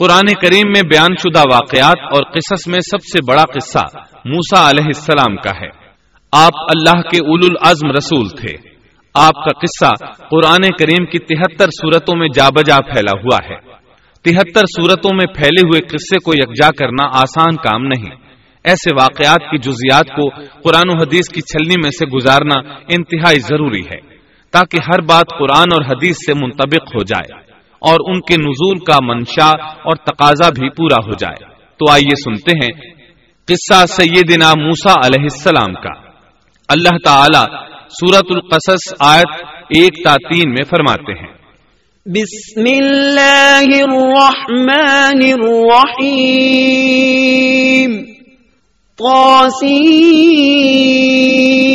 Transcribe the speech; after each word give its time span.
قرآن 0.00 0.34
کریم 0.40 0.68
میں 0.68 0.82
بیان 0.82 1.14
شدہ 1.18 1.42
واقعات 1.52 2.14
اور 2.14 2.22
قصص 2.22 2.68
میں 2.68 2.80
سب 2.80 2.98
سے 3.02 3.18
بڑا 3.28 3.42
قصہ 3.42 3.98
موسا 4.24 4.70
علیہ 4.70 4.84
السلام 4.84 5.36
کا 5.36 5.50
ہے۔ 5.50 5.68
آپ 6.32 6.52
اللہ 6.56 7.02
کے 7.02 7.26
اول 7.26 7.40
العزم 7.42 7.90
رسول 7.90 8.28
تھے۔ 8.28 8.68
آپ 9.14 9.34
کا 9.34 9.60
قصہ 9.60 10.04
قرآن 10.16 10.62
کریم 10.78 11.06
کی 11.06 11.18
تہتر 11.18 11.66
صورتوں 11.70 12.16
میں 12.16 12.28
جا 12.34 12.48
بجا 12.48 12.78
پھیلا 12.78 13.20
ہوا 13.20 13.38
ہے۔ 13.50 13.56
تہتر 14.24 14.60
صورتوں 14.60 15.10
میں 15.14 15.34
پھیلے 15.34 15.60
ہوئے 15.60 15.80
قصے 15.80 16.18
کو 16.18 16.32
یکجا 16.34 16.70
کرنا 16.78 17.06
آسان 17.12 17.56
کام 17.56 17.82
نہیں۔ 17.82 18.16
ایسے 18.64 18.94
واقعات 18.94 19.40
کی 19.50 19.58
جزیات 19.58 20.06
کو 20.08 20.28
قرآن 20.62 20.88
و 20.88 21.02
حدیث 21.02 21.28
کی 21.34 21.40
چھلنی 21.40 21.74
میں 21.82 21.90
سے 21.90 22.06
گزارنا 22.06 22.68
انتہائی 22.88 23.40
ضروری 23.40 23.80
ہے 23.80 24.00
تاکہ 24.50 24.76
ہر 24.76 25.00
بات 25.00 25.26
قرآن 25.38 25.68
اور 25.72 25.84
حدیث 25.84 26.16
سے 26.26 26.34
منطبق 26.34 26.94
ہو 26.94 27.02
جائے۔ 27.02 27.49
اور 27.80 27.96
ان 28.06 28.20
کے 28.20 28.34
نزول 28.34 28.78
کا 28.78 28.96
منشا 29.02 29.64
اور 29.64 29.96
تقاضا 29.96 30.50
بھی 30.50 30.68
پورا 30.68 31.06
ہو 31.06 31.12
جائے۔ 31.12 31.50
تو 31.50 31.92
آئیے 31.92 32.12
سنتے 32.24 32.50
ہیں 32.50 32.94
قصہ 33.44 33.86
سیدنا 33.86 34.48
موسا 34.48 35.06
علیہ 35.06 35.22
السلام 35.22 35.74
کا۔ 35.74 35.92
اللہ 36.68 36.96
تعالی 37.04 37.56
سورت 37.88 38.26
القصص 38.30 38.94
آیت 39.00 39.44
ایک 39.68 40.04
تا 40.04 40.14
تین 40.14 40.50
میں 40.50 40.62
فرماتے 40.70 41.12
ہیں۔ 41.12 41.40
بسم 42.06 42.60
اللہ 42.60 43.90
الرحمن 43.90 45.42
الرحیم۔ 45.42 48.04
طاسین 48.98 51.69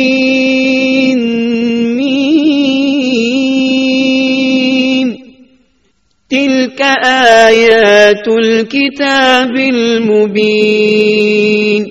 تلك 6.30 7.06
آیات 7.06 8.28
الكتاب 8.28 9.56
المبین 9.56 11.84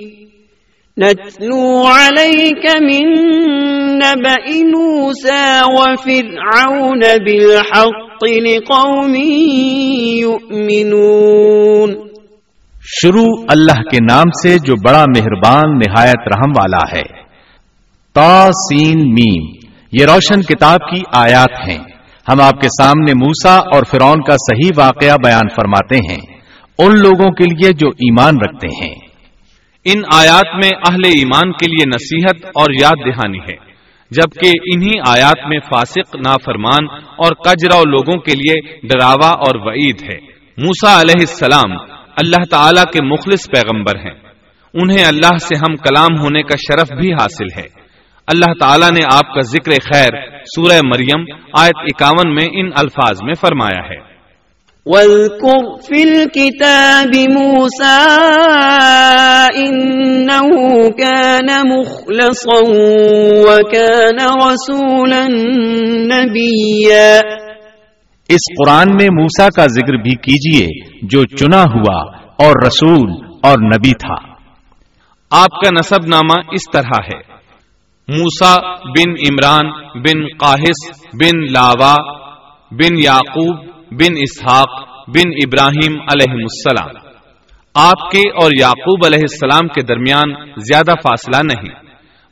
نتلو 0.97 1.87
عليك 1.87 2.81
من 2.81 3.05
نبأ 3.97 4.63
موسى 4.63 5.61
وفرعون 5.65 6.99
بالحق 6.99 8.23
لقوم 8.23 9.15
يؤمنون 10.19 12.09
شروع 12.81 13.45
اللہ 13.47 13.71
کے 13.71 13.97
نام 14.11 14.25
سے 14.43 14.57
جو 14.65 14.75
بڑا 14.75 15.01
مہربان 15.01 15.77
نہایت 15.77 16.17
رحم 16.17 16.53
والا 16.57 16.97
ہے۔ 16.97 17.03
تا 18.13 18.51
سین 18.51 18.97
میم، 18.97 19.67
یہ 19.91 20.05
روشن 20.05 20.41
کتاب 20.41 20.79
کی 20.79 21.01
آیات 21.11 21.69
ہیں۔ 21.69 21.94
ہم 22.29 22.41
آپ 22.41 22.61
کے 22.61 22.67
سامنے 22.67 23.13
موسا 23.13 23.55
اور 23.55 23.83
فرون 23.91 24.23
کا 24.23 24.33
صحیح 24.33 24.71
واقعہ 24.77 25.17
بیان 25.23 25.49
فرماتے 25.49 25.95
ہیں، 25.95 26.37
ان 26.77 26.99
لوگوں 26.99 27.31
کے 27.31 27.43
لیے 27.43 27.69
جو 27.73 27.89
ایمان 27.89 28.33
رکھتے 28.37 28.67
ہیں۔ 28.67 28.95
ان 29.85 30.01
آیات 30.13 30.55
میں 30.63 30.69
اہل 30.89 31.01
ایمان 31.05 31.51
کے 31.51 31.71
لیے 31.71 31.85
نصیحت 31.87 32.45
اور 32.45 32.65
یاد 32.81 33.07
دہانی 33.07 33.37
ہے، 33.37 33.55
جبکہ 34.11 34.51
انہی 34.75 34.91
آیات 35.07 35.47
میں 35.49 35.59
فاسق، 35.59 36.15
نافرمان 36.15 36.85
اور 36.93 37.35
کجراؤ 37.35 37.83
لوگوں 37.83 38.17
کے 38.17 38.35
لیے 38.35 38.87
ڈراوا 38.87 39.29
اور 39.29 39.55
وعید 39.55 40.03
ہے۔ 40.03 40.17
موسا 40.57 41.01
علیہ 41.01 41.19
السلام 41.19 41.71
اللہ 42.17 42.43
تعالی 42.51 42.81
کے 42.93 43.05
مخلص 43.05 43.49
پیغمبر 43.49 43.95
ہیں۔ 43.95 44.19
انہیں 44.73 45.05
اللہ 45.05 45.37
سے 45.37 45.55
ہم 45.55 45.75
کلام 45.75 46.21
ہونے 46.21 46.41
کا 46.41 46.55
شرف 46.55 47.01
بھی 47.01 47.13
حاصل 47.13 47.59
ہے۔ 47.59 47.84
اللہ 48.27 48.53
تعالیٰ 48.59 48.91
نے 48.91 49.01
آپ 49.13 49.33
کا 49.33 49.41
ذکر 49.41 49.71
خیر 49.71 50.09
سورہ 50.55 50.79
مریم 50.83 51.25
آیت 51.59 51.77
اکاون 51.77 52.35
میں 52.35 52.45
ان 52.51 52.69
الفاظ 52.75 53.17
میں 53.23 53.33
فرمایا 53.33 53.79
ہے۔ 53.79 54.15
واذكر 54.85 55.81
في 55.81 56.01
الكتاب 56.01 57.15
موسى 57.31 58.11
إنه 59.57 60.65
كان 60.87 61.69
مخلصا 61.69 62.59
وكان 63.51 64.49
رسولا 64.49 65.27
نبيا 66.15 67.19
اس 68.29 68.65
قرآن 68.65 68.87
میں 68.91 69.07
موسا 69.11 69.47
کا 69.55 69.65
ذکر 69.65 69.93
بھی 69.93 70.15
کیجیے 70.15 70.97
جو 71.01 71.23
چنا 71.23 71.61
ہوا 71.61 72.01
اور 72.17 72.53
رسول 72.67 73.11
اور 73.43 73.57
نبی 73.57 73.91
تھا۔ 73.91 74.33
آپ 75.31 75.51
کا 75.51 75.69
نصب 75.79 76.05
نامہ 76.07 76.41
اس 76.51 76.71
طرح 76.73 77.03
ہے۔ 77.13 77.34
موسا 78.07 78.75
بن 78.75 79.09
عمران 79.09 79.65
بن 80.01 80.25
قاہس 80.37 80.89
بن 81.13 81.51
لاوا 81.51 81.95
بن 82.71 82.97
یعقوب 83.03 83.65
بن 83.91 84.13
اسحاق 84.17 84.83
بن 85.07 85.27
ابراہیم 85.27 86.01
علیہ 86.01 86.33
السلام۔ 86.33 87.09
آپ 87.73 88.11
کے 88.11 88.29
اور 88.29 88.51
یعقوب 88.61 89.05
علیہ 89.05 89.19
السلام 89.21 89.67
کے 89.67 89.81
درمیان 89.81 90.51
زیادہ 90.57 90.91
فاصلہ 90.91 91.53
نہیں۔ 91.53 91.75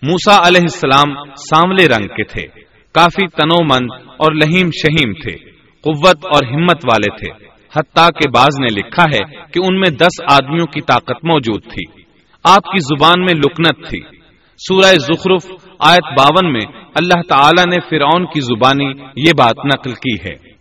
موسا 0.02 0.48
علیہ 0.48 0.62
السلام 0.62 1.26
ساملے 1.26 1.88
رنگ 1.88 2.08
کے 2.08 2.24
تھے، 2.24 2.48
کافی 2.94 3.28
تنو 3.28 3.64
مند 3.64 3.88
اور 4.08 4.32
لہیم 4.32 4.70
شہیم 4.72 5.14
تھے، 5.14 5.36
قوت 5.82 6.26
اور 6.26 6.54
ہمت 6.54 6.86
والے 6.86 7.18
تھے۔ 7.18 7.46
حتیٰ 7.76 8.08
کے 8.08 8.30
باز 8.30 8.60
نے 8.60 8.68
لکھا 8.76 9.04
ہے 9.04 9.36
کہ 9.52 9.60
ان 9.60 9.80
میں 9.80 9.90
دس 9.90 10.22
آدمیوں 10.32 10.66
کی 10.66 10.82
طاقت 10.82 11.26
موجود 11.26 11.64
تھی۔ 11.64 12.02
آپ 12.44 12.64
کی 12.64 12.80
زبان 12.80 13.26
میں 13.26 13.34
لکنت 13.34 13.90
تھی۔ 13.90 14.23
سورہ 14.68 14.94
زخرف 14.94 15.52
آیت 15.80 16.20
باون 16.20 16.54
میں 16.54 16.62
اللہ 16.96 17.22
تعالی 17.30 17.76
نے 17.76 17.80
فرعون 17.80 18.26
کی 18.26 18.42
زبانی 18.42 18.86
یہ 19.16 19.32
بات 19.38 19.66
نقل 19.66 19.92
کی 19.92 20.16
ہے۔ 20.26 20.54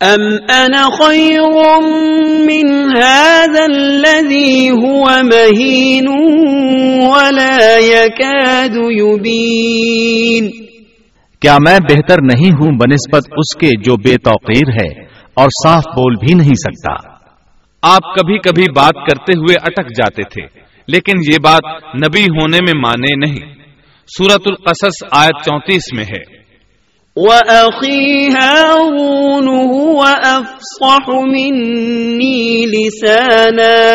ام 0.00 0.36
انا 0.48 0.86
خیر 0.98 1.40
من 2.40 2.68
هذا 2.96 3.64
الذي 3.64 4.68
هو 4.68 5.04
مهين 5.22 6.08
ولا 7.08 7.78
يكاد 7.78 8.76
يبين۔ 9.00 10.50
کیا 11.40 11.56
میں 11.58 11.78
بہتر 11.90 12.22
نہیں 12.22 12.50
ہوں 12.50 12.78
بنسبت 12.78 13.22
اس 13.36 13.56
کے 13.56 13.66
جو 13.66 13.96
بے 13.96 14.16
توقیر 14.16 14.72
ہے 14.72 15.04
اور 15.34 15.48
صاف 15.64 15.82
بول 15.86 16.14
بھی 16.14 16.34
نہیں 16.34 16.54
سکتا؟ 16.54 17.18
آپ 17.82 18.14
کبھی 18.14 18.38
کبھی 18.38 18.64
بات 18.76 18.94
کرتے 18.94 19.32
ہوئے 19.38 19.56
اٹک 19.62 19.90
جاتے 19.90 20.22
تھے۔ 20.22 20.67
لیکن 20.88 21.32
یہ 21.32 21.36
بات 21.42 21.64
نبی 21.94 22.22
ہونے 22.22 22.58
میں 22.62 22.80
مانے 22.86 23.26
نہیں۔ 23.26 23.62
سورت 24.18 24.42
القصص 24.46 25.04
آیت 25.12 25.44
چونتیس 25.44 25.82
میں 25.92 26.04
ہے۔ 26.04 26.38
وَأَخِي 27.16 28.28
هَارُونُ 28.28 29.48
هُوَ 29.48 30.06
أَفْصَحُ 30.06 31.14
مِنِّي 31.14 32.66
لِسَانًا۔ 32.66 33.94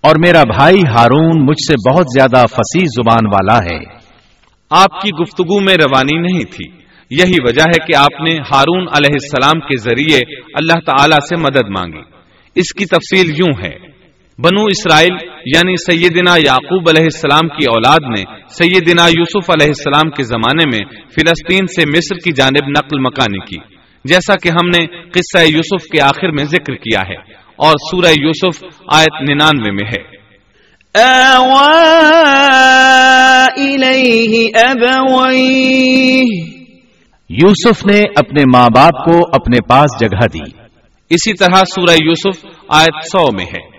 اور 0.00 0.16
میرا 0.16 0.42
بھائی 0.42 0.76
ہارون 0.76 1.44
مجھ 1.44 1.68
سے 1.68 1.94
بہت 1.94 2.04
زیادہ 2.18 2.46
فصیح 2.46 2.84
زبان 2.84 3.26
والا 3.26 3.58
ہے۔ 3.58 3.78
آپ 4.70 5.00
کی 5.00 5.10
گفتگو 5.10 5.60
میں 5.60 5.74
روانی 5.74 6.20
نہیں 6.20 6.44
تھی۔ 6.44 6.64
یہی 7.10 7.36
وجہ 7.42 7.62
ہے 7.62 7.86
کہ 7.86 7.96
آپ 7.96 8.20
نے 8.20 8.38
ہارون 8.38 8.88
علیہ 8.88 9.12
السلام 9.12 9.60
کے 9.60 9.76
ذریعے 9.76 10.18
اللہ 10.54 10.80
تعالی 10.86 11.26
سے 11.28 11.36
مدد 11.36 11.68
مانگی۔ 11.68 12.02
اس 12.54 12.74
کی 12.78 12.86
تفصیل 12.86 13.30
یوں 13.30 13.64
ہے۔ 13.64 13.95
بنو 14.38 14.62
اسرائیل 14.62 15.14
یعنی 15.46 15.74
سیدنا 15.76 16.36
یعقوب 16.36 16.88
علیہ 16.88 17.02
السلام 17.02 17.48
کی 17.48 17.66
اولاد 17.68 18.18
نے 18.18 18.22
سیدنا 18.48 19.06
یوسف 19.06 19.50
علیہ 19.50 19.66
السلام 19.66 20.10
کے 20.10 20.22
زمانے 20.22 20.64
میں 20.64 21.00
فلسطین 21.14 21.66
سے 21.66 21.90
مصر 21.90 22.16
کی 22.16 22.32
جانب 22.32 22.68
نقل 22.68 22.98
مکانی 22.98 23.38
کی 23.38 23.56
جیسا 24.04 24.34
کہ 24.42 24.48
ہم 24.48 24.68
نے 24.68 24.86
قصہ 24.86 25.44
یوسف 25.44 25.84
کے 25.84 26.00
آخر 26.00 26.30
میں 26.30 26.44
ذکر 26.44 26.74
کیا 26.74 27.00
ہے 27.00 27.14
اور 27.56 27.72
سورہ 27.90 28.12
یوسف 28.20 28.64
آیت 28.92 29.30
ننانوے 29.30 29.70
میں 29.70 29.88
ہے۔ 29.88 30.16
یوسف 37.30 37.86
نے 37.86 38.00
اپنے 38.16 38.42
ماں 38.56 38.68
باپ 38.74 39.04
کو 39.04 39.18
اپنے 39.32 39.58
پاس 39.68 40.00
جگہ 40.00 40.26
دی۔ 40.34 40.50
اسی 41.10 41.32
طرح 41.32 41.60
سورہ 41.74 41.96
یوسف 42.04 42.46
آیت 42.68 43.06
سو 43.06 43.36
میں 43.36 43.46
ہے۔ 43.46 43.75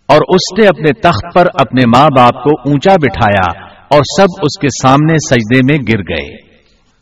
اور 0.07 0.21
اس 0.27 0.59
نے 0.59 0.67
اپنے 0.67 0.93
تخت 0.93 1.35
پر 1.35 1.45
اپنے 1.53 1.85
ماں 1.85 2.07
باپ 2.17 2.43
کو 2.43 2.69
اونچا 2.69 2.93
بٹھایا 2.93 3.65
اور 3.87 4.01
سب 4.17 4.27
اس 4.41 4.59
کے 4.59 4.67
سامنے 4.67 5.13
سجدے 5.13 5.59
میں 5.63 5.77
گر 5.93 6.01
گئے۔ 6.01 6.37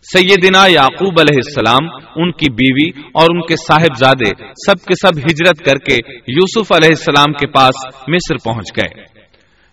سیدنا 0.02 0.66
یعقوب 0.68 1.20
علیہ 1.20 1.40
السلام 1.46 1.90
ان 2.16 2.32
کی 2.32 2.52
بیوی 2.52 3.02
اور 3.14 3.26
ان 3.30 3.42
کے 3.42 3.56
صاحب 3.56 3.98
زادے 3.98 4.52
سب 4.66 4.86
کے 4.86 5.08
سب 5.08 5.18
ہجرت 5.20 5.66
کر 5.66 5.76
کے 5.76 5.96
یوسف 6.28 6.72
علیہ 6.72 6.90
السلام 6.90 7.34
کے 7.34 7.48
پاس 7.48 7.86
مصر 8.08 8.36
پہنچ 8.44 8.78
گئے۔ 8.78 9.04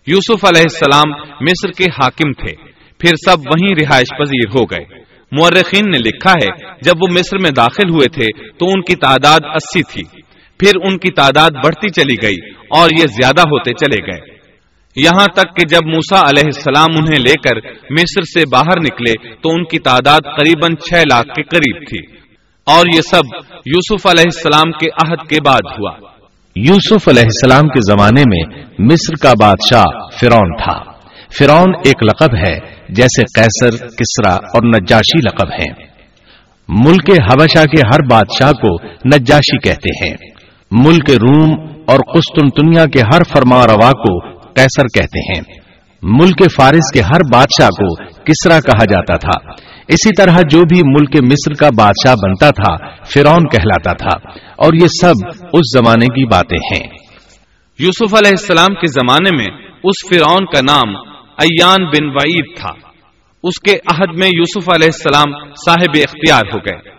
یوسف 0.07 0.45
علیہ 0.45 0.61
السلام 0.61 1.11
مصر 1.41 1.71
کے 1.71 1.83
حاکم 1.83 2.31
تھے۔ 2.31 2.66
پھر 2.99 3.31
سب 3.31 3.39
وہیں 3.39 3.75
رہائش 3.81 4.17
پذیر 4.19 4.59
ہو 4.59 4.65
گئے۔ 4.65 5.07
مورخین 5.31 5.91
نے 5.91 5.97
لکھا 5.97 6.31
ہے، 6.31 6.73
جب 6.81 6.93
وہ 7.01 7.13
مصر 7.13 7.37
میں 7.41 7.51
داخل 7.51 7.89
ہوئے 7.89 8.09
تھے، 8.09 8.49
تو 8.57 8.65
ان 8.65 8.81
کی 8.81 8.95
تعداد 8.95 9.39
اسی 9.43 9.81
تھی۔ 9.83 10.21
پھر 10.59 10.71
ان 10.75 10.97
کی 10.97 11.11
تعداد 11.11 11.51
بڑھتی 11.51 11.89
چلی 11.89 12.15
گئی 12.21 12.51
اور 12.69 12.89
یہ 13.01 13.07
زیادہ 13.07 13.41
ہوتے 13.41 13.71
چلے 13.71 14.11
گئے۔ 14.11 14.37
یہاں 14.95 15.25
تک 15.25 15.55
کہ 15.55 15.67
جب 15.67 15.85
موسا 15.85 16.29
علیہ 16.29 16.43
السلام 16.45 16.87
انہیں 16.89 17.19
لے 17.19 17.33
کر 17.33 17.71
مصر 17.89 18.21
سے 18.21 18.43
باہر 18.51 18.79
نکلے، 18.81 19.35
تو 19.35 19.49
ان 19.49 19.63
کی 19.63 19.79
تعداد 19.79 20.19
قریب 20.23 20.77
چھ 20.79 20.93
لاکھ 20.93 21.27
کے 21.27 21.43
قریب 21.43 21.83
تھی۔ 21.89 22.17
اور 22.65 22.85
یہ 22.95 23.01
سب 23.01 23.21
یوسف 23.65 24.07
علیہ 24.07 24.23
السلام 24.25 24.71
کے 24.71 24.87
عہد 24.87 25.29
کے 25.29 25.37
بعد 25.45 25.79
ہوا۔ 25.79 25.91
یوسف 26.55 27.07
علیہ 27.07 27.23
السلام 27.23 27.67
کے 27.69 27.79
زمانے 27.79 28.21
میں 28.21 28.65
مصر 28.79 29.15
کا 29.21 29.33
بادشاہ 29.41 29.85
فرون 30.21 30.57
تھا۔ 30.63 30.96
فرون 31.35 31.73
ایک 31.85 32.03
لقب 32.03 32.35
ہے، 32.35 32.59
جیسے 32.89 33.21
قیصر، 33.21 33.87
کسرا 33.87 34.33
اور 34.33 34.63
نجاشی 34.63 35.19
لقب 35.19 35.47
ہیں۔ 35.47 35.87
ملک 36.67 37.11
حبشہ 37.31 37.63
کے 37.63 37.87
ہر 37.87 37.99
بادشاہ 38.09 38.51
کو 38.51 38.87
نجاشی 38.87 39.59
کہتے 39.59 40.05
ہیں۔ 40.05 40.17
ملک 40.71 41.09
روم 41.09 41.59
اور 41.87 41.99
قسطنطنیہ 42.13 42.85
کے 42.85 42.99
ہر 42.99 43.21
فرما 43.23 43.67
روا 43.67 43.91
کو 43.91 44.37
قیصر 44.53 44.99
کہتے 44.99 45.19
ہیں۔ 45.19 45.59
ملک 46.01 46.51
فارس 46.55 46.91
کے 46.93 47.01
ہر 47.01 47.19
بادشاہ 47.33 47.67
کو 47.67 48.05
کسرا 48.05 48.59
کہا 48.59 48.85
جاتا 48.85 49.17
تھا۔ 49.17 49.51
اسی 49.87 50.09
طرح 50.17 50.37
جو 50.49 50.59
بھی 50.59 50.81
ملک 50.85 51.31
مصر 51.31 51.53
کا 51.53 51.69
بادشاہ 51.77 52.15
بنتا 52.23 52.49
تھا 52.49 52.87
فرون 53.05 53.49
کہلاتا 53.49 53.93
تھا۔ 53.93 54.29
اور 54.55 54.73
یہ 54.73 54.87
سب 55.01 55.13
اس 55.53 55.77
زمانے 55.77 56.05
کی 56.05 56.25
باتیں 56.25 56.57
ہیں۔ 56.57 56.87
یوسف 57.79 58.13
علیہ 58.13 58.31
السلام 58.31 58.73
کے 58.73 58.87
زمانے 58.87 59.29
میں 59.37 59.57
اس 59.83 60.09
فرعون 60.09 60.45
کا 60.45 60.61
نام 60.61 61.16
ایان 61.37 61.85
بن 61.85 62.05
وعید 62.05 62.57
تھا۔ 62.57 62.69
اس 63.43 63.59
کے 63.59 63.71
عہد 63.71 64.17
میں 64.17 64.27
یوسف 64.27 64.69
علیہ 64.69 64.89
السلام 64.93 65.53
صاحب 65.53 65.95
اختیار 65.95 66.41
ہو 66.53 66.57
گئے۔ 66.57 66.97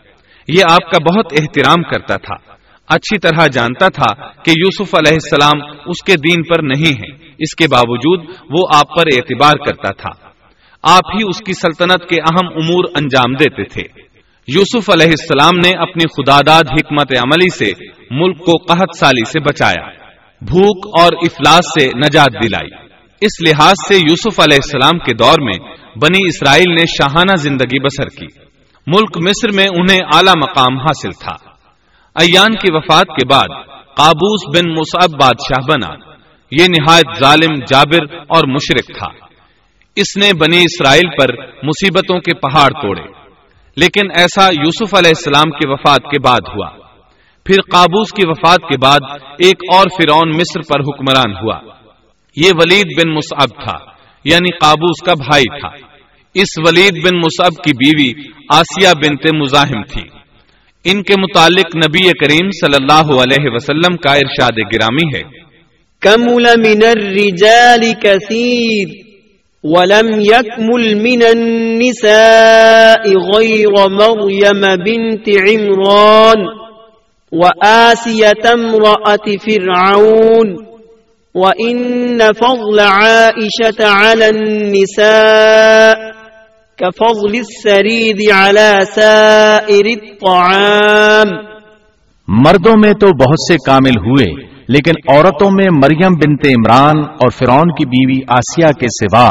یہ 0.49 0.63
آپ 0.71 0.91
کا 0.91 0.99
بہت 0.99 1.27
احترام 1.33 1.83
کرتا 1.83 2.17
تھا۔ 2.17 2.59
اچھی 2.89 3.19
طرح 3.19 3.47
جانتا 3.47 3.89
تھا 3.89 4.27
کہ 4.43 4.51
یوسف 4.51 4.95
علیہ 4.95 5.13
السلام 5.13 5.63
اس 5.87 6.03
کے 6.05 6.13
دین 6.17 6.43
پر 6.43 6.63
نہیں 6.63 6.93
ہے 6.93 7.33
اس 7.39 7.55
کے 7.55 7.65
باوجود 7.71 8.25
وہ 8.51 8.67
آپ 8.75 8.97
پر 8.97 9.05
اعتبار 9.17 9.53
کرتا 9.67 9.93
تھا۔ 9.93 10.29
آپ 10.83 11.03
ہی 11.15 11.23
اس 11.29 11.39
کی 11.39 11.53
سلطنت 11.53 12.09
کے 12.09 12.17
اہم 12.21 12.47
امور 12.47 12.85
انجام 12.85 13.33
دیتے 13.33 13.65
تھے۔ 13.65 13.83
یوسف 14.49 14.91
علیہ 14.91 15.07
السلام 15.07 15.59
نے 15.65 15.83
اپنی 15.83 16.05
خداداد 16.09 16.65
حکمت 16.73 17.19
عملی 17.19 17.51
سے 17.51 17.73
ملک 18.11 18.39
کو 18.39 18.53
قحط 18.53 18.97
سالی 18.97 19.25
سے 19.25 19.41
بچایا۔ 19.41 19.89
بھوک 20.41 21.01
اور 21.01 21.13
افلاس 21.13 21.65
سے 21.81 21.87
نجات 21.87 22.33
دلائی۔ 22.45 22.89
اس 23.21 23.49
لحاظ 23.49 23.75
سے 23.89 23.95
یوسف 23.95 24.41
علیہ 24.41 24.59
السلام 24.65 24.99
کے 24.99 25.15
دور 25.15 25.43
میں 25.43 25.77
بنی 26.03 26.19
اسرائیل 26.27 26.75
نے 26.75 26.87
شاہانہ 26.87 27.37
زندگی 27.37 27.81
بسر 27.81 28.09
کی۔ 28.09 28.27
ملک 28.87 29.17
مصر 29.17 29.55
میں 29.55 29.65
انہیں 29.65 29.99
اعلی 30.15 30.31
مقام 30.43 30.79
حاصل 30.79 31.11
تھا۔ 31.11 31.35
ایان 32.21 32.55
کی 32.55 32.77
وفات 32.77 33.07
کے 33.07 33.27
بعد 33.27 33.49
قابوس 33.97 34.59
بن 34.59 34.71
مصعب 34.71 35.21
بادشاہ 35.21 35.67
بنا۔ 35.67 35.95
یہ 36.51 36.67
نہایت 36.69 37.07
ظالم، 37.25 37.55
جابر 37.55 38.17
اور 38.17 38.49
مشرق 38.49 38.99
تھا۔ 38.99 39.27
اس 39.97 40.17
نے 40.17 40.31
بنی 40.39 40.59
اسرائیل 40.59 41.11
پر 41.19 41.35
مصیبتوں 41.63 42.21
کے 42.21 42.35
پہاڑ 42.35 42.69
توڑے۔ 42.69 43.03
لیکن 43.77 44.11
ایسا 44.15 44.47
یوسف 44.47 44.95
علیہ 44.95 45.13
السلام 45.17 45.51
کی 45.51 45.69
وفات 45.69 46.03
کے 46.03 46.21
بعد 46.21 46.41
ہوا۔ 46.55 46.71
پھر 47.45 47.61
قابوس 47.71 48.13
کی 48.13 48.23
وفات 48.27 48.59
کے 48.59 48.79
بعد 48.79 49.01
ایک 49.39 49.57
اور 49.75 49.85
فرعون 49.97 50.31
مصر 50.31 50.61
پر 50.61 50.81
حکمران 50.81 51.37
ہوا۔ 51.37 51.78
یہ 52.45 52.51
ولید 52.55 52.87
بن 52.97 53.15
مصعب 53.15 53.49
تھا 53.65 53.77
یعنی 54.25 54.51
قابوس 54.51 55.07
کا 55.07 55.15
بھائی 55.15 55.61
تھا۔ 55.61 55.87
اس 56.35 56.49
ولید 56.67 56.95
بن 57.05 57.19
مصعب 57.19 57.53
کی 57.65 57.73
بیوی 57.73 58.23
آسیہ 58.51 58.89
بنت 58.89 59.35
مزاحم 59.35 59.83
تھی۔ 59.83 60.03
ان 60.85 61.03
کے 61.03 61.15
متعلق 61.21 61.77
نبی 61.77 62.09
کریم 62.13 62.51
صلی 62.51 62.77
اللہ 62.81 63.23
علیہ 63.23 63.51
وسلم 63.53 63.97
کا 63.97 64.13
ارشاد 64.15 64.59
گرامی 64.73 65.17
ہے۔ 65.17 65.23
کمل 66.01 66.45
من 66.57 66.87
الرجال 66.87 67.93
كثير 68.03 68.89
ولم 69.65 70.21
يكمل 70.21 70.95
من 70.95 71.23
النساء 71.23 73.09
غير 73.09 73.91
مريم 73.91 74.61
بنت 74.61 75.29
عمران 75.29 76.47
وآسية 77.33 78.51
امرأة 78.53 79.35
فرعون۔ 79.45 80.68
وَإِنَّ 81.39 82.19
فَضْلَ 82.19 82.83
عَائِشَةَ 82.83 83.87
عَلَى 83.87 84.27
النِّسَاءِ 84.27 86.11
كَفَضْلِ 86.79 87.39
السَّرِيدِ 87.39 88.33
عَلَى 88.33 88.85
سَائِرِ 88.95 89.95
الطَّعَامِ 90.03 91.31
مردوں 92.29 92.75
میں 92.85 92.93
تو 92.93 93.07
بہت 93.07 93.53
سے 93.53 93.57
کامل 93.67 93.99
ہوئے، 94.07 94.47
لیکن 94.69 94.93
عورتوں 95.09 95.51
میں 95.51 95.67
مریم 95.85 96.13
بنت 96.13 96.47
عمران 96.47 96.99
اور 96.99 97.31
فرعون 97.31 97.69
کی 97.69 97.87
بیوی 97.87 98.23
آسیہ 98.29 98.81
کے 98.81 98.87
سوا 98.87 99.29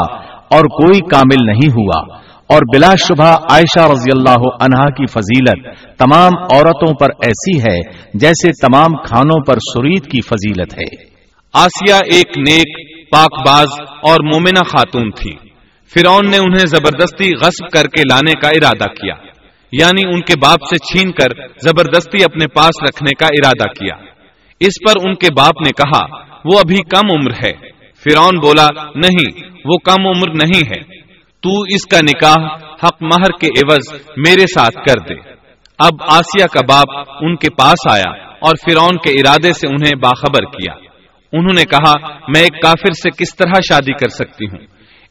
اور 0.50 0.60
کوئی 0.60 1.00
کامل 1.00 1.46
نہیں 1.46 1.70
ہوا۔ 1.70 2.28
اور 2.48 2.62
بلا 2.74 2.94
شبہ 2.94 3.24
عائشہ 3.24 3.92
رضی 3.92 4.10
اللہ 4.16 4.64
عنہا 4.64 4.90
کی 4.90 5.06
فضیلت 5.06 5.78
تمام 5.98 6.32
عورتوں 6.52 6.94
پر 7.00 7.06
ایسی 7.22 7.58
ہے 7.58 7.80
جیسے 8.14 8.48
تمام 8.48 8.96
کھانوں 9.06 9.40
پر 9.44 9.54
سرید 9.74 10.04
کی 10.04 10.20
فضیلت 10.20 10.74
ہے۔ 10.74 11.07
آسیہ 11.52 11.94
ایک 11.94 12.38
نیک، 12.38 12.88
پاک 13.10 13.48
باز 13.48 13.66
اور 13.80 14.16
مومنہ 14.32 14.62
خاتون 14.62 15.10
تھی۔ 15.10 15.32
فرون 15.94 16.30
نے 16.30 16.36
انہیں 16.36 16.66
زبردستی 16.66 17.36
غصب 17.36 17.70
کر 17.72 17.84
کے 17.84 18.02
لانے 18.10 18.32
کا 18.32 18.48
ارادہ 18.48 18.84
کیا۔ 18.84 19.14
یعنی 19.72 20.02
ان 20.08 20.20
کے 20.20 20.34
باپ 20.42 20.58
سے 20.62 20.78
چھین 20.78 21.12
کر 21.12 21.46
زبردستی 21.62 22.24
اپنے 22.24 22.46
پاس 22.46 22.82
رکھنے 22.88 23.14
کا 23.18 23.26
ارادہ 23.26 23.68
کیا۔ 23.68 23.94
اس 24.60 24.72
پر 24.86 25.08
ان 25.08 25.14
کے 25.14 25.28
باپ 25.36 25.62
نے 25.66 25.70
کہا، 25.70 26.16
وہ 26.44 26.58
ابھی 26.58 26.76
کم 26.76 27.10
عمر 27.10 27.32
ہے۔ 27.44 27.52
فرون 27.96 28.38
بولا، 28.38 28.66
نہیں، 28.94 29.50
وہ 29.64 29.78
کم 29.78 30.06
عمر 30.06 30.28
نہیں 30.28 30.62
ہے۔ 30.66 30.98
تو 31.40 31.60
اس 31.62 31.86
کا 31.86 31.98
نکاح 32.02 32.44
حق 32.86 33.02
مہر 33.02 33.30
کے 33.40 33.46
عوض 33.46 34.00
میرے 34.16 34.46
ساتھ 34.46 34.74
کر 34.74 35.00
دے۔ 35.08 35.14
اب 35.78 35.92
آسیہ 36.10 36.46
کا 36.46 36.60
باپ 36.68 37.14
ان 37.20 37.36
کے 37.36 37.50
پاس 37.50 37.92
آیا 37.92 38.12
اور 38.40 38.54
فرون 38.64 38.96
کے 38.96 39.10
ارادے 39.10 39.52
سے 39.52 39.66
انہیں 39.66 40.00
باخبر 40.02 40.44
کیا۔ 40.44 40.87
انہوں 41.32 41.54
نے 41.56 41.64
کہا، 41.64 41.92
میں 42.28 42.40
ایک 42.40 42.62
کافر 42.62 42.92
سے 42.92 43.10
کس 43.10 43.36
طرح 43.36 43.52
شادی 43.68 43.92
کر 43.92 44.08
سکتی 44.08 44.44
ہوں؟ 44.44 44.58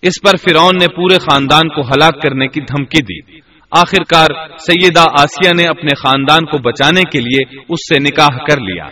اس 0.01 0.13
پر 0.23 0.37
فرعون 0.37 0.71
نے 0.79 0.87
پورے 0.95 1.15
خاندان 1.15 1.69
کو 1.69 1.81
ہلاک 1.81 2.21
کرنے 2.21 2.47
کی 2.47 2.61
دھمکی 2.61 3.01
دی۔ 3.03 3.39
آخر 3.71 4.03
کار 4.03 4.27
سیدہ 4.57 4.99
آسیہ 4.99 5.49
نے 5.57 5.63
اپنے 5.69 5.95
خاندان 5.95 6.45
کو 6.45 6.57
بچانے 6.57 7.01
کے 7.11 7.19
لیے 7.19 7.57
اس 7.69 7.79
سے 7.89 7.99
نکاح 7.99 8.37
کر 8.37 8.61
لیا، 8.61 8.83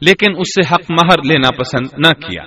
لیکن 0.00 0.30
اس 0.38 0.48
سے 0.48 0.74
حق 0.74 0.90
مہر 0.90 1.22
لینا 1.24 1.50
پسند 1.50 2.00
نہ 2.06 2.28
کیا۔ 2.28 2.42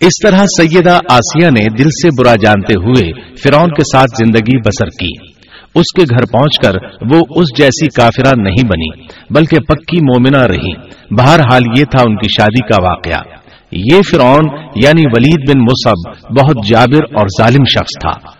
اس 0.00 0.22
طرح 0.22 0.44
سیدہ 0.44 0.98
آسیہ 1.10 1.46
نے 1.46 1.68
دل 1.78 1.88
سے 1.88 2.08
برا 2.08 2.34
جانتے 2.34 2.74
ہوئے 2.74 3.34
فرعون 3.36 3.68
کے 3.68 3.82
ساتھ 3.92 4.24
زندگی 4.24 4.58
بسر 4.58 4.86
کی۔ 4.86 5.36
اس 5.74 5.92
کے 5.96 6.02
گھر 6.02 6.24
پہنچ 6.32 6.58
کر 6.58 6.74
وہ 7.10 7.20
اس 7.30 7.58
جیسی 7.58 7.86
کافرہ 7.86 8.32
نہیں 8.36 8.68
بنی، 8.68 9.06
بلکہ 9.30 9.56
پکی 9.58 10.02
مومنہ 10.02 10.46
رہی۔ 10.46 10.74
بہرحال 11.18 11.62
یہ 11.78 11.84
تھا 11.84 12.02
ان 12.02 12.16
کی 12.16 12.28
شادی 12.38 12.68
کا 12.68 12.82
واقعہ۔ 12.82 13.45
یہ 13.72 14.02
فرعون 14.10 14.44
یعنی 14.74 15.02
ولید 15.06 15.50
بن 15.50 15.60
مصب 15.60 16.10
بہت 16.40 16.66
جابر 16.66 17.04
اور 17.14 17.26
ظالم 17.40 17.64
شخص 17.64 18.00
تھا۔ 18.00 18.30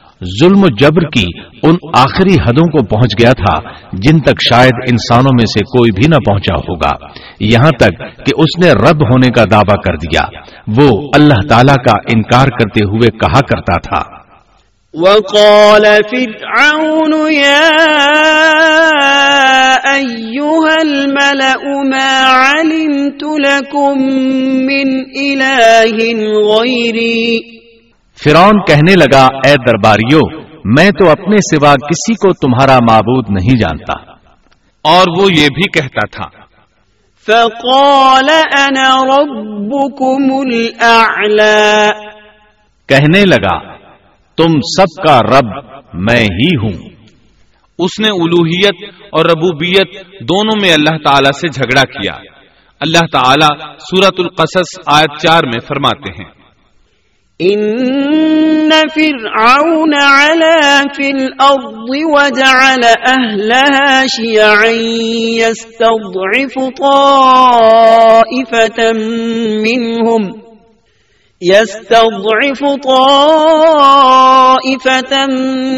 ظلم 0.40 0.62
و 0.62 0.66
جبر 0.80 1.10
کی 1.10 1.24
ان 1.62 1.74
آخری 1.94 2.34
حدوں 2.34 2.70
کو 2.70 2.84
پہنچ 2.84 3.14
گیا 3.20 3.32
تھا 3.32 3.70
جن 3.92 4.20
تک 4.20 4.34
شاید 4.48 4.72
انسانوں 4.90 5.30
میں 5.38 5.46
سے 5.46 5.60
کوئی 5.60 5.90
بھی 5.90 6.08
نہ 6.08 6.14
پہنچا 6.14 6.54
ہوگا۔ 6.54 7.06
یہاں 7.40 7.70
تک 7.70 7.98
کہ 7.98 8.32
اس 8.38 8.64
نے 8.64 8.72
رب 8.72 9.02
ہونے 9.04 9.30
کا 9.30 9.44
دعویٰ 9.50 9.76
کر 9.76 9.96
دیا۔ 9.96 10.22
وہ 10.76 11.10
اللہ 11.14 11.48
تعالی 11.48 11.74
کا 11.74 11.92
انکار 12.14 12.48
کرتے 12.48 12.84
ہوئے 12.84 13.10
کہا 13.10 13.40
کرتا 13.40 13.80
تھا۔ 13.80 14.26
وقال 14.94 15.84
فرعون 15.84 17.32
يا 17.32 17.70
أيها 19.96 20.74
الملأ 20.80 21.88
ما 21.88 22.22
علمت 22.46 23.24
لكم 23.24 24.02
من 24.66 24.88
إله 25.18 26.08
غيري. 26.52 27.38
فرعون 28.24 28.60
کہنے 28.66 28.94
لگا 28.94 29.24
اے 29.24 29.54
درباریو 29.66 30.46
میں 30.64 30.90
تو 30.90 31.10
اپنے 31.10 31.36
سوا 31.36 31.74
کسی 31.74 32.14
کو 32.14 32.32
تمہارا 32.32 32.78
معبود 32.88 33.24
نہیں 33.30 33.58
جانتا۔ 33.58 34.12
اور 34.82 35.04
وہ 35.18 35.32
یہ 35.32 35.48
بھی 35.48 35.70
کہتا 35.70 36.06
تھا 36.06 36.46
فقال 37.26 38.28
انا 38.58 39.04
ربكم 39.04 40.34
الاعلى 40.34 41.90
کہنے 42.88 43.24
لگا 43.24 43.76
تم 44.36 44.52
سب 44.60 45.06
کا 45.06 45.20
رب 45.20 45.76
میں 45.94 46.20
ہی 46.20 46.56
ہوں۔ 46.62 46.95
اس 47.78 48.00
نے 48.00 48.08
الوحیت 48.08 48.92
اور 49.10 49.24
ربوبیت 49.24 50.20
دونوں 50.20 50.60
میں 50.60 50.72
اللہ 50.72 51.04
تعالی 51.04 51.32
سے 51.32 51.48
جھگڑا 51.48 51.82
کیا۔ 51.82 52.12
اللہ 52.80 53.06
تعالی 53.12 53.78
سورت 53.78 54.14
القصص 54.18 54.78
آیت 54.86 55.18
چار 55.18 55.44
میں 55.44 55.60
فرماتے 55.68 56.12
ہیں۔ 56.12 56.36
ان 57.38 58.70
فرعون 58.94 59.94
علا 59.94 60.82
في 60.94 61.10
الارض 61.10 61.88
وجعل 61.88 62.84
اهلها 63.06 64.04
شيعا 64.16 65.42
يستضعف 65.42 66.78
طائفة 66.78 69.00
منهم 69.60 70.45
يستضعف 71.42 72.60
طائفة 72.84 73.26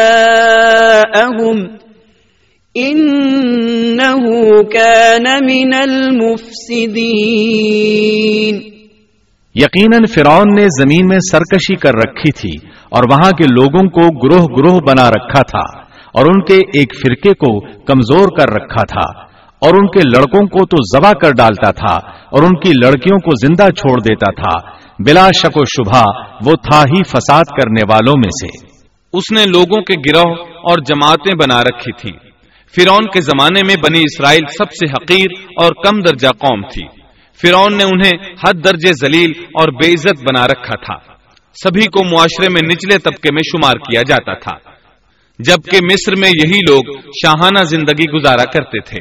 إنه 2.80 4.26
كان 4.62 5.46
من 5.46 5.74
المفسدين. 5.74 6.50
یقیناً 9.56 10.06
فرعون 10.14 10.56
نے 10.56 10.66
زمین 10.82 11.08
میں 11.08 11.20
سرکشی 11.32 11.76
کر 11.76 11.94
رکھی 11.96 12.32
تھی 12.32 12.68
اور 12.90 13.04
وہاں 13.12 13.32
کے 13.32 13.46
لوگوں 13.48 13.90
کو 13.90 14.02
گروہ 14.02 14.46
گروہ 14.58 14.80
بنا 14.80 15.10
رکھا 15.10 15.42
تھا۔ 15.42 15.89
اور 16.14 16.26
ان 16.26 16.42
کے 16.42 16.56
ایک 16.56 16.94
فرقے 17.02 17.34
کو 17.34 17.60
کمزور 17.86 18.28
کر 18.38 18.54
رکھا 18.54 18.84
تھا، 18.84 19.08
اور 19.62 19.70
ان 19.70 19.88
کے 19.88 20.00
لڑکوں 20.10 20.42
کو 20.48 20.66
تو 20.66 20.78
ذبح 20.94 21.12
کر 21.22 21.32
ڈالتا 21.32 21.72
تھا، 21.72 21.96
اور 22.32 22.44
ان 22.44 22.60
کی 22.60 22.72
لڑکیوں 22.84 23.18
کو 23.18 23.36
زندہ 23.36 23.70
چھوڑ 23.70 24.00
دیتا 24.02 24.32
تھا۔ 24.32 24.80
بلا 25.00 25.28
شک 25.38 25.58
و 25.58 25.64
شبہ 25.66 26.04
وہ 26.46 26.56
تھا 26.56 26.82
ہی 26.82 27.04
فساد 27.04 27.44
کرنے 27.44 27.82
والوں 27.90 28.14
میں 28.18 28.30
سے۔ 28.30 28.66
اس 29.14 29.32
نے 29.32 29.46
لوگوں 29.46 29.82
کے 29.82 29.94
گروہ 30.00 30.36
اور 30.46 30.78
جماعتیں 30.78 31.36
بنا 31.36 31.62
رکھی 31.62 31.92
تھی۔ 31.92 32.12
فرون 32.76 33.06
کے 33.14 33.22
زمانے 33.22 33.62
میں 33.68 33.76
بنی 33.76 34.00
اسرائیل 34.00 34.46
سب 34.58 34.72
سے 34.72 34.86
حقیر 34.86 35.32
اور 35.64 35.72
کم 35.86 36.00
درجہ 36.00 36.28
قوم 36.28 36.62
تھی۔ 36.62 36.86
فرون 37.40 37.78
نے 37.78 37.84
انہیں 37.84 38.34
حد 38.48 38.64
درجے 38.64 38.92
ذلیل 38.94 39.32
اور 39.54 39.72
بے 39.72 39.94
عزت 39.94 40.22
بنا 40.22 40.48
رکھا 40.48 40.76
تھا۔ 40.76 40.98
سبھی 41.64 41.86
کو 41.86 42.04
معاشرے 42.06 42.54
میں 42.54 42.62
نچلے 42.68 42.98
طبقے 42.98 43.34
میں 43.34 43.42
شمار 43.46 43.74
کیا 43.74 44.02
جاتا 44.08 44.34
تھا۔ 44.34 44.58
جبکہ 45.40 45.78
مصر 45.84 46.14
میں 46.20 46.30
یہی 46.30 46.60
لوگ 46.70 47.00
شاہانہ 47.26 47.64
زندگی 47.64 48.12
گزارا 48.12 48.44
کرتے 48.44 48.80
تھے۔ 48.80 49.00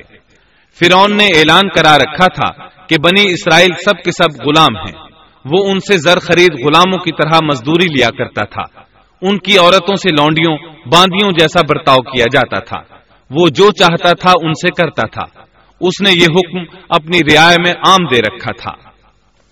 فرون 0.79 1.17
نے 1.17 1.27
اعلان 1.27 1.69
کرا 1.69 1.99
رکھا 1.99 2.27
تھا 2.27 2.69
کہ 2.87 2.97
بنی 3.05 3.23
اسرائیل 3.33 3.71
سب 3.85 4.05
کے 4.05 4.11
سب 4.11 4.43
غلام 4.47 4.77
ہیں۔ 4.77 5.09
وہ 5.45 5.71
ان 5.71 5.81
سے 5.81 5.99
زر 5.99 6.19
خرید 6.19 6.53
غلاموں 6.67 6.99
کی 6.99 7.11
طرح 7.13 7.39
مزدوری 7.45 7.85
لیا 7.85 8.09
کرتا 8.19 8.45
تھا۔ 8.45 8.81
ان 9.23 9.39
کی 9.39 9.59
عورتوں 9.59 9.95
سے 9.95 10.11
لونڈیوں، 10.11 10.57
باندیوں 10.93 11.31
جیسا 11.31 11.61
برتاؤ 11.69 11.97
کیا 11.97 12.25
جاتا 12.33 12.61
تھا۔ 12.61 12.97
وہ 13.31 13.49
جو 13.49 13.71
چاہتا 13.71 14.13
تھا 14.13 14.31
ان 14.31 14.53
سے 14.53 14.83
کرتا 14.83 15.07
تھا۔ 15.07 15.41
اس 15.81 16.01
نے 16.01 16.11
یہ 16.11 16.25
حکم 16.25 16.79
اپنی 16.89 17.19
رعایت 17.19 17.61
میں 17.61 17.73
عام 17.73 18.07
دے 18.15 18.19
رکھا 18.19 18.53
تھا۔ 18.53 18.89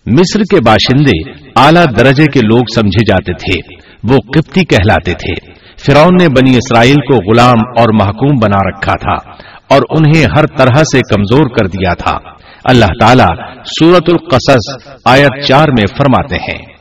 مصر 0.07 0.41
کے 0.41 0.61
باشندے 0.67 1.31
اعلی 1.57 1.95
درجے 1.99 2.25
کے 2.25 2.41
لوگ 2.41 2.63
سمجھے 2.75 3.05
جاتے 3.09 3.33
تھے۔ 3.33 3.75
وہ 4.05 4.17
قبطی 4.17 4.65
کہلاتے 4.65 5.13
تھے۔ 5.13 5.56
فرعون 5.87 6.17
نے 6.21 6.29
بنی 6.29 6.51
اسرائیل 6.51 6.95
کو 6.95 7.33
غلام 7.33 7.59
اور 7.79 7.95
محکوم 7.95 8.37
بنا 8.43 8.59
رکھا 8.69 8.93
تھا 8.93 9.33
اور 9.75 9.81
انہیں 9.91 10.25
ہر 10.39 10.47
طرح 10.47 10.83
سے 10.93 11.01
کمزور 11.01 11.51
کر 11.51 11.67
دیا 11.67 11.95
تھا۔ 11.95 12.19
اللہ 12.65 12.87
تعالیٰ 13.01 13.55
سورت 13.65 14.03
القصص 14.09 14.89
آیت 15.05 15.45
چار 15.45 15.69
میں 15.69 15.87
فرماتے 15.99 16.37
ہیں۔ 16.37 16.77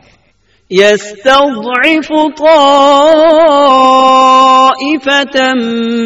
يستضعف 0.72 2.12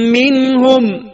منهم۔ 0.07 1.09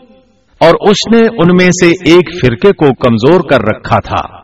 اور 0.58 0.90
اس 0.90 1.16
نے 1.16 1.28
ان 1.28 1.58
میں 1.58 1.66
سے 1.66 1.88
ایک 1.88 2.46
فرقے 2.46 2.72
کو 2.72 2.94
کمزور 2.94 3.50
کر 3.50 3.62
رکھا 3.62 4.00
تھا۔ 4.00 4.38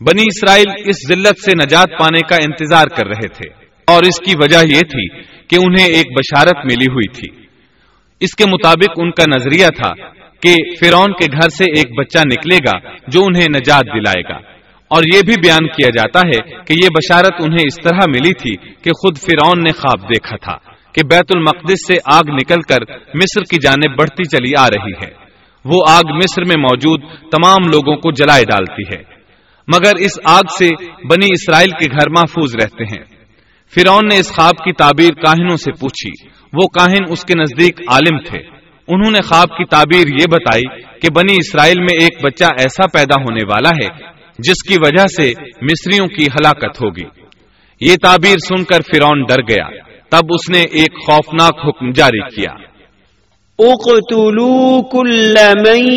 بنی 0.00 0.22
اسرائیل 0.22 0.72
اس 0.84 0.96
ذلت 1.08 1.44
سے 1.44 1.52
نجات 1.64 1.88
پانے 1.98 2.20
کا 2.20 2.36
انتظار 2.36 2.86
کر 2.86 3.06
رہے 3.06 3.28
تھے۔ 3.28 3.63
اور 3.86 4.02
اس 4.02 4.30
کی 4.30 4.36
وجہ 4.36 4.58
یہ 4.74 4.80
تھی 4.80 5.08
کہ 5.48 5.56
انہیں 5.66 5.86
ایک 5.86 6.06
بشارت 6.18 6.56
ملی 6.64 6.86
ہوئی 6.92 7.08
تھی۔ 7.08 7.44
اس 8.20 8.36
کے 8.36 8.44
مطابق 8.50 8.90
ان 8.96 9.10
کا 9.10 9.24
نظریہ 9.36 9.66
تھا 9.66 9.92
کہ 10.40 10.54
فرون 10.80 11.12
کے 11.12 11.26
گھر 11.32 11.48
سے 11.48 11.64
ایک 11.64 11.98
بچہ 11.98 12.18
نکلے 12.18 12.56
گا 12.56 12.78
جو 13.08 13.20
انہیں 13.24 13.46
نجات 13.48 13.84
دلائے 13.84 14.22
گا۔ 14.22 14.54
اور 14.88 15.02
یہ 15.14 15.20
بھی 15.26 15.34
بیان 15.42 15.66
کیا 15.66 15.88
جاتا 15.88 16.18
ہے 16.18 16.50
کہ 16.50 16.74
یہ 16.82 16.88
بشارت 16.88 17.32
انہیں 17.38 17.66
اس 17.66 17.76
طرح 17.82 17.98
ملی 18.08 18.34
تھی 18.34 18.56
کہ 18.56 18.90
خود 18.90 19.18
فرعون 19.18 19.62
نے 19.62 19.72
خواب 19.72 20.08
دیکھا 20.08 20.36
تھا 20.36 20.56
کہ 20.92 21.06
بیت 21.10 21.24
المقدس 21.34 21.86
سے 21.86 21.94
آگ 22.04 22.22
نکل 22.28 22.60
کر 22.60 22.92
مصر 23.14 23.40
کی 23.50 23.56
جانب 23.56 23.98
بڑھتی 23.98 24.24
چلی 24.24 24.52
آ 24.58 24.66
رہی 24.66 24.92
ہے۔ 24.92 25.24
وہ 25.64 25.84
آگ 25.88 26.02
مصر 26.16 26.44
میں 26.44 26.56
موجود 26.58 27.00
تمام 27.30 27.68
لوگوں 27.72 27.96
کو 27.96 28.10
جلائے 28.12 28.42
ڈالتی 28.42 28.96
ہے۔ 28.96 29.02
مگر 29.68 29.92
اس 29.98 30.12
آگ 30.24 30.42
سے 30.58 30.68
بنی 30.86 31.26
اسرائیل 31.30 31.70
کے 31.70 31.86
گھر 31.90 32.08
محفوظ 32.08 32.54
رہتے 32.54 32.84
ہیں۔ 32.84 33.13
فرعون 33.74 34.02
نے 34.12 34.18
اس 34.18 34.32
خواب 34.32 34.50
کی 34.50 34.72
تعبیر 34.72 35.10
کاہنوں 35.10 35.56
سے 35.56 35.72
پوچھی۔ 35.72 36.28
وہ 36.52 36.66
کاہن 36.66 37.10
اس 37.10 37.24
کے 37.24 37.40
نزدیک 37.40 37.80
عالم 37.88 38.18
تھے۔ 38.18 38.38
انہوں 38.88 39.12
نے 39.12 39.26
خواب 39.26 39.48
کی 39.48 39.64
تعبیر 39.64 39.98
یہ 39.98 40.22
بتائی 40.30 40.62
کہ 41.00 41.08
بنی 41.16 41.32
اسرائیل 41.32 41.78
میں 41.78 42.00
ایک 42.00 42.24
بچہ 42.24 42.44
ایسا 42.44 42.86
پیدا 42.86 43.20
ہونے 43.20 43.40
والا 43.48 43.68
ہے 43.68 43.88
جس 44.38 44.68
کی 44.68 44.76
وجہ 44.86 45.04
سے 45.16 45.32
مصریوں 45.62 46.06
کی 46.06 46.22
ہلاکت 46.22 46.74
ہوگی۔ 46.82 47.04
یہ 47.80 47.94
تعبیر 48.02 48.30
سن 48.30 48.64
کر 48.64 48.80
فرون 48.80 49.22
ڈر 49.22 49.42
گیا۔ 49.42 49.68
تب 50.10 50.20
اس 50.30 50.50
نے 50.50 50.60
ایک 50.60 51.06
خوفناک 51.06 51.68
حکم 51.68 51.90
جاری 51.90 52.20
کیا۔ 52.20 52.74
اقتلوا 53.58 54.80
كل 54.92 55.34
من 55.56 55.92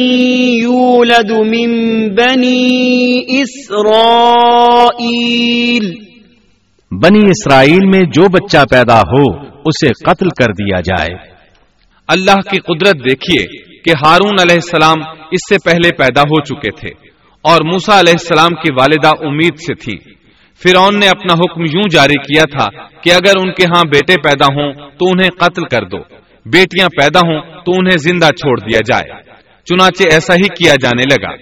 يولد 0.62 1.32
من 1.32 2.16
بني 2.16 3.42
اسرائیل 3.42 6.08
بنی 6.92 7.20
اسرائیل 7.20 7.86
میں 7.86 8.02
جو 8.02 8.30
بچہ 8.30 8.58
پیدا 8.72 9.00
ہو، 9.00 9.42
اسے 9.66 9.88
قتل 9.88 10.30
کر 10.30 10.52
دیا 10.52 10.82
جائے۔ 10.82 11.34
اللہ 12.08 12.36
کی 12.36 12.60
قدرت 12.60 12.96
دیکھیے 12.96 13.46
کہ 13.82 13.90
ہارون 14.06 14.36
علیہ 14.42 14.56
السلام 14.56 15.04
اس 15.32 15.40
سے 15.50 15.56
پہلے 15.66 15.92
پیدا 15.96 16.22
ہو 16.22 16.42
چکے 16.42 16.72
تھے 16.72 17.08
اور 17.42 17.62
موسا 17.62 18.00
علیہ 18.00 18.14
السلام 18.14 18.50
کی 18.50 18.74
والدہ 18.74 19.26
امید 19.26 19.56
سے 19.56 19.74
تھی۔ 19.76 20.14
فرعون 20.64 21.00
نے 21.00 21.08
اپنا 21.08 21.34
حکم 21.34 21.62
یوں 21.62 21.84
جاری 21.92 22.20
کیا 22.20 22.44
تھا 22.58 22.88
کہ 23.02 23.14
اگر 23.14 23.32
ان 23.40 23.52
کے 23.52 23.64
ہاں 23.64 23.84
بیٹے 23.84 24.16
پیدا 24.24 24.46
ہوں 24.46 24.74
تو 24.74 25.06
انہیں 25.06 25.30
قتل 25.30 25.64
کر 25.64 25.86
دو، 25.86 25.98
بیٹیاں 26.46 26.90
پیدا 26.90 27.20
ہوں 27.20 27.42
تو 27.66 27.72
انہیں 27.80 27.98
زندہ 27.98 28.26
چھوڑ 28.26 28.60
دیا 28.60 28.80
جائے۔ 28.88 29.22
چنانچہ 29.66 30.04
ایسا 30.12 30.36
ہی 30.36 30.48
کیا 30.48 30.76
جانے 30.76 31.04
لگا۔ 31.04 31.34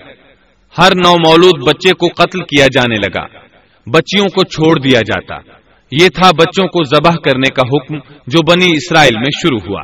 ہر 0.77 0.91
نو 0.95 1.13
مولود 1.13 1.67
بچے 1.67 1.93
کو 1.93 2.07
قتل 2.07 2.39
کیا 2.39 2.65
جانے 2.73 2.95
لگا۔ 2.95 3.44
بچیوں 3.87 4.25
کو 4.25 4.43
چھوڑ 4.43 4.79
دیا 4.79 5.01
جاتا۔ 5.01 5.35
یہ 5.91 6.09
تھا 6.09 6.31
بچوں 6.31 6.67
کو 6.67 6.83
ذبح 6.83 7.15
کرنے 7.15 7.53
کا 7.53 7.61
حکم 7.61 7.97
جو 8.27 8.39
بنی 8.51 8.65
اسرائیل 8.71 9.15
میں 9.15 9.29
شروع 9.41 9.59
ہوا۔ 9.67 9.81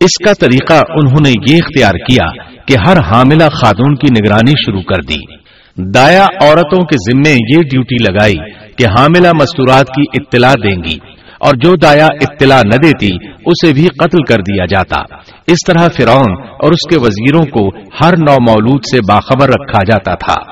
اس 0.00 0.24
کا 0.24 0.32
طریقہ 0.32 0.74
انہوں 0.74 1.26
نے 1.26 1.30
یہ 1.30 1.56
اختیار 1.56 1.92
کیا 1.92 2.44
کہ 2.64 2.76
ہر 2.86 2.96
حاملہ 2.98 3.48
خاتون 3.48 3.94
کی 3.94 4.06
نگرانی 4.12 4.50
شروع 4.50 4.82
کر 4.82 5.02
دی۔ 5.02 5.40
دایا 5.76 6.24
عورتوں 6.24 6.78
کے 6.78 7.12
ذمے 7.12 7.30
یہ 7.30 7.58
ڈیوٹی 7.58 8.12
لگائی 8.12 8.36
کہ 8.78 8.86
حاملہ 8.86 9.28
مستورات 9.32 9.86
کی 9.86 10.02
اطلاع 10.14 10.54
دیں 10.54 10.84
گی 10.84 10.98
اور 11.38 11.54
جو 11.54 11.76
دایا 11.76 12.06
اطلاع 12.06 12.62
نہ 12.62 12.76
دیتی، 12.76 13.10
اسے 13.46 13.72
بھی 13.72 13.86
قتل 13.86 14.24
کر 14.24 14.36
دیا 14.36 14.64
جاتا۔ 14.64 15.16
اس 15.46 15.58
طرح 15.66 15.88
فرعون 15.88 16.42
اور 16.42 16.72
اس 16.72 16.94
کے 16.94 16.98
وزیروں 17.00 17.42
کو 17.42 17.78
ہر 18.00 18.12
نو 18.16 18.32
مولود 18.32 18.80
سے 18.90 19.00
باخبر 19.12 19.48
رکھا 19.48 19.78
جاتا 19.86 20.14
تھا۔ 20.14 20.49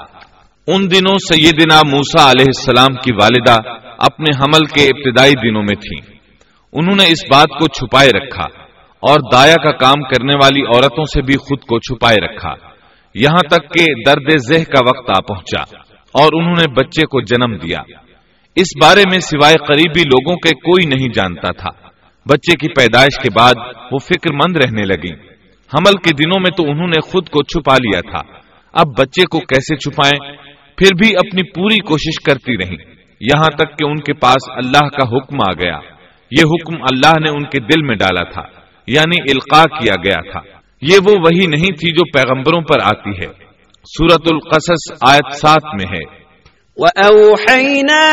ان 0.71 0.91
دنوں 0.91 1.17
سیدنا 1.33 1.81
موسا 1.89 2.31
علیہ 2.31 2.45
السلام 2.47 2.95
کی 2.95 3.13
والدہ 3.13 3.71
اپنے 3.99 4.37
حمل 4.41 4.67
کے 4.67 4.85
ابتدائی 4.85 5.33
دنوں 5.33 5.63
میں 5.63 5.75
تھی 5.75 6.17
انہوں 6.73 6.97
نے 6.97 7.05
اس 7.13 7.25
بات 7.31 7.49
کو 7.49 7.69
چھپائے 7.69 8.09
رکھا 8.09 8.45
اور 9.01 9.17
دایا 9.33 9.55
کا 9.55 9.71
کام 9.71 10.03
کرنے 10.03 10.33
والی 10.37 10.61
عورتوں 10.61 11.05
سے 11.05 11.23
بھی 11.23 11.35
خود 11.35 11.59
کو 11.59 11.79
چھپائے 11.79 12.25
رکھا۔ 12.25 12.51
یہاں 13.15 13.49
تک 13.51 13.75
کہ 13.75 13.85
درد 14.07 14.37
ذہ 14.37 14.65
کا 14.65 14.81
وقت 14.89 15.11
آ 15.19 15.21
پہنچا 15.21 15.77
اور 16.13 16.31
انہوں 16.35 16.55
نے 16.59 16.73
بچے 16.73 17.07
کو 17.07 17.21
جنم 17.21 17.57
دیا۔ 17.57 17.79
اس 18.57 18.67
بارے 18.83 19.03
میں 19.11 19.21
سوائے 19.21 19.55
قریبی 19.55 20.01
لوگوں 20.01 20.37
کے 20.37 20.55
کوئی 20.55 20.87
نہیں 20.87 21.09
جانتا 21.15 21.53
تھا۔ 21.53 21.89
بچے 22.27 22.53
کی 22.53 22.69
پیدائش 22.69 23.23
کے 23.23 23.29
بعد 23.35 23.55
وہ 23.93 23.99
فکر 23.99 24.33
مند 24.33 24.57
رہنے 24.57 24.83
لگی 24.83 25.13
حمل 25.75 25.93
کے 25.93 26.11
دنوں 26.11 26.41
میں 26.41 26.57
تو 26.57 26.63
انہوں 26.63 26.87
نے 26.87 27.01
خود 27.01 27.29
کو 27.29 27.43
چھپا 27.43 27.75
لیا 27.75 28.01
تھا۔ 28.01 28.39
اب 28.73 28.87
بچے 28.99 29.23
کو 29.23 29.39
کیسے 29.39 29.77
چھپائیں؟ 29.77 30.48
پھر 30.79 30.95
بھی 30.95 31.17
اپنی 31.17 31.43
پوری 31.43 31.77
کوشش 31.77 32.23
کرتی 32.23 32.57
رہی۔ 32.57 32.77
یہاں 33.21 33.57
تک 33.57 33.79
کہ 33.79 33.85
ان 33.85 34.01
کے 34.01 34.15
پاس 34.15 34.51
اللہ 34.51 34.89
کا 34.89 35.17
حکم 35.17 35.37
آ 35.49 35.53
گیا۔ 35.53 35.79
یہ 36.31 36.43
حکم 36.43 36.83
اللہ 36.83 37.21
نے 37.21 37.31
ان 37.31 37.43
کے 37.45 37.61
دل 37.61 37.83
میں 37.83 37.97
ڈالا 37.97 38.25
تھا 38.33 38.43
یعنی 38.87 39.21
القاع 39.21 39.65
کیا 39.65 39.95
گیا 40.05 40.33
تھا۔ 40.33 40.41
یہ 40.83 40.99
وہ 41.05 41.11
وہی 41.11 41.47
نہیں 41.47 41.71
تھی 41.71 41.93
جو 41.93 42.05
پیغمبروں 42.13 42.61
پر 42.61 42.77
آتی 42.83 43.11
ہے۔ 43.11 43.27
سورت 43.85 44.29
القصص 44.33 44.93
آیت 45.01 45.35
سات 45.37 45.65
میں 45.65 45.99
ہے۔ 45.99 46.19
وَأَوْحَيْنَا 46.77 48.09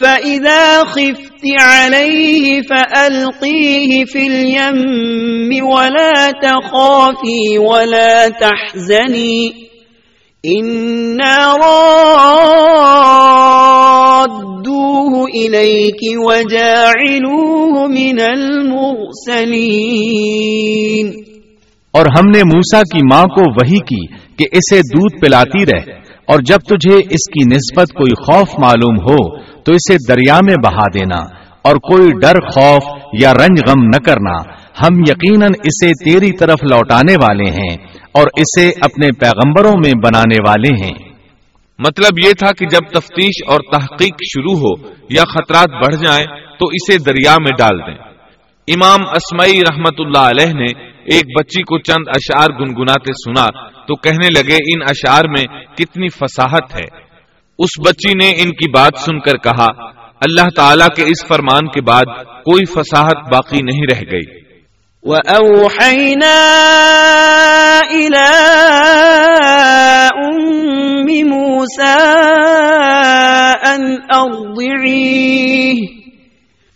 فَإِذَا 0.00 0.84
خِفْتِ 0.84 1.42
عَلَيْهِ 1.60 2.62
فَأَلْقِيهِ 2.62 4.04
فِي 4.04 4.26
الْيَمِّ 4.26 5.66
وَلَا 5.66 6.30
تَخَافِي 6.42 7.58
وَلَا 7.58 8.28
تَحْزَنِي 8.28 9.64
إنا 10.44 11.56
رادوه 13.96 15.12
إليك 15.28 16.00
وجاعلوه 16.26 17.86
من 17.88 18.20
المرسلين 18.20 19.54
اور 21.94 22.06
ہم 22.16 22.26
نے 22.34 22.42
موسا 22.50 22.80
کی 22.92 23.02
ماں 23.10 23.26
کو 23.34 23.42
وہی 23.56 23.80
کی 23.90 24.02
کہ 24.38 24.44
اسے 24.60 24.78
دودھ 24.86 25.16
پلاتی 25.20 25.62
رہ 25.66 25.82
اور 26.32 26.38
جب 26.50 26.60
تجھے 26.70 26.96
اس 27.16 27.24
کی 27.34 27.42
نسبت 27.54 27.88
کوئی 27.98 28.14
خوف 28.24 28.48
معلوم 28.58 28.96
ہو 29.08 29.18
تو 29.64 29.72
اسے 29.72 30.12
دریا 30.12 30.38
میں 30.46 30.54
بہا 30.64 30.86
دینا 30.94 31.44
اور 31.62 31.76
کوئی 31.76 32.08
ڈر، 32.22 32.40
خوف 32.40 32.82
یا 33.20 33.34
رنج 33.34 33.60
غم 33.68 33.84
نہ 33.84 33.98
کرنا۔ 34.04 34.64
ہم 34.82 34.98
یقیناً 35.00 35.50
اسے 35.64 36.04
تیری 36.04 36.32
طرف 36.32 36.56
لوٹانے 36.62 37.14
والے 37.14 37.50
ہیں 37.50 37.76
اور 38.12 38.26
اسے 38.36 38.68
اپنے 38.80 39.08
پیغمبروں 39.20 39.72
میں 39.72 39.92
بنانے 40.04 40.36
والے 40.48 40.84
ہیں۔ 40.84 41.14
مطلب 41.78 42.26
یہ 42.26 42.32
تھا 42.38 42.52
کہ 42.52 42.66
جب 42.66 43.00
تفتیش 43.00 43.42
اور 43.46 43.60
تحقیق 43.72 44.14
شروع 44.22 44.58
ہو 44.58 44.88
یا 45.10 45.22
خطرات 45.24 45.70
بڑھ 45.70 45.94
جائیں 45.94 46.26
تو 46.58 46.66
اسے 46.66 46.98
دریا 46.98 47.32
میں 47.32 47.52
ڈال 47.58 47.78
دیں۔ 47.78 48.14
امام 48.68 49.00
اسمعی 49.00 49.60
رحمت 49.60 49.94
اللہ 49.98 50.18
علیہ 50.18 50.52
نے 50.52 50.82
ایک 50.84 51.40
بچی 51.40 51.62
کو 51.62 51.78
چند 51.78 52.04
اشعار 52.08 52.48
گنگناتے 52.60 53.12
سنا 53.12 53.68
تو 53.86 53.96
کہنے 53.96 54.26
لگے، 54.26 54.54
ان 54.54 54.82
اشعار 54.82 55.22
میں 55.28 55.74
کتنی 55.76 56.08
فصاحت 56.08 56.74
ہے۔ 56.74 57.03
اس 57.58 57.70
بچی 57.86 58.14
نے 58.14 58.30
ان 58.30 58.50
کی 58.50 58.70
بات 58.70 58.92
سن 58.98 59.20
کر 59.20 59.36
کہا، 59.36 59.66
اللہ 60.14 60.48
تعالیٰ 60.56 60.88
کے 60.96 61.02
اس 61.02 61.26
فرمان 61.28 61.68
کے 61.68 61.80
بعد 61.80 62.24
کوئی 62.24 62.64
فصاحت 62.64 63.34
باقی 63.34 63.62
نہیں 63.62 63.86
رہ 63.94 64.00
گئی۔ 64.12 64.44
وَأَوْحَيْنَا 65.02 66.40
إِلَىٰ 67.92 68.38
أُمِّ 70.26 71.22
مُوسَىٰ 71.22 72.14
أَنْ 73.76 73.88
أَرْضِعِيهِ، 74.16 75.72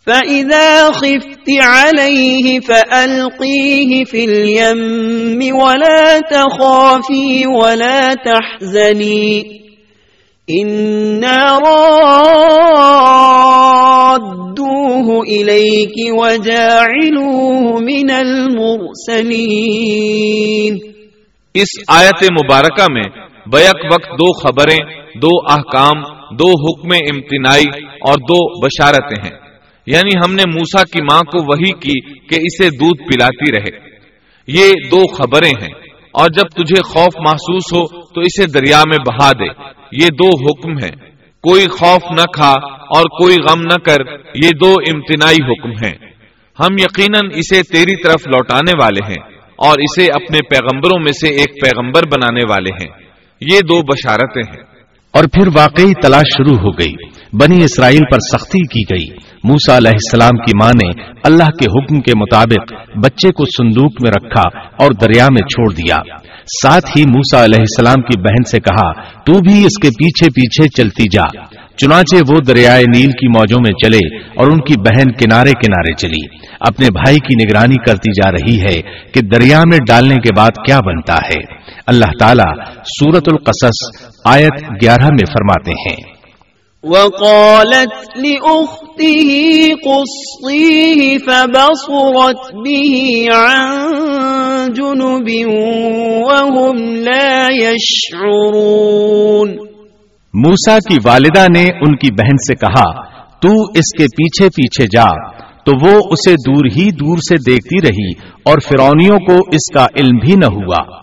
فَإِذَا 0.04 0.90
خِفْتِ 0.94 1.60
عَلَيْهِ 1.62 2.58
فَأَلْقِيهِ 2.66 4.02
فِي 4.10 4.24
الْيَمِّ 4.24 5.50
وَلَا 5.50 6.18
تَخَافِي 6.30 7.44
وَلَا 7.44 8.12
تَحْزَنِي۔ 8.24 9.67
إِنَّا 10.50 11.58
رَادُّ 11.58 14.48
اس 21.54 21.66
آیت 21.88 22.32
مبارکہ 22.32 22.92
میں 22.92 23.02
بیک 23.46 23.92
وقت 23.92 24.02
دو 24.02 24.32
خبریں، 24.32 24.78
دو 25.22 25.28
احکام، 25.50 26.02
دو 26.36 26.48
حکم 26.48 26.92
امتنائی 26.92 27.84
اور 27.84 28.14
دو 28.14 28.66
بشارتیں 28.66 29.24
ہیں۔ 29.24 29.32
یعنی 29.86 30.10
ہم 30.26 30.34
نے 30.34 30.42
موسا 30.46 30.82
کی 30.82 31.02
ماں 31.02 31.20
کو 31.20 31.52
وہی 31.52 31.72
کی 31.72 32.26
کہ 32.26 32.34
اسے 32.34 32.70
دودھ 32.70 33.02
پلاتی 33.02 33.58
رہے۔ 33.58 33.70
یہ 34.46 34.72
دو 34.90 35.14
خبریں 35.14 35.48
ہیں۔ 35.48 35.74
اور 36.12 36.28
جب 36.28 36.42
تجھے 36.42 36.82
خوف 36.82 37.18
محسوس 37.18 37.72
ہو 37.72 38.02
تو 38.02 38.20
اسے 38.20 38.46
دریا 38.46 38.82
میں 38.88 38.98
بہا 38.98 39.32
دے۔ 39.32 39.77
یہ 39.92 40.08
دو 40.08 40.26
حکم 40.26 40.84
ہیں۔ 40.84 41.10
کوئی 41.42 41.66
خوف 41.66 42.02
نہ 42.10 42.22
کھا 42.34 42.50
اور 42.72 43.02
کوئی 43.02 43.36
غم 43.36 43.60
نہ 43.60 43.78
کر، 43.84 44.00
یہ 44.44 44.50
دو 44.60 44.74
امتناعی 44.92 45.50
حکم 45.50 45.70
ہیں۔ 45.70 45.94
ہم 46.60 46.74
یقیناً 46.78 47.30
اسے 47.34 47.62
تیری 47.62 47.96
طرف 47.96 48.26
لوٹانے 48.26 48.72
والے 48.82 49.06
ہیں 49.08 49.32
اور 49.56 49.74
اسے 49.78 50.06
اپنے 50.06 50.38
پیغمبروں 50.50 51.00
میں 51.00 51.12
سے 51.12 51.28
ایک 51.28 51.62
پیغمبر 51.62 52.02
بنانے 52.06 52.42
والے 52.50 52.70
ہیں۔ 52.70 53.08
یہ 53.40 53.60
دو 53.60 53.82
بشارتیں 53.82 54.42
ہیں۔ 54.42 54.62
اور 55.10 55.24
پھر 55.24 55.48
واقعی 55.54 55.92
تلاش 56.02 56.26
شروع 56.36 56.58
ہو 56.58 56.70
گئی۔ 56.78 56.92
بنی 57.32 57.64
اسرائیل 57.64 58.00
پر 58.10 58.18
سختی 58.32 58.66
کی 58.66 58.94
گئی۔ 58.94 59.27
موسا 59.44 59.76
علیہ 59.76 59.90
السلام 59.90 60.36
کی 60.36 60.52
ماں 60.62 60.72
نے 60.84 61.02
اللہ 61.24 61.44
کے 61.44 61.64
حکم 61.64 62.00
کے 62.00 62.12
مطابق 62.16 62.72
بچے 62.96 63.30
کو 63.32 63.44
صندوق 63.44 63.92
میں 64.02 64.10
رکھا 64.10 64.58
اور 64.58 64.90
دریا 64.92 65.26
میں 65.30 65.42
چھوڑ 65.42 65.72
دیا۔ 65.72 65.96
ساتھ 66.62 66.98
ہی 66.98 67.02
موسا 67.02 67.44
علیہ 67.44 67.60
السلام 67.60 68.02
کی 68.02 68.20
بہن 68.20 68.44
سے 68.50 68.58
کہا، 68.60 68.92
تو 69.02 69.32
بھی 69.32 69.60
اس 69.60 69.78
کے 69.82 69.88
پیچھے 69.88 70.30
پیچھے 70.30 70.68
چلتی 70.68 71.04
جا۔ 71.12 71.44
چنانچہ 71.76 72.16
وہ 72.16 72.40
دریائے 72.48 72.84
نیل 72.96 73.10
کی 73.10 73.28
موجوں 73.28 73.58
میں 73.66 73.72
چلے 73.72 74.16
اور 74.16 74.46
ان 74.50 74.60
کی 74.60 74.80
بہن 74.80 75.12
کنارے 75.12 75.50
کنارے 75.50 75.94
چلی۔ 75.94 76.36
اپنے 76.60 76.86
بھائی 76.90 77.16
کی 77.16 77.44
نگرانی 77.44 77.74
کرتی 77.74 78.10
جا 78.10 78.30
رہی 78.30 78.60
ہے 78.60 78.82
کہ 79.14 79.20
دریا 79.20 79.60
میں 79.70 79.78
ڈالنے 79.88 80.14
کے 80.14 80.34
بعد 80.36 80.50
کیا 80.66 80.80
بنتا 80.80 81.14
ہے۔ 81.14 81.54
اللہ 81.86 82.10
تعالیٰ 82.20 82.64
سورت 82.84 83.24
القصص 83.26 84.06
آیت 84.24 84.82
گیارہ 84.82 85.04
میں 85.04 85.26
فرماتے 85.26 85.70
ہیں۔ 85.70 86.17
وقالت 86.84 87.94
لأخته 88.16 89.30
قصيه 89.84 91.18
فبصرت 91.18 92.44
به 92.64 92.92
عن 93.32 93.64
جنب 94.72 95.30
وهم 96.28 96.76
لا 96.94 97.48
يشعرون 97.62 99.50
موسا 100.34 100.78
کی 100.78 100.96
والدہ 101.04 101.46
نے 101.54 101.64
ان 101.64 101.96
کی 101.96 102.12
بہن 102.12 102.38
سے 102.48 102.54
کہا 102.54 102.88
تو 103.40 103.48
اس 103.74 103.90
کے 103.98 104.04
پیچھے 104.04 104.48
پیچھے 104.48 104.86
جا 104.96 105.10
تو 105.64 105.72
وہ 105.86 105.98
اسے 106.10 106.32
دور 106.32 106.64
ہی 106.76 106.90
دور 106.90 107.18
سے 107.18 107.36
دیکھتی 107.50 107.82
رہی 107.88 108.10
اور 108.42 108.58
فرونیوں 108.68 109.18
کو 109.18 109.34
اس 109.34 109.72
کا 109.74 109.86
علم 109.96 110.16
بھی 110.16 110.34
نہ 110.36 110.54
ہوا۔ 110.54 111.00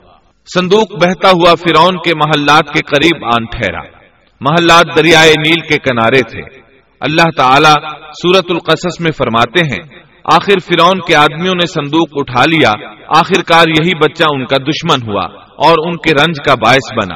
صندوق 0.60 0.92
بہتا 0.92 1.30
ہوا 1.30 1.56
فرون 1.56 1.98
کے 1.98 2.12
محلات 2.16 2.74
کے 2.74 2.80
قریب 2.80 3.26
آن 3.26 3.46
ٹھہرا۔ 3.46 3.95
محلات 4.42 4.86
دریائے 4.96 5.34
نیل 5.38 5.60
کے 5.60 5.78
کنارے 5.78 6.22
تھے۔ 6.22 6.60
اللہ 7.00 7.30
تعالی 7.38 7.74
سورت 8.22 8.46
القصص 8.50 9.02
میں 9.02 9.12
فرماتے 9.12 9.66
ہیں، 9.66 10.00
آخر 10.34 10.60
فرون 10.60 11.00
کے 11.08 11.16
آدمیوں 11.16 11.54
نے 11.56 11.68
صندوق 11.68 12.08
اٹھا 12.12 12.44
لیا، 12.46 12.72
آخر 13.18 13.44
کار 13.44 13.68
یہی 13.68 13.96
بچہ 13.96 14.24
ان 14.30 14.46
کا 14.46 14.58
دشمن 14.58 15.12
ہوا 15.12 15.24
اور 15.42 15.88
ان 15.88 15.98
کے 15.98 16.12
رنج 16.14 16.36
کا 16.46 16.56
باعث 16.56 16.94
بنا۔ 16.94 17.16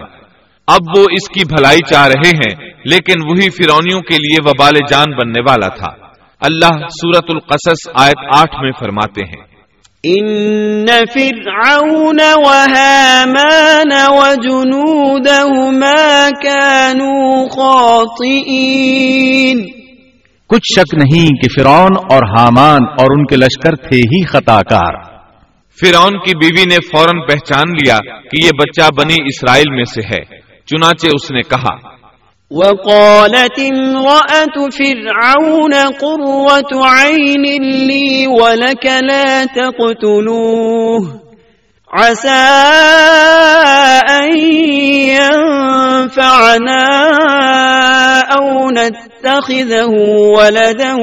اب 0.68 0.98
وہ 0.98 1.06
اس 1.12 1.30
کی 1.30 1.46
بھلائی 1.46 1.80
چاہ 1.90 2.08
رہے 2.08 2.30
ہیں، 2.30 2.70
لیکن 2.86 3.30
وہی 3.30 3.50
فرونیوں 3.50 4.02
کے 4.02 4.16
لیے 4.16 4.38
وبال 4.46 4.74
جان 4.92 5.16
بننے 5.16 5.42
والا 5.42 5.68
تھا۔ 5.68 6.08
اللہ 6.42 6.88
سورت 6.88 7.26
القصص 7.30 7.90
آیت 7.94 8.36
آٹھ 8.38 8.56
میں 8.64 8.72
فرماتے 8.80 9.22
ہیں۔ 9.26 9.49
ان 10.04 10.88
فرعون 11.06 12.20
وهامان 12.44 13.92
وجنودهما 14.12 15.96
كانوا 16.44 17.48
خاطئين 17.50 18.78
کچھ 20.50 20.68
شک 20.68 20.94
نہیں 20.96 21.36
کہ 21.42 21.48
فرعون 21.56 21.98
اور 22.12 22.24
حامان 22.30 22.86
اور 23.02 23.18
ان 23.18 23.26
کے 23.26 23.36
لشکر 23.36 23.76
تھے 23.82 24.00
ہی 24.14 24.22
خطا 24.26 24.62
کار 24.70 24.94
فرعون 25.78 26.16
کی 26.26 26.34
بیوی 26.38 26.66
نے 26.66 26.80
فوراً 26.86 27.20
پہچان 27.28 27.76
لیا 27.76 27.98
کہ 28.32 28.44
یہ 28.44 28.58
بچہ 28.60 28.86
بنی 28.98 29.18
اسرائیل 29.26 29.70
میں 29.76 29.88
سے 29.94 30.02
ہے 30.06 30.24
چنانچہ 30.68 31.08
اس 31.16 31.26
نے 31.32 31.42
کہا 31.50 31.76
وقالت 32.52 33.60
امرأة 33.60 34.70
فرعون 34.78 35.74
قرة 36.00 36.84
عين 36.84 37.64
لي 37.64 38.28
ولك 38.28 38.86
لا 38.86 39.46
تقتلوه. 39.56 41.20
عسى 41.92 42.50
أن 44.10 44.48
ينفعنا 45.10 46.88
أو 48.38 48.70
نتخذه 48.70 49.92
ولدا 50.38 50.94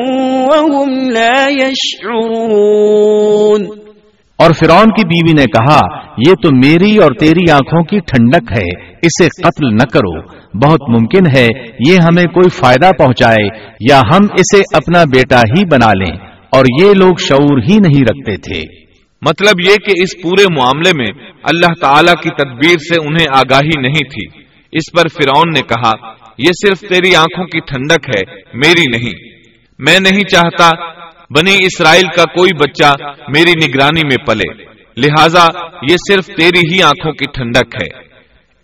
وهم 0.52 1.11
لا 1.11 1.48
يشعرون. 1.48 3.66
اور 4.38 4.50
فرعون 4.50 4.85
کی 4.85 5.06
بیوی 5.06 5.32
نے 5.32 5.44
کہا، 5.44 5.80
یہ 6.28 6.35
تو 6.42 6.54
میری 6.54 6.96
اور 6.96 7.11
تیری 7.20 7.50
آنکھوں 7.50 7.85
کی 7.85 7.98
ٹھنڈک 7.98 8.52
ہے، 8.52 8.98
اسے 9.02 9.42
قتل 9.42 9.74
نہ 9.74 9.85
کرو۔ 9.92 10.36
بہت 10.54 10.80
ممکن 10.88 11.37
ہے 11.37 11.48
یہ 11.88 11.94
ہمیں 11.94 12.24
کوئی 12.24 12.50
فائدہ 12.50 12.90
پہنچائے 12.98 13.48
یا 13.90 14.00
ہم 14.00 14.24
اسے 14.24 14.61
اپنا 14.72 15.04
بیٹا 15.04 15.40
ہی 15.40 15.64
بنا 15.64 15.92
لیں۔ 15.92 16.26
اور 16.50 16.64
یہ 16.82 16.94
لوگ 16.94 17.14
شعور 17.28 17.59
ہی 17.59 17.78
نہیں 17.78 18.02
رکھتے 18.02 18.37
تھے۔ 18.37 18.62
مطلب 19.22 19.70
یہ 19.70 19.76
کہ 19.76 20.02
اس 20.02 20.22
پورے 20.22 20.44
معاملے 20.56 20.90
میں 20.98 21.06
اللہ 21.42 21.72
تعالی 21.80 22.12
کی 22.22 22.30
تدبیر 22.30 22.78
سے 22.78 23.09
انہیں 23.09 23.26
آگاہی 23.30 23.80
نہیں 23.80 24.11
تھی۔ 24.11 24.40
اس 24.72 24.92
پر 24.92 25.09
فرعون 25.09 25.52
نے 25.54 25.61
کہا، 25.61 25.92
یہ 26.38 26.50
صرف 26.52 26.80
تیری 26.80 27.16
آنکھوں 27.16 27.46
کی 27.46 27.61
ٹھنڈک 27.61 28.09
ہے، 28.09 28.35
میری 28.54 28.98
نہیں۔ 28.98 29.37
میں 29.78 30.00
نہیں 30.00 30.24
چاہتا 30.24 30.70
بنی 31.30 31.54
اسرائیل 31.54 32.06
کا 32.16 32.24
کوئی 32.24 32.50
بچہ 32.54 32.94
میری 33.28 33.52
نگرانی 33.66 34.00
میں 34.04 34.26
پلے۔ 34.26 34.64
لہذا 34.96 35.46
یہ 35.90 35.96
صرف 36.09 36.26
تیری 36.26 36.74
ہی 36.74 36.82
آنکھوں 36.82 37.12
کی 37.12 37.24
ٹھنڈک 37.35 37.82
ہے۔ 37.82 38.05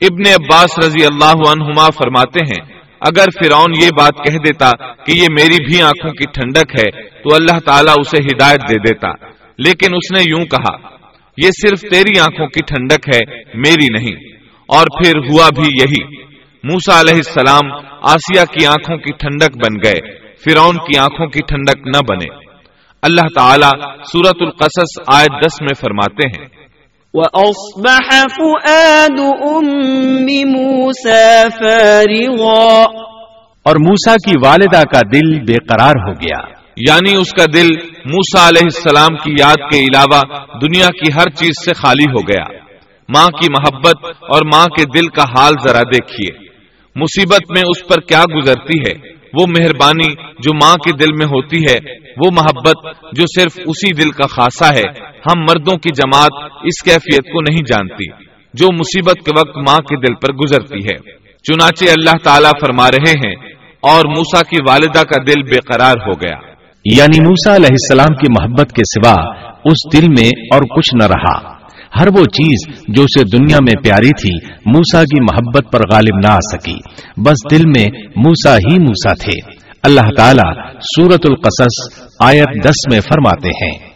ابن 0.02 0.42
عباس 0.42 0.78
رضی 0.78 1.04
اللہ 1.04 1.50
عنہما 1.50 1.90
فرماتے 1.90 2.40
ہیں، 2.44 2.72
اگر 3.00 3.24
فرعون 3.24 3.72
یہ 3.82 3.88
بات 3.98 4.12
کہہ 4.16 4.36
دیتا 4.36 4.70
کہ 4.94 5.12
یہ 5.12 5.26
میری 5.30 5.64
بھی 5.64 5.82
آنکھوں 5.82 6.12
کی 6.12 6.24
ٹھنڈک 6.24 6.80
ہے، 6.80 7.02
تو 7.02 7.34
اللہ 7.34 7.58
تعالیٰ 7.58 7.94
اسے 7.98 8.16
ہدایت 8.16 8.60
دے 8.60 8.78
دیتا۔ 8.78 9.08
لیکن 9.58 9.94
اس 9.94 10.12
نے 10.12 10.22
یوں 10.28 10.44
کہا، 10.44 10.76
یہ 11.36 11.50
صرف 11.50 11.80
تیری 11.80 12.18
آنکھوں 12.18 12.46
کی 12.46 12.60
ٹھنڈک 12.66 13.08
ہے، 13.14 13.36
میری 13.54 13.86
نہیں۔ 13.92 14.32
اور 14.66 15.04
پھر 15.04 15.16
ہوا 15.16 15.48
بھی 15.54 15.82
یہی۔ 15.82 16.16
موسا 16.64 17.00
علیہ 17.00 17.14
السلام 17.14 17.72
آسیہ 18.02 18.40
کی 18.44 18.66
آنکھوں 18.66 18.96
کی 18.96 19.12
ٹھنڈک 19.12 19.56
بن 19.56 19.76
گئے، 19.84 20.18
فرعون 20.44 20.76
کی 20.76 20.98
آنکھوں 20.98 21.26
کی 21.26 21.38
ٹھنڈک 21.48 21.86
نہ 21.86 22.00
بنے۔ 22.08 22.34
اللہ 23.02 23.26
تعالیٰ 23.34 23.70
سورت 24.12 24.36
القصص 24.40 25.00
آیت 25.06 25.46
دس 25.46 25.60
میں 25.60 25.74
فرماتے 25.80 26.28
ہیں۔ 26.28 26.61
وَأَصْبَحَ 27.14 28.10
فُؤَادُ 28.10 29.20
أُمِّ 29.50 30.44
مُوسَى 30.44 31.42
فَارِغًا 31.58 32.82
اور 33.62 33.76
موسا 33.76 34.14
کی 34.14 34.46
والدہ 34.46 34.82
کا 34.82 35.00
دل 35.12 35.40
بے 35.40 35.54
قرار 35.68 35.90
ہو 35.90 36.12
گیا۔ 36.12 36.62
یعنی 36.76 37.20
اس 37.20 37.32
کا 37.32 37.44
دل 37.54 37.68
موسا 38.04 38.48
علیہ 38.48 38.64
السلام 38.64 39.16
کی 39.16 39.34
یاد 39.40 39.70
کے 39.70 39.80
علاوہ 39.80 40.20
دنیا 40.62 40.86
کی 40.86 41.12
ہر 41.12 41.30
چیز 41.30 41.52
سے 41.64 41.72
خالی 41.74 42.10
ہو 42.10 42.20
گیا۔ 42.20 42.58
ماں 43.08 43.26
کی 43.26 43.46
محبت 43.50 44.04
اور 44.04 44.40
ماں 44.54 44.66
کے 44.66 44.84
دل 44.84 45.08
کا 45.08 45.22
حال 45.22 45.52
ذرا 45.68 45.82
دیکھیے۔ 45.82 46.48
مصیبت 46.96 47.50
میں 47.50 47.62
اس 47.62 47.88
پر 47.88 48.00
کیا 48.00 48.24
گزرتی 48.36 48.90
ہے؟ 48.90 49.21
وہ 49.34 49.46
مہربانی 49.48 50.12
جو 50.14 50.54
ماں 50.54 50.74
کے 50.74 50.96
دل 50.96 51.12
میں 51.18 51.26
ہوتی 51.26 51.58
ہے، 51.58 51.78
وہ 52.16 52.30
محبت 52.32 52.76
جو 53.12 53.24
صرف 53.40 53.52
اسی 53.66 53.94
دل 53.94 54.10
کا 54.10 54.26
خاصا 54.26 54.68
ہے۔ 54.68 55.04
ہم 55.04 55.40
مردوں 55.40 55.76
کی 55.76 55.90
جماعت 55.94 56.50
اس 56.64 56.82
کیفیت 56.84 57.32
کو 57.32 57.40
نہیں 57.40 57.62
جانتی، 57.62 58.10
جو 58.54 58.66
مصیبت 58.74 59.24
کے 59.26 59.30
وقت 59.40 59.56
ماں 59.56 59.78
کے 59.78 59.96
دل 59.96 60.14
پر 60.14 60.34
گزرتی 60.34 60.78
ہے۔ 60.78 60.96
چنانچہ 61.42 61.84
اللہ 61.84 62.16
تعالیٰ 62.24 62.50
فرما 62.60 62.90
رہے 62.90 63.10
ہیں، 63.10 63.34
اور 63.80 64.04
موسا 64.04 64.42
کی 64.42 64.56
والدہ 64.68 65.02
کا 65.02 65.22
دل 65.26 65.42
بے 65.42 65.56
قرار 65.56 65.94
ہو 66.06 66.12
گیا۔ 66.12 66.52
یعنی 66.84 67.20
موسا 67.20 67.56
علیہ 67.56 67.68
السلام 67.70 68.14
کی 68.14 68.26
محبت 68.38 68.72
کے 68.72 68.82
سوا 68.86 69.34
اس 69.64 69.96
دل 69.96 70.08
میں 70.08 70.28
اور 70.28 70.62
کچھ 70.76 70.94
نہ 70.94 71.06
رہا۔ 71.06 71.61
ہر 72.00 72.06
وہ 72.06 72.22
چیز 72.24 72.84
جو 72.88 73.02
اسے 73.02 73.36
دنیا 73.36 73.56
میں 73.56 73.82
پیاری 73.82 74.08
تھی 74.08 74.52
موسا 74.66 75.04
کی 75.04 75.20
محبت 75.20 75.72
پر 75.72 75.80
غالب 75.92 76.20
نہ 76.24 76.28
آ 76.28 76.38
سکی۔ 76.52 76.76
بس 77.16 77.50
دل 77.50 77.66
میں 77.66 77.86
موسا 78.16 78.56
ہی 78.56 78.78
موسا 78.78 79.14
تھے۔ 79.14 79.40
اللہ 79.82 80.10
تعالیٰ 80.16 80.80
سورت 80.80 81.20
القصص 81.24 81.98
آیت 82.20 82.64
دس 82.64 82.92
میں 82.92 83.00
فرماتے 83.00 83.48
ہیں۔ 83.48 83.92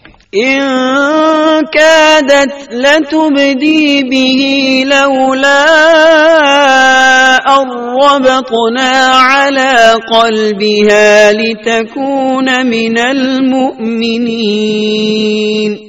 من 12.62 12.98
المؤمنين۔ 12.98 15.85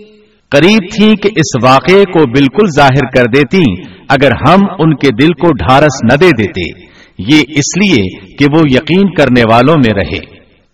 قریب 0.50 0.80
تھی 0.96 1.16
کہ 1.16 1.30
اس 1.36 1.64
واقعے 1.64 2.04
کو 2.04 2.30
بالکل 2.30 2.66
ظاہر 2.76 3.08
کر 3.16 3.24
دیتی 3.36 3.82
اگر 4.10 4.30
ہم 4.48 4.60
ان 4.80 4.96
کے 4.96 5.10
دل 5.22 5.28
کو 5.28 5.52
ڈھارس 5.52 6.04
نہ 6.04 6.18
دے 6.18 6.30
دیتے۔ 6.44 6.86
یہ 7.18 7.42
اس 7.48 7.78
لیے 7.78 8.20
کہ 8.36 8.46
وہ 8.56 8.62
یقین 8.66 9.14
کرنے 9.14 9.42
والوں 9.52 9.76
میں 9.78 10.04
رہے۔ 10.04 10.20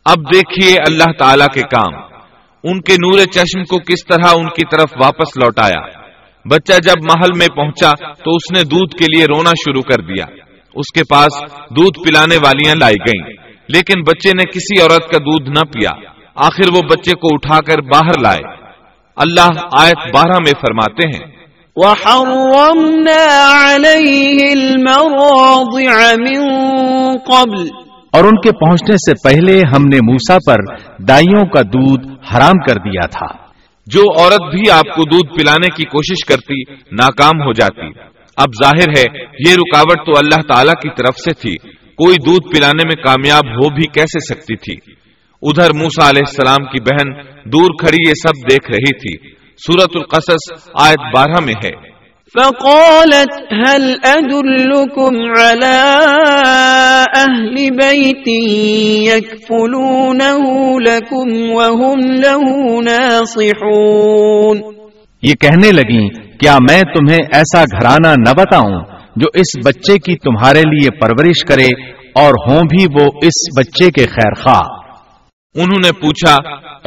اب 0.05 0.17
دیکھیے 0.33 0.75
اللہ 0.87 1.11
تعالی 1.19 1.45
کے 1.53 1.61
کام۔ 1.61 1.93
ان 2.63 2.81
کے 2.81 2.93
نور 2.93 3.17
چشم 3.25 3.63
کو 3.63 3.77
کس 3.77 4.05
طرح 4.05 4.31
ان 4.35 4.45
کی 4.45 4.65
طرف 4.71 4.91
واپس 5.03 5.37
لوٹایا۔ 5.37 5.87
بچہ 6.49 6.73
جب 6.73 7.03
محل 7.03 7.37
میں 7.37 7.47
پہنچا 7.55 7.91
تو 8.13 8.35
اس 8.35 8.51
نے 8.51 8.63
دودھ 8.63 8.95
کے 8.95 9.05
لیے 9.15 9.25
رونا 9.25 9.49
شروع 9.49 9.81
کر 9.81 10.03
دیا۔ 10.03 10.25
اس 10.75 10.93
کے 10.95 11.01
پاس 11.09 11.41
دودھ 11.69 12.07
پلانے 12.07 12.37
والیاں 12.37 12.75
لائی 12.75 12.95
گئیں، 12.95 13.33
لیکن 13.69 14.01
بچے 14.01 14.29
نے 14.29 14.43
کسی 14.43 14.81
عورت 14.81 15.11
کا 15.11 15.17
دودھ 15.17 15.49
نہ 15.49 15.59
پیا۔ 15.59 15.89
آخر 16.35 16.75
وہ 16.75 16.81
بچے 16.81 17.11
کو 17.11 17.27
اٹھا 17.31 17.59
کر 17.59 17.81
باہر 17.81 18.21
لائے۔ 18.21 18.62
اللہ 19.15 19.49
آیت 19.71 20.15
بارہ 20.15 20.39
میں 20.39 20.53
فرماتے 20.61 21.07
ہیں۔ 21.07 21.33
وَحَرَّمْنَا 21.75 23.47
عَلَيْهِ 23.73 24.41
الْمَرَاضِعَ 24.51 26.17
مِن 26.17 26.41
قَبْلِ۔ 27.17 27.69
اور 28.11 28.23
ان 28.23 28.41
کے 28.41 28.51
پہنچنے 28.51 28.95
سے 28.95 29.13
پہلے 29.23 29.59
ہم 29.59 29.85
نے 29.85 29.97
موسا 29.97 30.37
پر 30.47 30.75
دائیوں 31.03 31.45
کا 31.45 31.61
دودھ 31.61 32.07
حرام 32.07 32.57
کر 32.67 32.75
دیا 32.75 33.05
تھا۔ 33.07 33.43
جو 33.87 34.01
عورت 34.19 34.55
بھی 34.55 34.71
آپ 34.71 34.95
کو 34.95 35.03
دودھ 35.03 35.39
پلانے 35.39 35.67
کی 35.67 35.83
کوشش 35.85 36.25
کرتی 36.25 36.73
ناکام 36.91 37.41
ہو 37.41 37.53
جاتی۔ 37.53 37.87
اب 38.37 38.49
ظاہر 38.63 38.89
ہے 38.97 39.21
یہ 39.47 39.53
رکاوٹ 39.53 40.05
تو 40.05 40.11
اللہ 40.17 40.53
تعالی 40.53 40.71
کی 40.71 40.89
طرف 40.89 41.17
سے 41.17 41.33
تھی۔ 41.33 41.55
کوئی 41.95 42.15
دودھ 42.25 42.55
پلانے 42.55 42.83
میں 42.85 43.05
کامیاب 43.05 43.47
ہو 43.47 43.69
بھی 43.69 43.83
کیسے 43.93 44.19
سکتی 44.19 44.55
تھی؟ 44.55 44.93
ادھر 45.43 45.73
موسا 45.75 46.09
علیہ 46.09 46.21
السلام 46.27 46.65
کی 46.65 46.81
بہن 46.81 47.11
دور 47.49 47.85
کھڑی 47.85 48.09
یہ 48.09 48.13
سب 48.13 48.51
دیکھ 48.51 48.71
رہی 48.71 48.95
تھی۔ 48.95 49.29
سورت 49.57 49.89
القصص 49.95 50.69
آیت 50.81 51.15
بارہ 51.15 51.45
میں 51.45 51.53
ہے۔ 51.63 51.93
فقالت 52.39 53.53
هل 53.67 53.93
أدلكم 54.05 55.15
على 55.39 55.93
أهل 57.17 57.69
بيت 57.69 58.27
يكفلونه 59.15 60.49
لكم 60.79 61.51
وهم 61.51 62.11
له 62.11 62.81
ناصحون؟ 62.81 64.57
یہ 65.21 65.33
کہنے 65.33 65.71
لگیں 65.71 66.09
کیا 66.39 66.55
میں 66.71 66.81
تمہیں 66.81 67.19
ایسا 67.33 67.63
گھرانہ 67.63 68.07
نہ 68.07 68.33
بتاؤں 68.37 68.81
جو 69.15 69.25
اس 69.33 69.67
بچے 69.67 69.97
کی 69.97 70.15
تمہارے 70.15 70.59
لیے 70.59 70.89
پرورش 70.99 71.45
کرے 71.47 71.67
اور 72.15 72.33
ہوں 72.47 72.61
بھی 72.61 72.85
وہ 72.85 73.09
اس 73.21 73.59
بچے 73.59 73.91
کے 73.91 74.05
خیر 74.05 74.43
خواہ؟ 74.43 74.82
انہوں 75.55 75.79
نے 75.85 75.91
پوچھا، 75.91 76.33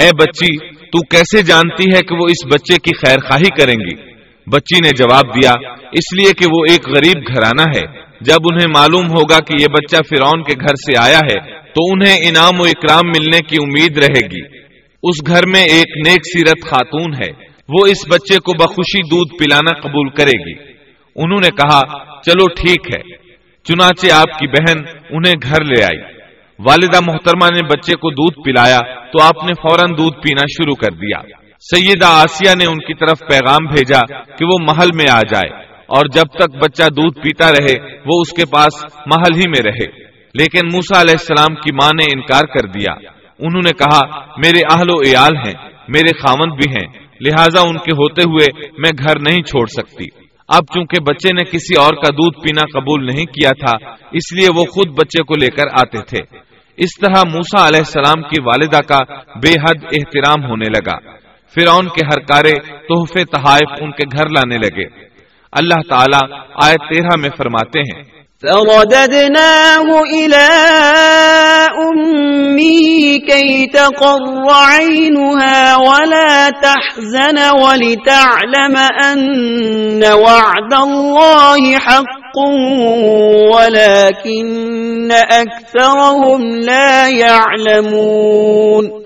اے 0.02 0.10
بچی، 0.22 0.66
تو 0.68 0.98
کیسے 0.98 1.42
جانتی 1.42 1.96
ہے 1.96 2.02
کہ 2.02 2.14
وہ 2.14 2.26
اس 2.28 2.46
بچے 2.46 2.78
کی 2.78 3.06
خیر 3.06 3.18
خواہی 3.18 3.50
کریں 3.60 3.74
گی؟ 3.74 4.12
بچی 4.50 4.80
نے 4.80 4.88
جواب 4.88 5.24
دیا، 5.34 5.52
اس 5.92 6.18
لیے 6.18 6.32
کہ 6.32 6.46
وہ 6.52 6.64
ایک 6.70 6.88
غریب 6.88 7.22
گھرانہ 7.28 7.62
ہے۔ 7.76 8.00
جب 8.20 8.36
انہیں 8.52 8.68
معلوم 8.76 9.06
ہوگا 9.06 9.38
کہ 9.38 9.62
یہ 9.62 9.66
بچہ 9.66 9.96
فرعون 9.96 10.42
کے 10.42 10.52
گھر 10.60 10.74
سے 10.74 10.92
آیا 10.98 11.18
ہے، 11.18 11.40
تو 11.60 11.92
انہیں 11.92 12.16
انعام 12.28 12.60
و 12.60 12.64
اکرام 12.64 13.06
ملنے 13.06 13.40
کی 13.40 13.56
امید 13.62 13.98
رہے 13.98 14.26
گی۔ 14.26 14.58
اس 15.02 15.26
گھر 15.26 15.46
میں 15.46 15.60
ایک 15.60 16.08
نیک 16.08 16.20
سیرت 16.32 16.68
خاتون 16.70 17.14
ہے۔ 17.14 17.46
وہ 17.68 17.86
اس 17.86 18.08
بچے 18.08 18.38
کو 18.38 18.52
بخوشی 18.52 19.02
دودھ 19.02 19.34
پلانا 19.38 19.80
قبول 19.80 20.08
کرے 20.08 20.48
گی۔ 20.48 20.72
انہوں 21.16 21.40
نے 21.42 21.48
کہا، 21.48 21.80
چلو 22.22 22.46
ٹھیک 22.48 22.96
ہے۔ 22.96 23.16
چنانچہ 23.64 24.12
آپ 24.12 24.38
کی 24.38 24.46
بہن 24.46 24.82
انہیں 25.10 25.34
گھر 25.42 25.64
لے 25.64 25.84
آئی۔ 25.84 26.15
والدہ 26.58 26.98
محترمہ 27.06 27.46
نے 27.54 27.62
بچے 27.62 27.92
کو 27.92 28.10
دودھ 28.10 28.44
پلایا 28.44 28.78
تو 29.06 29.22
آپ 29.22 29.44
نے 29.44 29.52
فوراً 29.52 29.98
دودھ 29.98 30.16
پینا 30.16 30.44
شروع 30.50 30.74
کر 30.74 30.90
دیا۔ 30.92 31.18
سیدہ 31.60 32.06
آسیہ 32.06 32.54
نے 32.58 32.64
ان 32.66 32.78
کی 32.78 32.94
طرف 32.94 33.18
پیغام 33.28 33.64
بھیجا 33.64 34.00
کہ 34.24 34.44
وہ 34.44 34.58
محل 34.60 34.88
میں 34.94 35.06
آ 35.10 35.20
جائے 35.20 35.62
اور 35.86 36.06
جب 36.12 36.22
تک 36.22 36.56
بچہ 36.64 36.82
دودھ 36.82 37.18
پیتا 37.18 37.52
رہے، 37.52 37.92
وہ 38.06 38.20
اس 38.20 38.32
کے 38.32 38.44
پاس 38.46 38.84
محل 38.84 39.36
ہی 39.36 39.48
میں 39.48 39.70
رہے۔ 39.70 40.06
لیکن 40.34 40.66
موسا 40.72 41.00
علیہ 41.00 41.14
السلام 41.18 41.54
کی 41.54 41.72
ماں 41.72 41.90
نے 42.00 42.04
انکار 42.14 42.42
کر 42.42 42.68
دیا۔ 42.68 42.92
انہوں 43.38 43.62
نے 43.64 43.70
کہا، 43.72 44.24
میرے 44.36 44.60
اہل 44.72 44.90
و 44.90 45.00
عیال 45.00 45.36
ہیں، 45.36 45.68
میرے 45.88 46.18
خامند 46.18 46.52
بھی 46.52 46.70
ہیں، 46.70 47.06
لہٰذا 47.20 47.60
ان 47.60 47.78
کے 47.78 47.92
ہوتے 47.92 48.22
ہوئے 48.22 48.68
میں 48.78 48.90
گھر 48.98 49.18
نہیں 49.18 49.42
چھوڑ 49.42 49.66
سکتی۔ 49.66 50.04
اب 50.48 50.62
چونکہ 50.74 51.02
بچے 51.02 51.28
نے 51.32 51.44
کسی 51.44 51.74
اور 51.76 51.94
کا 51.94 52.10
دودھ 52.10 52.38
پینا 52.40 52.80
قبول 52.80 53.06
نہیں 53.06 53.24
کیا 53.24 53.50
تھا، 53.50 53.88
اس 54.12 54.32
لیے 54.32 54.48
وہ 54.48 54.64
خود 54.64 54.88
بچے 54.88 55.22
کو 55.22 55.34
لے 55.40 55.46
کر 55.46 55.64
آتے 55.72 55.98
تھے۔ 55.98 56.45
اس 56.76 57.00
طرح 57.00 57.22
موسا 57.32 57.68
علیہ 57.68 57.78
السلام 57.78 58.22
کی 58.22 58.42
والدہ 58.42 58.80
کا 58.88 59.14
بے 59.14 59.52
حد 59.52 59.84
احترام 59.84 60.50
ہونے 60.50 60.68
لگا۔ 60.68 60.98
فرعون 61.54 61.88
کے 61.88 62.06
ہر 62.06 62.18
کارے 62.18 62.52
تحفے 62.68 63.24
تحائف 63.24 63.68
ان 63.80 63.90
کے 63.90 64.04
گھر 64.12 64.28
لانے 64.28 64.56
لگے۔ 64.56 64.84
اللہ 65.52 65.80
تعالیٰ 65.88 66.38
آئے 66.62 66.94
تیرہ 66.94 67.16
میں 67.18 67.30
فرماتے 67.36 67.78
ہیں 67.78 68.02
فرددناه 68.42 70.02
إلى 70.02 70.48
أمه 71.88 73.18
كي 73.28 73.66
تقر 73.66 74.50
عينها 74.50 75.76
ولا 75.76 76.50
تحزن 76.50 77.38
ولتعلم 77.50 78.76
أن 78.76 80.04
وعد 80.04 80.72
الله 80.72 81.78
حق 81.78 82.38
ولكن 83.54 85.12
أكثرهم 85.12 86.56
لا 86.56 87.08
يعلمون 87.08 89.05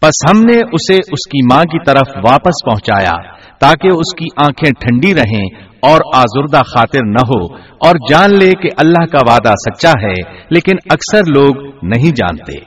پس 0.00 0.30
ہم 0.30 0.40
نے 0.40 0.56
اسے 0.72 0.94
اس 0.94 1.28
کی 1.28 1.54
ماں 1.54 1.62
کی 1.62 1.78
طرف 1.86 2.08
واپس 2.16 2.64
پہنچایا 2.64 3.32
تاکہ 3.60 3.88
اس 3.88 4.14
کی 4.14 4.26
آنکھیں 4.36 4.70
ٹھنڈی 4.80 5.14
رہیں 5.14 5.62
اور 5.82 6.00
آزردہ 6.14 6.56
خاطر 6.56 7.00
نہ 7.04 7.24
ہو 7.24 7.54
اور 7.54 7.94
جان 8.10 8.30
لے 8.38 8.50
کہ 8.50 8.68
اللہ 8.76 9.06
کا 9.06 9.18
وعدہ 9.32 9.48
سچا 9.48 9.90
ہے 9.90 10.32
لیکن 10.50 10.76
اکثر 10.90 11.18
لوگ 11.18 11.74
نہیں 11.82 12.10
جانتے۔ 12.10 12.58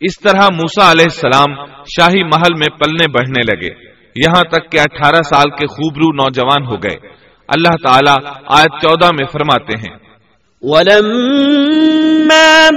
اس 0.00 0.20
طرح 0.22 0.48
موسا 0.52 0.90
علیہ 0.90 1.04
السلام 1.04 1.66
شاہی 1.66 2.24
محل 2.24 2.54
میں 2.54 2.78
پلنے 2.78 3.10
بڑھنے 3.12 3.42
لگے۔ 3.52 3.88
یہاں 4.16 4.42
تک 4.42 4.72
کہ 4.72 4.78
اٹھارہ 4.80 5.22
سال 5.22 5.50
کے 5.50 5.66
خوبرو 5.66 6.12
نوجوان 6.12 6.66
ہو 6.66 6.74
گئے۔ 6.74 7.08
اللہ 7.48 7.88
تعالیٰ 7.88 8.16
آیت 8.46 8.82
چودہ 8.82 9.06
میں 9.06 9.26
فرماتے 9.32 9.78
ہیں۔ 9.78 9.96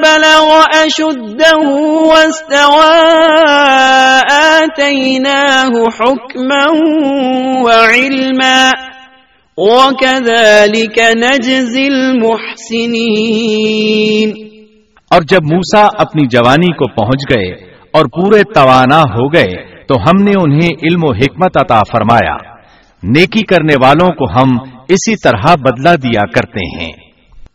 بلغ 0.04 0.62
أشده 0.86 1.68
واستوى 2.10 2.98
آتيناه 4.32 5.74
حكما 6.00 6.66
وعلما 7.64 8.72
وكذلك 9.58 11.00
نجزي 11.00 11.86
المحسنين 11.86 12.82
اور 15.10 15.22
جب 15.22 15.40
موسا 15.44 15.88
اپنی 15.98 16.28
جوانی 16.28 16.74
کو 16.74 16.88
پہنچ 16.88 17.36
گئے 17.36 17.52
اور 17.94 18.06
پورے 18.06 18.44
توانا 18.44 19.00
ہو 19.00 19.34
گئے 19.34 19.72
تو 19.88 19.96
ہم 19.96 20.24
نے 20.24 20.32
انہیں 20.44 20.70
علم 20.84 21.04
و 21.04 21.12
حکمت 21.12 21.58
عطا 21.58 21.80
فرمایا۔ 21.92 22.38
نیکی 23.04 23.44
کرنے 23.44 23.74
والوں 23.82 24.10
کو 24.10 24.32
ہم 24.32 24.48
اسی 24.90 25.16
طرح 25.24 25.56
بدلہ 25.56 25.96
دیا 25.96 26.26
کرتے 26.26 26.84
ہیں۔ 26.84 26.92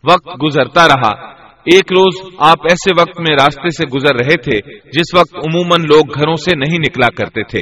وقت 0.04 0.42
گزرتا 0.42 0.88
رہا۔ 0.88 1.35
ایک 1.72 1.92
روز 1.92 2.34
آپ 2.38 2.56
ایسے 2.70 3.00
وقت 3.00 3.20
میں 3.20 3.36
راستے 3.40 3.70
سے 3.70 3.86
گزر 3.86 4.14
رہے 4.14 4.36
تھے 4.36 4.74
جس 4.74 5.14
وقت 5.14 5.36
عموماً 5.36 5.80
لوگ 5.80 6.20
گھروں 6.20 6.34
سے 6.34 6.56
نہیں 6.56 6.78
نکلا 6.78 7.06
کرتے 7.16 7.42
تھے۔ 7.42 7.60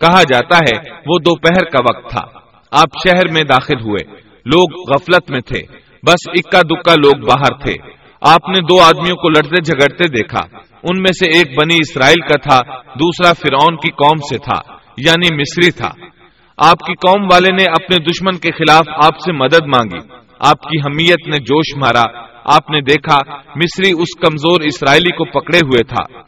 کہا 0.00 0.22
جاتا 0.22 0.56
ہے 0.56 0.90
وہ 1.06 1.18
دوپہر 1.18 1.64
کا 1.64 1.78
وقت 1.82 2.10
تھا۔ 2.10 2.20
آپ 2.70 3.08
شہر 3.08 3.32
میں 3.32 3.42
داخل 3.42 3.80
ہوئے۔ 3.80 4.10
لوگ 4.44 4.94
غفلت 4.94 5.30
میں 5.30 5.40
تھے۔ 5.40 5.62
بس 6.06 6.28
اکا 6.28 6.60
دکا 6.62 6.94
لوگ 6.94 7.24
باہر 7.26 7.64
تھے۔ 7.64 7.74
آپ 8.20 8.48
نے 8.48 8.60
دو 8.60 8.80
آدمیوں 8.80 9.16
کو 9.16 9.28
لڑتے 9.28 9.60
جھگڑتے 9.60 10.08
دیکھا۔ 10.08 10.40
ان 10.82 11.02
میں 11.02 11.12
سے 11.12 11.38
ایک 11.38 11.46
بنی 11.46 11.74
اسرائیل 11.74 12.20
کا 12.20 12.38
تھا، 12.38 12.78
دوسرا 12.80 13.32
فرعون 13.32 13.76
کی 13.76 13.90
قوم 13.90 14.16
سے 14.16 14.38
تھا 14.38 14.72
یعنی 14.96 15.34
مصری 15.34 15.70
تھا۔ 15.70 15.90
آپ 16.56 16.78
کی 16.78 16.92
قوم 16.94 17.24
والے 17.32 17.48
نے 17.52 17.70
اپنے 17.70 17.96
دشمن 18.04 18.38
کے 18.38 18.50
خلاف 18.50 18.84
آپ 19.04 19.18
سے 19.18 19.32
مدد 19.32 19.66
مانگی۔ 19.66 20.14
آپ 20.38 20.62
کی 20.62 20.78
حمیت 20.78 21.28
نے 21.28 21.36
جوش 21.36 21.76
مارا۔ 21.76 22.27
آپ 22.54 22.70
نے 22.70 22.80
دیکھا 22.80 23.36
مصری 23.36 23.90
اس 23.90 24.20
کمزور 24.20 24.60
اسرائیلی 24.60 25.16
کو 25.16 25.40
پکڑے 25.40 25.58
ہوئے 25.58 25.82
تھا۔ 25.82 26.18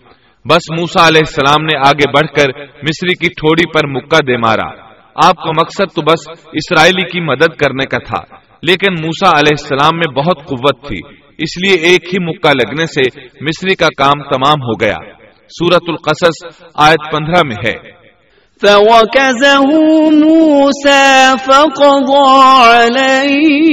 بس 0.45 0.79
موسا 0.79 1.09
علیہ 1.09 1.21
السلام 1.27 1.65
نے 1.65 1.79
آگے 1.79 2.11
بڑھ 2.11 2.27
کر 2.37 2.61
مصری 2.61 3.15
کی 3.15 3.29
ٹھوڑی 3.29 3.69
پر 3.75 3.87
مکہ 3.87 4.19
دے 4.27 4.37
مارا۔ 4.37 4.91
آپ 5.29 5.37
کا 5.37 5.51
مقصد 5.51 5.95
تو 5.95 6.03
بس 6.03 6.31
اسرائیلی 6.53 7.03
کی 7.03 7.21
مدد 7.21 7.57
کرنے 7.57 7.85
کا 7.87 7.99
تھا، 7.99 8.37
لیکن 8.63 8.93
موسا 8.93 9.31
علیہ 9.31 9.57
السلام 9.61 9.99
میں 9.99 10.15
بہت 10.15 10.47
قوت 10.47 10.89
تھی، 10.89 10.99
اس 11.39 11.67
لیے 11.67 11.89
ایک 11.89 12.05
ہی 12.05 12.25
مکہ 12.25 12.51
لگنے 12.51 12.87
سے 12.87 13.21
مصری 13.41 13.75
کا 13.75 13.87
کام 13.97 14.23
تمام 14.23 14.63
ہو 14.63 14.81
گیا۔ 14.81 14.97
سورت 15.49 15.83
القصص 15.89 16.63
آیت 16.75 17.13
پندرہ 17.13 17.43
میں 17.47 17.57
ہے۔ 17.67 18.01
فوكزه 18.67 19.69
موسى 20.13 21.31
فقضى 21.39 22.31
عليه 22.73 23.71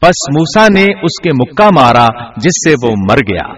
پس 0.00 0.08
موسا 0.08 0.66
نے 0.74 0.82
اس 0.82 1.22
کے 1.22 1.32
مکہ 1.32 1.68
مارا 1.74 2.06
جس 2.36 2.44
سے 2.44 2.86
وہ 2.86 2.92
مر 3.10 3.16
گیا۔ 3.16 3.54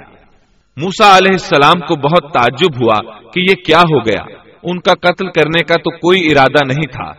موسا 0.77 1.17
علیہ 1.17 1.33
السلام 1.33 1.81
کو 1.81 1.97
بہت 1.97 2.33
تعجب 2.33 2.83
ہوا 2.83 3.21
کہ 3.21 3.41
یہ 3.41 3.55
کیا 3.55 3.81
ہو 3.81 3.99
گیا۔ 3.99 4.23
ان 4.63 4.81
کا 4.81 4.93
قتل 4.93 5.27
کرنے 5.27 5.63
کا 5.63 5.75
تو 5.75 5.91
کوئی 5.91 6.31
ارادہ 6.31 6.67
نہیں 6.67 6.93
تھا۔ 6.93 7.13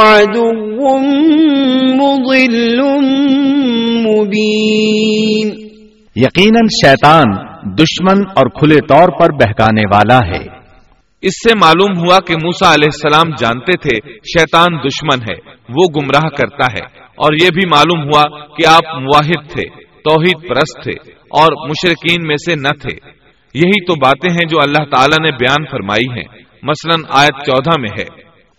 عدو 0.02 0.98
مضل 1.94 2.80
مبين 4.06 5.48
یقیناً 6.16 6.66
شیطان 6.84 7.24
دشمن 7.74 8.18
اور 8.36 8.46
کھلے 8.46 8.76
طور 8.88 9.08
پر 9.08 9.32
بہکانے 9.32 9.82
والا 9.94 10.18
ہے۔ 10.18 10.53
اس 11.24 11.32
سے 11.32 11.56
معلوم 11.56 11.98
ہوا 11.98 12.18
کہ 12.26 12.34
موسا 12.34 12.74
علیہ 12.74 12.88
السلام 12.92 13.34
جانتے 13.38 13.76
تھے 13.76 14.12
شیطان 14.12 14.64
دشمن 14.64 15.22
ہے 15.22 15.34
وہ 15.68 15.86
گمراہ 15.96 16.28
کرتا 16.28 16.72
ہے۔ 16.72 16.98
اور 16.98 17.32
یہ 17.32 17.48
بھی 17.50 17.68
معلوم 17.68 18.02
ہوا 18.02 18.46
کہ 18.46 18.66
آپ 18.66 19.00
مواحد 19.00 19.50
تھے 19.50 19.62
توحید 20.04 20.48
پرست 20.48 20.82
تھے 20.82 20.92
اور 21.18 21.68
مشرقین 21.68 22.26
میں 22.26 22.36
سے 22.36 22.54
نہ 22.54 22.72
تھے۔ 22.82 22.96
یہی 23.54 23.84
تو 23.84 23.94
باتیں 23.94 24.32
ہیں 24.32 24.48
جو 24.48 24.60
اللہ 24.60 24.82
تعالیٰ 24.96 25.24
نے 25.24 25.30
بیان 25.30 25.64
فرمائی 25.70 26.10
ہیں۔ 26.10 26.24
مثلا 26.62 27.20
آیت 27.20 27.46
چودہ 27.46 27.80
میں 27.80 27.90
ہے۔ 27.98 28.04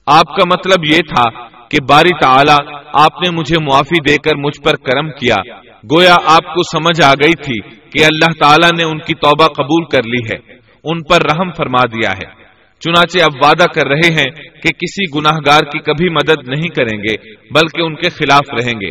آپ 0.07 0.37
کا 0.37 0.45
مطلب 0.47 0.85
یہ 0.93 0.99
تھا 0.99 1.47
کہ 1.69 1.79
باری 1.89 2.19
تعالی 2.21 2.77
آپ 2.93 3.23
نے 3.23 3.31
مجھے 3.31 3.57
معافی 3.65 4.01
دے 4.09 4.17
کر 4.17 4.37
مجھ 4.37 4.63
پر 4.65 4.77
کرم 4.77 5.09
کیا۔ 5.11 5.66
گویا 5.93 6.15
آپ 6.27 6.55
کو 6.55 6.63
سمجھ 6.63 7.05
آ 7.05 7.13
گئی 7.15 7.33
تھی 7.33 7.61
کہ 7.91 8.05
اللہ 8.05 8.33
تعالیٰ 8.41 8.71
نے 8.79 8.85
ان 8.85 8.99
کی 8.99 9.15
توبہ 9.15 9.47
قبول 9.47 9.85
کر 9.85 10.03
لی 10.07 10.19
ہے، 10.19 10.55
ان 10.85 11.03
پر 11.03 11.23
رحم 11.23 11.51
فرما 11.57 11.85
دیا 11.85 12.11
ہے۔ 12.11 12.47
چنانچہ 12.81 13.25
اب 13.25 13.45
وعدہ 13.45 13.65
کر 13.75 13.87
رہے 13.87 14.15
ہیں 14.15 14.33
کہ 14.63 14.69
کسی 14.69 15.19
گناہ 15.19 15.37
گار 15.47 15.61
کی 15.61 15.79
کبھی 15.79 16.09
مدد 16.09 16.49
نہیں 16.49 16.69
کریں 16.69 16.99
گے، 16.99 17.35
بلکہ 17.55 17.83
ان 17.83 17.95
کے 17.95 18.11
خلاف 18.11 18.55
رہیں 18.61 18.81
گے۔ 18.81 18.91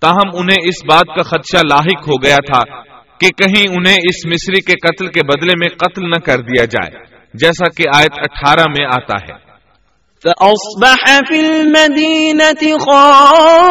تاہم 0.00 0.28
انہیں 0.34 0.58
اس 0.62 0.84
بات 0.84 1.16
کا 1.16 1.22
خدشہ 1.22 1.66
لاحق 1.70 2.08
ہو 2.08 2.22
گیا 2.22 2.36
تھا 2.36 2.80
کہ 3.20 3.28
کہیں 3.28 3.76
انہیں 3.76 3.94
اس 3.94 4.26
مصری 4.26 4.60
کے 4.60 4.72
قتل 4.72 5.06
کے 5.06 5.20
بدلے 5.24 5.52
میں 5.60 5.68
قتل 5.68 6.10
نہ 6.10 6.18
کر 6.26 6.38
دیا 6.38 6.64
جائے، 6.64 7.04
جیسا 7.34 7.68
کہ 7.76 7.84
آیت 7.96 8.18
اٹھارہ 8.18 8.64
میں 8.78 8.86
آتا 8.86 9.14
ہے۔ 9.14 9.49
فأصبح 10.24 11.02
في 11.28 11.40
المدينة 11.40 12.78
خائفا 12.78 13.70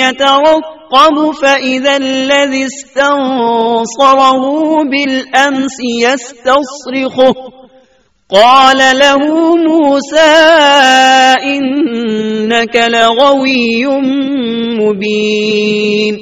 يترقب، 0.00 1.16
فإذا 1.42 1.96
الذي 1.96 2.64
استنصره 2.66 4.42
بالأمس 4.90 5.76
يستصرخه 6.02 7.34
قال 8.30 8.80
له 8.98 9.22
موسى 9.56 10.34
إنك 11.44 12.76
لغوي 12.76 13.84
مبين. 14.78 16.14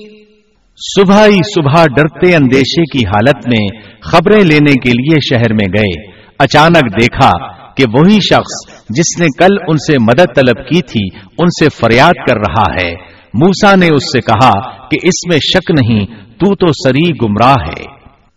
صبح 0.79 1.19
ہی 1.27 1.41
صبح 1.55 1.75
ڈرتے 1.97 2.35
اندیشے 2.37 2.85
کی 2.93 3.03
حالت 3.07 3.39
میں 3.49 3.67
خبریں 4.01 4.45
لینے 4.45 4.75
کے 4.85 4.93
لیے 4.93 5.19
شہر 5.29 5.53
میں 5.53 5.69
گئے، 5.77 5.93
اچانک 6.39 6.87
دیکھا 7.01 7.56
کہ 7.77 7.85
وہی 7.93 8.21
شخص 8.21 8.85
جس 8.89 9.21
نے 9.21 9.27
کل 9.39 9.57
ان 9.69 9.77
سے 9.77 9.99
مدد 9.99 10.35
طلب 10.37 10.69
کی 10.69 10.83
تھی، 10.83 11.19
ان 11.39 11.47
سے 11.49 11.69
فریاد 11.69 12.12
کر 12.29 12.37
رہا 12.37 12.83
ہے۔ 12.83 12.93
موسا 13.35 13.75
نے 13.75 13.87
اس 13.87 14.05
سے 14.05 14.21
کہا 14.21 14.71
کہ 14.89 14.99
اس 15.03 15.27
میں 15.29 15.39
شک 15.39 15.71
نہیں، 15.71 16.07
تو 16.21 16.55
تو 16.55 16.67
سری 16.67 17.11
گمراہ 17.23 17.55
ہے۔ 17.69 17.85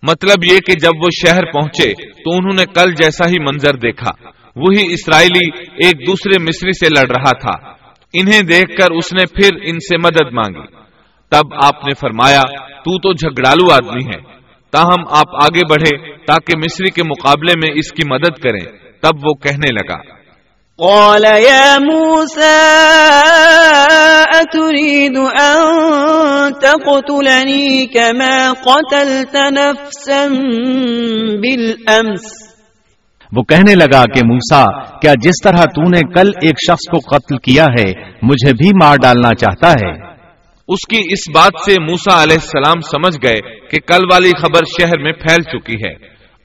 مطلب 0.03 0.53
یہ 0.53 0.59
کہ 0.59 0.73
جب 0.81 0.91
وہ 1.03 1.09
شہر 1.25 1.51
پہنچے، 1.51 1.93
تو 1.93 2.31
انہوں 2.31 2.55
نے 2.55 2.65
کل 2.75 2.91
جیسا 2.91 3.29
ہی 3.29 3.39
منظر 3.39 3.73
دیکھا۔ 3.73 4.29
وہی 4.55 4.93
اسرائیلی 4.93 5.63
ایک 5.85 6.07
دوسرے 6.07 6.43
مصری 6.43 6.71
سے 6.71 6.85
لڑ 6.89 7.09
رہا 7.09 7.31
تھا۔ 7.31 7.69
انہیں 8.13 8.41
دیکھ 8.41 8.81
کر 8.81 8.91
اس 8.91 9.13
نے 9.13 9.25
پھر 9.25 9.49
ان 9.63 9.79
سے 9.79 9.97
مدد 9.97 10.33
مانگی۔ 10.33 10.67
تب 11.29 11.53
آپ 11.63 11.75
نے 11.75 11.93
فرمایا، 11.93 12.41
تو 12.57 12.99
تو 12.99 13.13
جھگڑالو 13.13 13.71
آدمی 13.71 14.15
ہے 14.15 14.39
تاہم 14.71 15.03
آپ 15.09 15.35
آگے 15.43 15.61
بڑھے 15.69 16.15
تاکہ 16.15 16.57
مصری 16.57 16.91
کے 16.91 17.03
مقابلے 17.03 17.53
میں 17.63 17.71
اس 17.75 17.91
کی 17.91 18.03
مدد 18.09 18.41
کریں۔ 18.41 18.88
تب 19.01 19.27
وہ 19.27 19.33
کہنے 19.33 19.71
لگا۔ 19.71 20.19
قال 20.87 21.25
يا 21.25 21.77
موسى 21.79 22.55
أتريد 24.33 25.17
أن 25.17 26.53
تقتلني 26.53 27.85
كما 27.85 28.53
قتلت 28.53 29.35
نفسا 29.35 30.27
بالأمس؟ 31.41 32.49
وہ 33.31 33.43
کہنے 33.43 33.75
لگا 33.75 34.03
کہ 34.05 34.25
موسا 34.25 34.83
کیا 34.99 35.13
جس 35.21 35.43
طرح 35.43 35.63
تو 35.63 35.89
نے 35.89 36.13
کل 36.13 36.29
ایک 36.41 36.55
شخص 36.67 36.91
کو 36.91 37.17
قتل 37.17 37.37
کیا 37.37 37.63
ہے 37.63 37.91
مجھے 38.21 38.53
بھی 38.53 38.71
مار 38.83 38.97
ڈالنا 39.01 39.29
چاہتا 39.39 39.71
ہے؟ 39.71 39.91
اس 40.67 40.87
کی 40.89 40.97
اس 40.97 41.35
بات 41.35 41.51
سے 41.65 41.75
موسا 41.81 42.23
علیہ 42.23 42.37
السلام 42.41 42.79
سمجھ 42.79 43.17
گئے 43.23 43.59
کہ 43.67 43.79
کل 43.79 44.03
والی 44.11 44.31
خبر 44.41 44.63
شہر 44.65 44.99
میں 44.99 45.11
پھیل 45.11 45.43
چکی 45.43 45.75
ہے۔ 45.75 45.93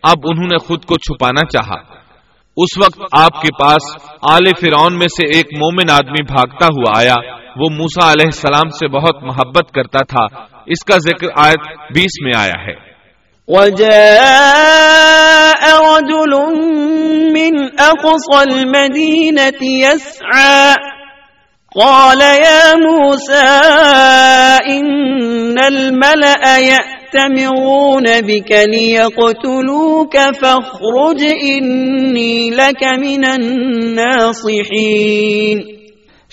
اب 0.03 0.19
انہوں 0.25 0.47
نے 0.47 0.59
خود 0.59 0.85
کو 0.85 0.95
چھپانا 0.95 1.47
چاہا۔ 1.47 2.04
اس 2.57 2.79
وقت 2.79 3.01
آپ 3.12 3.43
کے 3.43 3.62
پاس 3.62 3.97
آل 4.31 4.45
فرعون 4.61 4.99
میں 4.99 5.01
سے 5.01 5.37
ایک 5.37 5.47
مومن 5.47 5.90
آدمی 5.90 6.23
بھاگتا 6.23 6.67
ہوا 6.67 6.93
آیا۔ 6.97 7.14
وہ 7.57 7.71
موسا 7.71 8.12
علیہ 8.12 8.27
السلام 8.27 8.69
سے 8.69 8.88
بہت 8.88 9.23
محبت 9.23 9.75
کرتا 9.75 10.05
تھا۔ 10.05 10.27
اس 10.67 10.85
کا 10.85 10.97
ذکر 10.97 11.27
آیت 11.37 11.79
بیس 11.95 12.21
میں 12.21 12.33
آیا 12.37 12.67
ہے۔ 12.67 12.75
وجاء 13.49 15.79
رجل 15.79 16.35
من 17.33 17.67
أقصى 17.79 18.37
المدينة 18.37 19.62
يسعى۔ 19.62 20.73
قال 21.81 22.21
يا 22.21 22.77
موسى 22.77 23.47
إن 24.71 25.59
الملأ 25.59 26.59
يأتي۔ 26.59 27.04
يأتمرون 27.14 28.05
بك 28.27 28.53
ليقتلوك 28.53 30.16
فاخرج 30.40 31.22
إني 31.22 32.50
لك 32.50 32.98
من 32.98 33.24
الناصحين. 33.33 35.61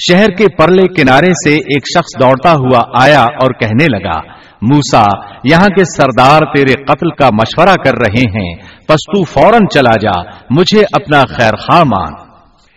شہر 0.09 0.27
کے 0.27 0.45
پرلے 0.57 0.87
کنارے 0.87 1.25
سے 1.25 1.55
ایک 1.55 1.83
شخص 1.97 2.21
دوڑتا 2.21 2.51
ہوا 2.51 3.03
آیا 3.03 3.21
اور 3.21 3.53
کہنے 3.53 3.85
لگا 3.85 4.19
موسا 4.61 5.03
یہاں 5.43 5.67
کے 5.67 5.83
سردار 5.83 6.39
تیرے 6.39 6.83
قتل 6.83 7.09
کا 7.09 7.29
مشورہ 7.33 7.75
کر 7.85 7.93
رہے 7.93 8.19
ہیں 8.19 8.55
پس 8.87 8.97
تو 8.97 9.23
فوراً 9.23 9.61
چلا 9.73 9.97
جا 9.97 10.21
مجھے 10.49 10.79
اپنا 10.79 11.21
خیر 11.29 11.55
خواہ 11.55 11.83
مان۔ 11.83 12.13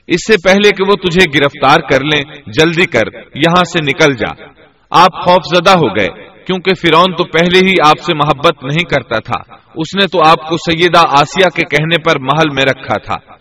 اس 0.07 0.27
سے 0.27 0.35
پہلے 0.45 0.69
کہ 0.69 0.85
وہ 0.89 0.95
تجھے 0.95 1.39
گرفتار 1.39 1.81
کر 1.81 2.05
لیں 2.05 2.23
جلدی 2.47 2.87
کر 2.87 3.05
یہاں 3.35 3.65
سے 3.65 3.85
نکل 3.85 4.15
جا۔ 4.15 4.45
آپ 4.91 5.25
خوف 5.25 5.57
زدہ 5.57 5.71
ہو 5.71 5.87
گئے۔ 5.87 6.34
کیونکہ 6.47 6.75
فرون 6.75 7.17
تو 7.17 7.25
پہلے 7.25 7.59
ہی 7.67 7.73
آپ 7.87 8.01
سے 8.01 8.17
محبت 8.17 8.65
نہیں 8.65 8.85
کرتا 8.85 9.19
تھا۔ 9.19 9.55
اس 9.75 9.95
نے 10.01 10.07
تو 10.07 10.19
آپ 10.27 10.49
کو 10.49 10.57
سیدہ 10.57 11.01
آسیہ 11.09 11.47
کے 11.55 11.63
کہنے 11.77 11.97
پر 12.03 12.21
محل 12.21 12.51
میں 12.53 12.63
رکھا 12.63 12.99
تھا۔ 12.99 13.35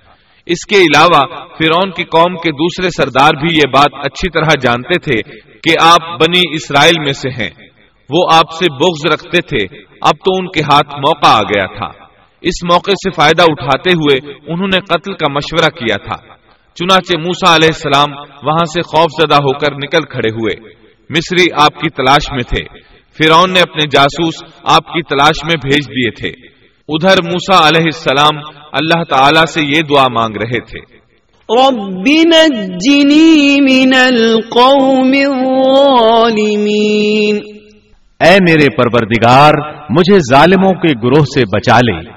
اس 0.45 0.65
کے 0.65 0.75
علاوہ 0.75 1.21
فرون 1.45 1.91
کی 1.91 2.03
قوم 2.03 2.35
کے 2.35 2.51
دوسرے 2.51 2.89
سردار 2.89 3.29
بھی 3.29 3.55
یہ 3.55 3.69
بات 3.73 4.05
اچھی 4.05 4.29
طرح 4.29 4.51
جانتے 4.61 4.99
تھے 4.99 5.31
کہ 5.63 5.75
آپ 5.81 6.19
بنی 6.19 6.41
اسرائیل 6.51 6.99
میں 6.99 7.13
سے 7.13 7.29
ہیں۔ 7.29 7.49
وہ 8.09 8.27
آپ 8.33 8.51
سے 8.51 8.65
بغض 8.71 9.13
رکھتے 9.13 9.41
تھے۔ 9.41 9.77
اب 10.01 10.11
تو 10.11 10.37
ان 10.39 10.47
کے 10.47 10.61
ہاتھ 10.61 10.95
موقع 10.95 11.29
آ 11.29 11.41
گیا 11.41 11.65
تھا۔ 11.65 12.03
اس 12.41 12.63
موقع 12.71 12.91
سے 12.91 13.11
فائدہ 13.11 13.41
اٹھاتے 13.41 13.89
ہوئے 13.89 14.31
انہوں 14.47 14.67
نے 14.67 14.79
قتل 14.79 15.13
کا 15.13 15.31
مشورہ 15.31 15.69
کیا 15.69 15.97
تھا۔ 15.97 16.33
چنانچہ 16.75 17.17
موسا 17.17 17.55
علیہ 17.55 17.69
السلام 17.73 18.17
وہاں 18.43 18.65
سے 18.65 18.81
خوف 18.81 19.25
زدہ 19.25 19.35
ہو 19.35 19.57
کر 19.57 19.73
نکل 19.73 20.05
کھڑے 20.05 20.29
ہوئے۔ 20.29 20.73
مصری 21.09 21.45
آپ 21.61 21.81
کی 21.81 21.89
تلاش 21.89 22.31
میں 22.31 22.43
تھے۔ 22.49 22.82
فرون 23.17 23.53
نے 23.53 23.61
اپنے 23.61 23.83
جاسوس 23.91 24.33
آپ 24.63 24.77
کی 24.77 25.03
تلاش 25.03 25.43
میں 25.43 25.53
بھیج 25.63 25.75
دیے 25.75 26.11
تھے۔ 26.11 26.31
ادھر 26.87 27.15
موسا 27.23 27.67
علیہ 27.67 27.83
السلام 27.83 28.39
اللہ 28.71 29.03
تعالی 29.03 29.47
سے 29.47 29.61
یہ 29.61 29.81
دعا 29.89 30.03
مانگ 30.13 30.35
رہے 30.35 30.59
تھے۔ 30.59 31.03
رب 31.49 32.07
نجنی 32.07 33.61
من 33.61 33.91
القوم 33.99 35.01
الظالمین۔ 35.01 37.39
اے 38.19 38.37
میرے 38.41 38.69
پروردگار 38.69 39.53
مجھے 39.89 40.17
ظالموں 40.29 40.69
کے 40.69 40.93
گروہ 41.03 41.25
سے 41.35 41.41
بچا 41.41 41.77
لے۔ 41.77 42.09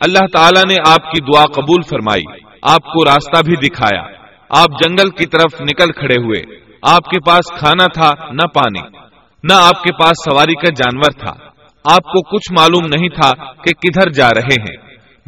اللہ 0.00 0.26
تعالیٰ 0.32 0.62
نے 0.68 0.74
آپ 0.86 0.96
کی 0.96 1.24
دعا 1.24 1.44
قبول 1.44 1.82
فرمائی۔ 1.82 2.22
آپ 2.62 2.76
کو 2.76 3.04
راستہ 3.04 3.44
بھی 3.44 3.68
دکھایا۔ 3.68 4.02
آپ 4.50 4.84
جنگل 4.84 5.10
کی 5.10 5.26
طرف 5.26 5.60
نکل 5.60 5.92
کھڑے 5.92 6.14
ہوئے۔ 6.14 6.42
آپ 6.82 6.98
کے 6.98 7.20
پاس 7.20 7.58
کھانا 7.58 7.86
تھا 7.86 8.12
نہ 8.32 8.46
پانی۔ 8.54 9.01
نہ 9.42 9.52
آپ 9.52 9.82
کے 9.82 9.92
پاس 9.92 10.30
سواری 10.30 10.54
کا 10.54 10.72
جانور 10.72 11.12
تھا۔ 11.18 11.44
آپ 11.84 12.04
کو 12.04 12.36
کچھ 12.36 12.52
معلوم 12.58 12.86
نہیں 12.98 13.08
تھا 13.08 13.52
کہ 13.52 13.70
کدھر 13.70 14.10
جا 14.10 14.28
رہے 14.28 14.62
ہیں۔ 14.62 14.76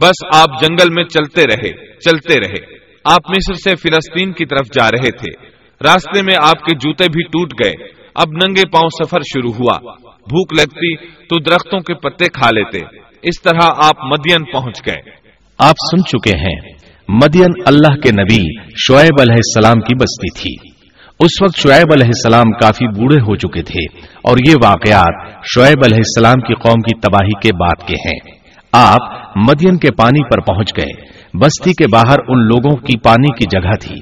بس 0.00 0.24
آپ 0.34 0.62
جنگل 0.62 0.90
میں 0.90 1.04
چلتے 1.04 1.42
رہے 1.42 1.94
چلتے 1.96 2.38
رہے۔ 2.38 2.78
آپ 3.04 3.20
مصر 3.30 3.54
سے 3.54 3.76
فلسطین 3.76 4.32
کی 4.32 4.46
طرف 4.46 4.66
جا 4.66 4.90
رہے 4.90 5.10
تھے۔ 5.10 5.46
راستے 5.86 6.22
میں 6.22 6.34
آپ 6.42 6.64
کے 6.64 6.76
جوتے 6.76 7.04
بھی 7.04 7.22
ٹوٹ 7.22 7.52
گئے۔ 7.64 7.72
اب 8.14 8.28
ننگے 8.28 8.62
پاؤں 8.72 8.88
سفر 8.88 9.18
شروع 9.20 9.52
ہوا۔ 9.52 9.92
بھوک 10.06 10.52
لگتی 10.52 10.96
تو 11.06 11.40
درختوں 11.40 11.80
کے 11.80 11.94
پتے 11.94 12.24
کھا 12.24 12.50
لیتے۔ 12.50 12.78
اس 13.22 13.42
طرح 13.42 13.70
آپ 13.76 14.04
مدین 14.04 14.52
پہنچ 14.52 14.86
گئے۔ 14.86 15.10
آپ 15.58 15.74
سن 15.90 16.04
چکے 16.04 16.36
ہیں، 16.36 16.72
مدین 17.08 17.50
اللہ 17.66 18.00
کے 18.00 18.12
نبی 18.12 18.60
شعیب 18.76 19.20
علیہ 19.20 19.34
السلام 19.34 19.80
کی 19.80 19.94
بستی 19.94 20.40
تھی۔ 20.40 20.73
اس 21.20 21.42
وقت 21.42 21.56
شعیب 21.56 21.86
علیہ 21.92 22.06
السلام 22.06 22.52
کافی 22.52 22.86
بوڑھے 22.88 23.20
ہو 23.20 23.36
چکے 23.36 23.62
تھے 23.62 23.98
اور 24.24 24.36
یہ 24.48 24.54
واقعات 24.64 25.30
شعیب 25.54 25.78
علیہ 25.86 25.96
السلام 25.96 26.40
کی 26.40 26.54
قوم 26.54 26.80
کی 26.80 27.00
تباہی 27.00 27.40
کے 27.40 27.56
بعد 27.60 27.88
کے 27.88 27.94
ہیں۔ 27.94 28.38
آپ 28.72 29.00
مدین 29.36 29.76
کے 29.76 29.88
پانی 29.90 30.24
پر 30.24 30.40
پہنچ 30.40 30.76
گئے۔ 30.76 31.06
بستی 31.38 31.72
کے 31.72 31.84
باہر 31.92 32.16
ان 32.28 32.38
لوگوں 32.38 32.76
کی 32.76 32.98
پانی 32.98 33.32
کی 33.32 33.44
جگہ 33.50 33.72
تھی۔ 33.80 33.96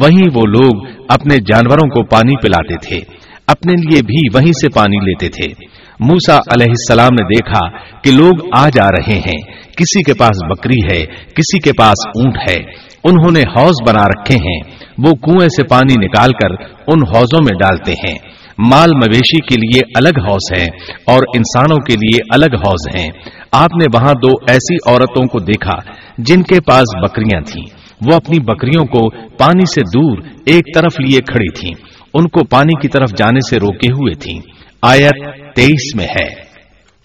وہیں 0.00 0.28
وہ 0.34 0.42
لوگ 0.46 0.86
اپنے 1.08 1.36
جانوروں 1.36 1.88
کو 1.88 2.02
پانی 2.02 2.36
پلاتے 2.36 2.74
تھے۔ 2.88 3.16
اپنے 3.46 3.72
لیے 3.72 4.02
بھی 4.02 4.28
وہیں 4.34 4.52
سے 4.52 4.68
پانی 4.74 4.96
لیتے 4.96 5.28
تھے۔ 5.28 5.64
موسا 6.00 6.36
علیہ 6.36 6.66
السلام 6.68 7.08
نے 7.12 7.24
دیکھا 7.24 7.78
کہ 8.02 8.10
لوگ 8.12 8.48
آ 8.58 8.68
جا 8.68 8.88
رہے 8.88 9.16
ہیں۔ 9.16 9.42
کسی 9.76 10.02
کے 10.02 10.14
پاس 10.14 10.36
بکری 10.50 10.86
ہے، 10.92 11.06
کسی 11.06 11.58
کے 11.58 11.70
پاس 11.78 12.06
اونٹ 12.06 12.36
ہے۔ 12.50 12.56
انہوں 13.04 13.32
نے 13.32 13.40
حوض 13.40 13.88
بنا 13.88 14.04
رکھے 14.04 14.36
ہیں۔ 14.36 14.75
وہ 14.98 15.12
کنویں 15.12 15.48
سے 15.48 15.62
پانی 15.62 15.94
نکال 16.06 16.30
کر 16.30 16.64
ان 16.86 16.98
حوضوں 17.08 17.38
میں 17.42 17.58
ڈالتے 17.58 17.92
ہیں۔ 17.92 18.18
مال 18.58 18.90
مویشی 18.94 19.40
کے 19.40 19.54
لیے 19.54 19.80
الگ 19.94 20.28
حوض 20.28 20.58
ہے 20.58 20.64
اور 21.06 21.22
انسانوں 21.34 21.76
کے 21.76 21.92
لیے 21.92 22.18
الگ 22.34 22.56
حوض 22.56 22.96
ہیں۔ 22.96 23.10
آپ 23.52 23.76
نے 23.76 23.86
وہاں 23.94 24.12
دو 24.22 24.28
ایسی 24.48 24.74
عورتوں 24.86 25.26
کو 25.26 25.38
دیکھا 25.40 25.90
جن 26.18 26.42
کے 26.42 26.60
پاس 26.60 26.96
بکریاں 27.02 27.40
تھیں۔ 27.40 27.64
وہ 28.06 28.16
اپنی 28.16 28.40
بکریوں 28.40 28.84
کو 28.84 29.10
پانی 29.10 29.66
سے 29.66 29.80
دور 29.80 30.18
ایک 30.46 30.64
طرف 30.74 31.00
لیے 31.00 31.20
کھڑی 31.20 31.50
تھیں۔ 31.52 31.72
ان 32.14 32.28
کو 32.28 32.44
پانی 32.44 32.80
کی 32.80 32.88
طرف 32.88 33.10
جانے 33.16 33.40
سے 33.40 33.56
روکے 33.56 33.88
ہوئے 33.88 34.14
تھیں۔ 34.14 34.40
آیت 34.82 35.24
تیئیس 35.56 35.96
میں 35.96 36.06
ہے۔ 36.06 36.46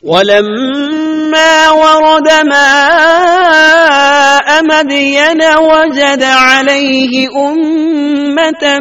ولما 0.04 1.72
ورد 1.72 2.32
ماء 2.54 4.41
مدين 4.64 5.42
وجد 5.64 6.24
عليه 6.24 7.30
أمة 7.30 8.80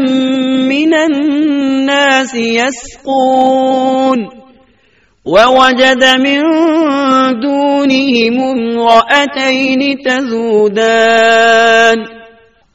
من 0.68 0.94
الناس 0.94 2.34
يسقون 2.34 4.18
ووجد 5.26 6.04
من 6.04 6.40
دونهم 7.40 8.36
امرأتين 8.42 9.82
تزودان 10.06 11.98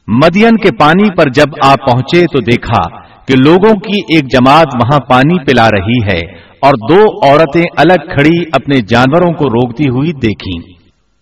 مدین 0.08 0.56
کے 0.56 0.70
پانی 0.78 1.08
پر 1.16 1.26
جب 1.34 1.54
آپ 1.62 1.78
پہنچے 1.86 2.20
تو 2.32 2.40
دیکھا 2.50 2.82
کہ 3.28 3.34
لوگوں 3.36 3.74
کی 3.86 3.98
ایک 4.14 4.24
جماعت 4.32 4.74
وہاں 4.80 4.98
پانی 5.08 5.38
پلا 5.46 5.66
رہی 5.70 5.98
ہے 6.06 6.20
اور 6.66 6.74
دو 6.88 7.00
عورتیں 7.26 7.64
الگ 7.76 8.00
کھڑی 8.12 8.36
اپنے 8.52 8.76
جانوروں 8.88 9.32
کو 9.40 9.48
روکتی 9.50 9.88
ہوئی 9.88 10.12
دیکھی 10.20 10.56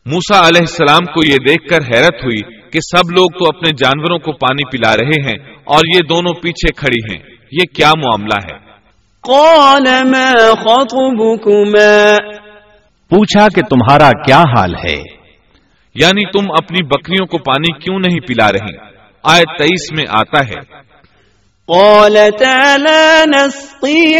موسا 0.06 0.48
علیہ 0.48 0.60
السلام 0.60 1.04
کو 1.04 1.26
یہ 1.26 1.36
دیکھ 1.36 1.68
کر 1.68 1.78
حیرت 1.78 2.24
ہوئی 2.24 2.70
کہ 2.70 2.78
سب 2.80 3.10
لوگ 3.10 3.26
تو 3.38 3.46
اپنے 3.46 3.70
جانوروں 3.78 4.18
کو 4.18 4.32
پانی 4.32 4.70
پلا 4.70 4.96
رہے 4.96 5.22
ہیں 5.22 5.54
اور 5.64 5.80
یہ 5.94 6.00
دونوں 6.08 6.32
پیچھے 6.32 6.72
کھڑی 6.72 7.14
ہیں۔ 7.14 7.34
یہ 7.52 7.74
کیا 7.74 7.90
معاملہ 7.96 8.52
ہے؟ 8.52 8.58
قال 9.20 10.08
ما 10.08 10.32
خطبكما؟ 10.54 12.16
پوچھا 13.08 13.46
کہ 13.54 13.62
تمہارا 13.62 14.10
کیا 14.10 14.42
حال 14.56 14.74
ہے؟ 14.74 15.02
یعنی 15.94 16.30
تم 16.32 16.46
اپنی 16.52 16.82
بکریوں 16.82 17.26
کو 17.26 17.38
پانی 17.38 17.78
کیوں 17.78 17.98
نہیں 17.98 18.20
پلا 18.20 18.52
رہی؟ 18.52 18.76
آئے 19.22 19.42
تیئیس 19.58 19.92
میں 19.92 20.04
آتا 20.08 20.40
ہے۔ 20.40 20.84
قالتا 21.66 22.76
لا 22.76 23.24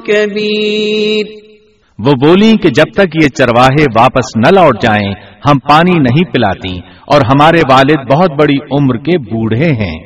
كبير۔ 0.06 1.26
وہ 2.00 2.12
بولی 2.12 2.54
کہ 2.58 2.70
جب 2.70 2.92
تک 2.94 3.24
یہ 3.24 3.28
چرواہے 3.28 3.86
واپس 3.96 4.38
نہ 4.38 4.60
لوٹ 4.60 4.82
جائیں 4.82 5.14
ہم 5.50 5.60
پانی 5.60 5.92
نہیں 5.92 6.32
پلاتی 6.32 6.78
اور 7.06 7.22
ہمارے 7.22 7.60
والد 7.72 8.14
بہت 8.14 8.32
بڑی 8.32 8.58
عمر 8.72 8.98
کے 8.98 9.18
بوڑھے 9.18 9.66
ہیں۔ 9.66 10.00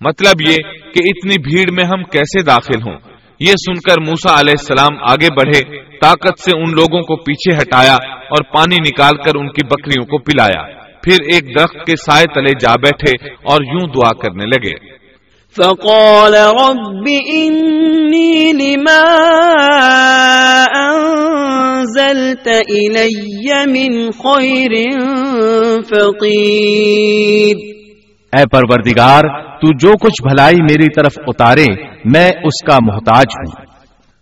مطلب 0.00 0.40
یہ 0.40 0.56
کہ 0.94 1.00
اتنی 1.04 1.38
بھیڑ 1.38 1.72
میں 1.72 1.84
ہم 1.84 2.02
کیسے 2.02 2.42
داخل 2.42 2.82
ہوں؟ 2.82 2.96
یہ 3.40 3.52
سن 3.52 3.74
کر 3.74 4.00
موسا 4.00 4.40
علیہ 4.40 4.54
السلام 4.58 5.10
آگے 5.10 5.26
بڑھے 5.34 5.60
طاقت 6.00 6.38
سے 6.38 6.50
ان 6.56 6.70
لوگوں 6.70 7.02
کو 7.02 7.16
پیچھے 7.16 7.56
ہٹایا 7.56 7.94
اور 7.94 8.54
پانی 8.54 8.76
نکال 8.76 9.16
کر 9.16 9.32
ان 9.34 9.48
کی 9.48 9.66
بکریوں 9.66 10.06
کو 10.06 10.18
پلایا۔ 10.18 10.81
پھر 11.02 11.16
ایک 11.32 11.58
درخت 11.58 11.86
کے 11.86 11.96
سائے 11.96 12.24
تلے 12.34 12.52
جا 12.60 12.74
بیٹھے 12.74 13.28
اور 13.28 13.58
یوں 13.62 13.88
دعا 13.88 14.12
کرنے 14.12 14.44
لگے۔ 14.44 14.92
فقال 15.56 16.34
رب 16.34 17.06
إني 17.32 18.52
لما 18.52 19.02
أنزلت 20.74 22.48
إلي 22.48 23.66
من 23.66 24.10
خير 24.10 24.90
فقير۔ 25.82 27.56
اے 28.32 28.46
پروردگار 28.46 29.20
تو 29.54 29.76
جو 29.78 29.92
کچھ 29.92 30.22
بھلائی 30.22 30.56
میری 30.62 30.88
طرف 30.94 31.12
اتارے 31.26 31.66
میں 32.04 32.30
اس 32.44 32.64
کا 32.66 32.78
محتاج 32.82 33.26
ہوں۔ 33.26 33.66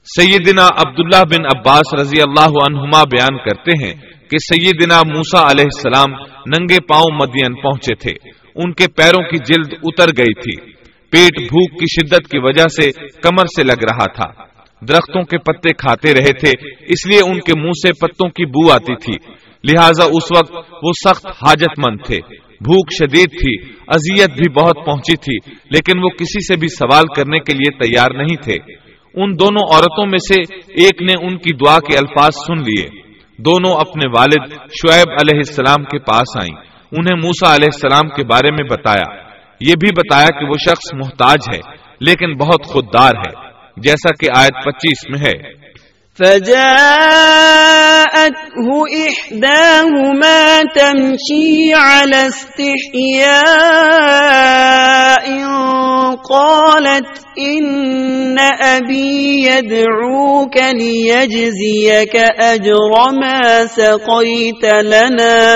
سیدنا 0.05 0.67
عبداللہ 0.67 1.25
بن 1.25 1.59
عباس 1.59 1.95
رضی 2.01 2.23
اللہ 2.23 2.49
عنہما 2.49 3.05
بیان 3.05 3.39
کرتے 3.39 3.87
ہیں 3.87 4.10
کہ 4.31 4.37
سیدنا 4.39 5.01
موسا 5.15 5.51
علیہ 5.51 5.65
السلام 5.65 6.11
ننگے 6.47 6.83
پاؤں 6.83 7.19
مدین 7.21 7.55
پہنچے 7.55 7.95
تھے۔ 7.95 8.29
ان 8.55 8.73
کے 8.73 8.85
پیروں 8.97 9.31
کی 9.31 9.37
جلد 9.37 9.75
اتر 9.83 10.09
گئی 10.19 10.35
تھی۔ 10.35 10.73
پیٹ 11.11 11.41
بھوک 11.41 11.81
کی 11.81 11.85
شدت 11.85 12.31
کی 12.31 12.39
وجہ 12.39 12.83
سے 12.83 12.91
کمر 13.23 13.45
سے 13.47 13.65
لگ 13.65 13.85
رہا 13.85 14.07
تھا۔ 14.07 14.45
درختوں 14.89 15.23
کے 15.23 15.39
پتے 15.39 15.73
کھاتے 15.73 16.15
رہے 16.15 16.33
تھے، 16.33 16.51
اس 16.89 17.07
لیے 17.07 17.21
ان 17.27 17.41
کے 17.41 17.61
منہ 17.61 17.71
سے 17.71 17.93
پتوں 17.93 18.29
کی 18.29 18.47
بو 18.47 18.73
آتی 18.73 18.97
تھی۔ 18.97 19.33
لہذا 19.65 20.05
اس 20.05 20.39
وقت 20.39 20.69
وہ 20.83 20.93
سخت 21.09 21.27
حاجت 21.27 21.79
مند 21.79 21.99
تھے۔ 22.07 22.19
بھوک 22.65 22.93
شدید 22.93 23.31
تھی، 23.31 23.73
اذیت 23.87 24.31
بھی 24.31 24.51
بہت 24.51 24.77
پہنچی 24.87 25.17
تھی، 25.17 25.53
لیکن 25.71 25.99
وہ 26.03 26.09
کسی 26.09 26.47
سے 26.47 26.57
بھی 26.57 26.69
سوال 26.69 27.05
کرنے 27.17 27.39
کے 27.39 27.53
لیے 27.53 27.85
تیار 27.85 28.15
نہیں 28.15 28.43
تھے۔ 28.43 28.57
ان 29.15 29.39
دونوں 29.39 29.75
عورتوں 29.75 30.07
میں 30.07 30.19
سے 30.19 30.41
ایک 30.83 31.03
نے 31.03 31.13
ان 31.21 31.39
کی 31.39 31.55
دعا 31.55 31.79
کے 31.79 31.97
الفاظ 31.99 32.31
سن 32.47 32.57
لیے۔ 32.57 33.10
دونوں 33.41 33.77
اپنے 33.77 34.09
والد 34.19 34.51
شعیب 34.51 35.11
علیہ 35.11 35.39
السلام 35.39 35.85
کے 35.85 35.99
پاس 35.99 36.37
آئیں۔ 36.41 36.65
انہیں 36.93 37.21
موسا 37.25 37.55
علیہ 37.55 37.69
السلام 37.75 38.09
کے 38.09 38.25
بارے 38.25 38.51
میں 38.51 38.69
بتایا۔ 38.71 39.31
یہ 39.61 39.75
بھی 39.81 39.89
بتایا 39.97 40.41
کہ 40.41 40.47
وہ 40.47 40.55
شخص 40.69 40.95
محتاج 40.95 41.39
ہے، 41.55 41.61
لیکن 42.01 42.37
بہت 42.37 42.67
خوددار 42.67 43.11
ہے، 43.11 43.51
جیسا 43.77 44.09
کہ 44.21 44.39
آیت 44.39 44.65
پچیس 44.65 45.11
میں 45.11 45.33
ہے۔ 45.33 45.60
فجاءته 46.21 46.61
إحداهما 49.09 50.63
تمشي 50.77 51.75
على 51.75 52.29
استحياء 52.29 53.41
قالت 56.31 57.09
إن 57.39 58.39
أبي 58.63 59.47
يدعوك 59.47 60.57
ليجزيك 60.57 62.15
أجر 62.41 62.93
ما 63.13 63.41
سقيت 63.77 64.65
لنا 64.65 65.55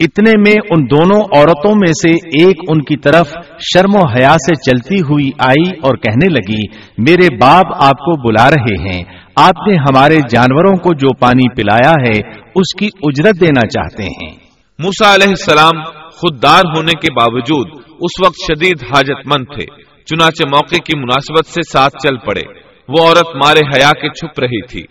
اتنے 0.00 0.32
میں 0.38 0.54
ان 0.70 0.80
دونوں 0.90 1.20
عورتوں 1.36 1.74
میں 1.74 1.92
سے 1.92 2.10
ایک 2.10 2.56
ان 2.68 2.82
کی 2.82 2.96
طرف 2.96 3.26
شرم 3.60 3.94
و 3.94 4.02
حیا 4.06 4.34
سے 4.46 4.54
چلتی 4.54 4.96
ہوئی 4.96 5.30
آئی 5.38 5.68
اور 5.82 5.94
کہنے 5.96 6.28
لگی، 6.28 6.64
میرے 6.98 7.36
باپ 7.36 7.66
آپ 7.76 7.98
کو 7.98 8.28
بلا 8.28 8.50
رہے 8.50 8.76
ہیں۔ 8.88 9.23
آپ 9.36 9.68
نے 9.68 9.74
ہمارے 9.74 10.16
جانوروں 10.30 10.72
کو 10.72 10.94
جو 10.94 11.16
پانی 11.16 11.54
پلایا 11.54 11.90
ہے، 11.90 12.28
اس 12.54 12.74
کی 12.78 12.88
اجرت 13.02 13.40
دینا 13.40 13.66
چاہتے 13.66 14.02
ہیں۔ 14.02 14.36
موسا 14.78 15.14
علیہ 15.14 15.28
السلام 15.28 15.82
خوددار 16.12 16.62
ہونے 16.76 16.92
کے 17.00 17.12
باوجود 17.12 17.66
اس 17.76 18.26
وقت 18.26 18.34
شدید 18.48 18.82
حاجت 18.82 19.26
مند 19.26 19.44
تھے، 19.44 19.82
چنانچہ 19.82 20.48
موقع 20.48 20.76
کی 20.76 20.98
مناسبت 20.98 21.46
سے 21.46 21.60
ساتھ 21.72 21.94
چل 22.02 22.16
پڑے۔ 22.16 22.42
وہ 22.88 23.06
عورت 23.06 23.26
مارے 23.34 23.60
حیا 23.76 23.90
کے 23.90 24.08
چھپ 24.08 24.40
رہی 24.40 24.66
تھی۔ 24.66 24.82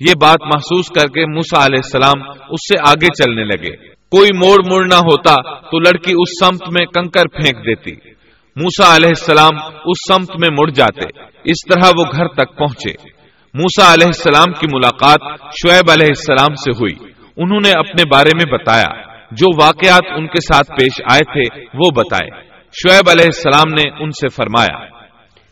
یہ 0.00 0.12
بات 0.20 0.42
محسوس 0.42 0.86
کر 0.88 1.06
کے 1.06 1.26
موسا 1.26 1.66
علیہ 1.66 1.80
السلام 1.84 2.30
اس 2.30 2.68
سے 2.68 2.90
آگے 2.90 3.06
چلنے 3.06 3.44
لگے۔ 3.44 3.76
کوئی 3.86 4.28
موڑ 4.36 4.72
مڑنا 4.72 4.96
ہوتا 4.96 5.60
تو 5.60 5.78
لڑکی 5.78 6.12
اس 6.12 6.46
سمت 6.46 6.68
میں 6.68 6.86
کنکر 6.86 7.26
پھینک 7.26 7.66
دیتی۔ 7.66 8.10
موسا 8.56 8.96
علیہ 8.96 9.08
السلام 9.08 9.56
اس 9.84 10.14
سمت 10.14 10.30
میں 10.30 10.48
مڑ 10.60 10.70
جاتے۔ 10.70 11.20
اس 11.44 11.74
طرح 11.74 11.90
وہ 11.98 12.04
گھر 12.16 12.28
تک 12.28 12.58
پہنچے۔ 12.58 13.21
موسا 13.54 13.94
علیہ 13.94 14.06
السلام 14.06 14.52
کی 14.52 14.66
ملاقات 14.74 15.40
شعیب 15.40 15.90
علیہ 15.90 16.06
السلام 16.06 16.54
سے 16.54 16.70
ہوئی۔ 16.70 16.94
انہوں 17.36 17.60
نے 17.64 17.70
اپنے 17.70 18.02
بارے 18.12 18.30
میں 18.36 18.52
بتایا۔ 18.52 18.88
جو 19.32 19.62
واقعات 19.62 20.02
ان 20.16 20.26
کے 20.26 20.40
ساتھ 20.40 20.70
پیش 20.70 21.00
آئے 21.10 21.18
تھے 21.18 21.60
وہ 21.74 21.90
بتائے۔ 21.94 22.30
شعیب 22.72 23.10
علیہ 23.10 23.24
السلام 23.24 23.74
نے 23.74 24.04
ان 24.04 24.10
سے 24.10 24.28
فرمایا۔ 24.28 24.84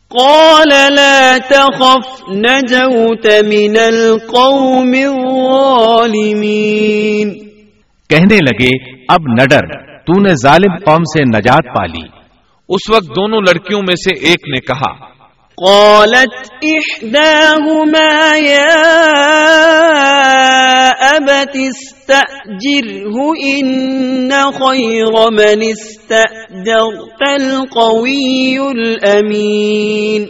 قال 0.08 0.94
لا 0.94 1.36
تخف 1.48 2.28
نجوت 2.28 3.26
من 3.26 3.76
القوم 3.84 4.88
الظالمين 4.88 7.30
کہنے 8.08 8.36
لگے 8.36 9.02
اب 9.08 9.20
نڈر 9.42 9.98
تو 9.98 10.20
نے 10.20 10.30
ظالم 10.42 10.76
قوم 10.84 10.96
سے 10.96 11.24
نجات 11.24 11.76
پالی 11.76 12.06
اس 12.68 12.90
وقت 12.90 13.16
دونوں 13.16 13.40
لڑکیوں 13.40 13.82
میں 13.82 13.94
سے 13.94 14.26
ایک 14.26 14.48
نے 14.48 14.60
کہا 14.60 15.10
قالت 15.64 16.34
احداهما 16.64 18.36
يا 18.36 18.76
ابت 21.16 21.56
استأجره 21.56 23.16
ان 23.50 24.32
خير 24.60 25.18
من 25.32 25.66
استأجرت 25.66 27.22
القوي 27.22 28.58
الامين 28.58 30.26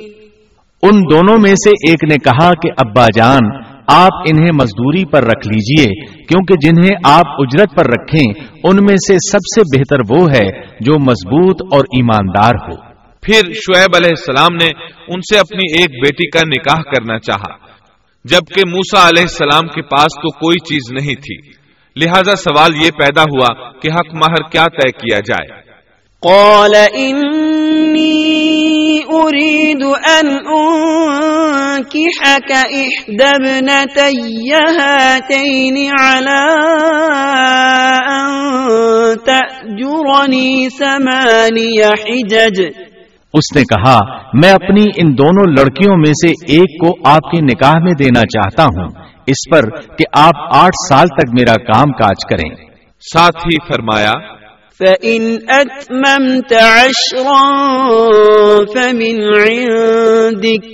ان 0.83 1.01
دونوں 1.11 1.39
میں 1.39 1.55
سے 1.55 1.71
ایک 1.71 2.05
نے 2.11 2.19
کہا 2.19 2.51
کہ 2.63 2.71
ابا 2.79 3.07
جان، 3.17 3.51
آپ 3.87 4.29
انہیں 4.29 4.53
مزدوری 4.55 5.05
پر 5.05 5.25
رکھ 5.25 5.49
لیجیے، 5.49 5.89
کیونکہ 6.27 6.55
جنہیں 6.63 6.95
آپ 7.05 7.27
اجرت 7.39 7.77
پر 7.77 7.87
رکھیں، 7.87 8.45
ان 8.65 8.85
میں 8.85 8.97
سے 8.97 9.15
سب 9.31 9.51
سے 9.55 9.79
بہتر 9.79 10.01
وہ 10.11 10.31
ہے 10.31 10.47
جو 10.81 10.99
مضبوط 10.99 11.75
اور 11.75 11.81
ایماندار 11.81 12.55
ہو۔ 12.69 12.90
پھر 13.23 13.53
شعیب 13.53 13.97
علیہ 13.97 14.11
السلام 14.11 14.55
نے 14.55 14.67
ان 15.09 15.21
سے 15.21 15.39
اپنی 15.39 15.81
ایک 15.81 15.91
بیٹی 15.91 16.31
کا 16.31 16.41
نکاح 16.47 16.83
کرنا 16.83 17.19
چاہا۔ 17.19 17.71
جبکہ 18.25 18.63
موسا 18.69 19.09
علیہ 19.09 19.23
السلام 19.23 19.69
کے 19.69 19.83
پاس 19.83 20.05
تو 20.05 20.31
کوئی 20.31 20.59
چیز 20.59 20.93
نہیں 20.93 21.15
تھی۔ 21.15 21.61
لہذا 21.97 22.37
سوال 22.37 22.77
یہ 22.85 22.91
پیدا 22.91 23.23
ہوا 23.23 23.73
کہ 23.73 23.89
حق 23.89 24.15
ماہر 24.15 24.49
کیا 24.51 24.65
طے 24.65 24.93
کیا 24.93 25.19
جائے۔ 25.19 25.61
قال 26.23 26.75
إني 26.75 28.31
أريد 29.13 29.83
أن 29.85 30.29
أنكحك 31.73 32.53
إحدى 32.53 33.49
ابنتي 33.49 34.51
هاتين 34.81 35.91
على 36.01 36.47
أن 38.11 38.29
تأجرني 39.19 40.69
ثماني 40.69 41.83
حجج۔ 41.83 42.90
اس 43.33 43.57
نے 43.57 43.63
کہا 43.63 43.99
میں 44.33 44.53
اپنی 44.53 44.85
ان 44.97 45.19
دونوں 45.19 45.53
لڑکیوں 45.53 45.97
میں 45.97 46.13
سے 46.13 46.31
ایک 46.31 46.81
کو 46.81 47.11
آپ 47.11 47.31
کے 47.31 47.41
نکاح 47.41 47.79
میں 47.83 47.93
دینا 47.93 48.21
چاہتا 48.21 48.65
ہوں 48.65 48.89
اس 49.27 49.51
پر 49.51 49.81
کہ 49.81 50.05
آپ 50.19 50.57
آٹھ 50.57 50.95
سال 50.95 51.09
تک 51.09 51.29
میرا 51.33 51.55
کام 51.55 51.93
کاج 51.93 52.17
کریں۔ 52.31 52.55
ساتھ 53.13 53.37
ہی 53.37 53.73
فرمایا 53.73 54.13
فَإِنْ 54.79 55.39
أَتْمَمْتَ 55.57 56.55
عَشْرًا 56.55 57.63
فَمِنْ 58.75 59.21
عِنْدِكَ۔ 59.47 60.69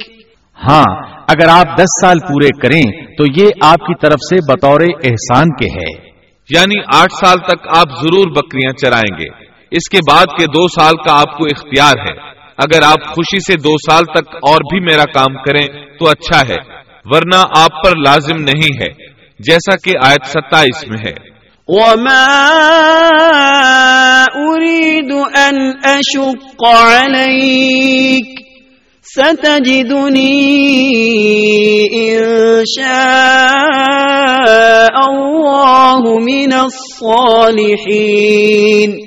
ہاں 0.68 0.94
اگر 1.28 1.48
آپ 1.48 1.78
دس 1.78 2.00
سال 2.00 2.18
پورے 2.18 2.48
کریں 2.62 3.16
تو 3.18 3.24
یہ 3.36 3.46
آپ 3.62 3.78
کی 3.78 3.94
طرف 4.00 4.18
سے 4.30 4.36
بطور 4.52 4.80
احسان 4.80 5.48
کے 5.48 5.66
ہے۔ 5.66 6.06
یعنی 6.50 6.80
آٹھ 6.94 7.26
سال 7.26 7.36
تک 7.38 7.68
آپ 7.68 7.88
ضرور 8.02 8.30
بکریاں 8.30 8.72
چرائیں 8.72 9.18
گے۔ 9.18 9.44
اس 9.70 9.88
کے 9.90 9.98
بعد 10.10 10.26
کے 10.26 10.44
دو 10.46 10.68
سال 10.68 10.94
کا 10.96 11.20
آپ 11.20 11.38
کو 11.38 11.44
اختیار 11.44 11.94
ہے۔ 11.98 12.35
اگر 12.58 12.82
آپ 12.82 13.14
خوشی 13.14 13.40
سے 13.40 13.58
دو 13.58 13.74
سال 13.90 14.04
تک 14.04 14.34
اور 14.34 14.56
بھی 14.56 14.80
میرا 14.80 15.02
کام 15.02 15.34
کریں 15.34 15.98
تو 15.98 16.08
اچھا 16.08 16.40
ہے، 16.40 16.56
ورنہ 17.04 17.42
آپ 17.58 17.84
پر 17.84 17.96
لازم 17.96 18.42
نہیں 18.42 18.80
ہے، 18.80 18.88
جیسا 19.38 19.76
کہ 19.76 19.92
آیت 20.02 20.26
ستائیس 20.26 20.88
میں 20.88 20.98
ہے۔ 21.06 21.12
وما 21.68 22.52
أريد 24.36 25.36
أن 25.36 25.70
أشق 25.84 26.64
عليك، 26.64 28.40
ستجدني 29.16 30.74
إن 31.94 32.62
شاء 32.76 35.06
الله 35.06 36.22
من 36.22 36.52
الصالحين۔ 36.52 39.05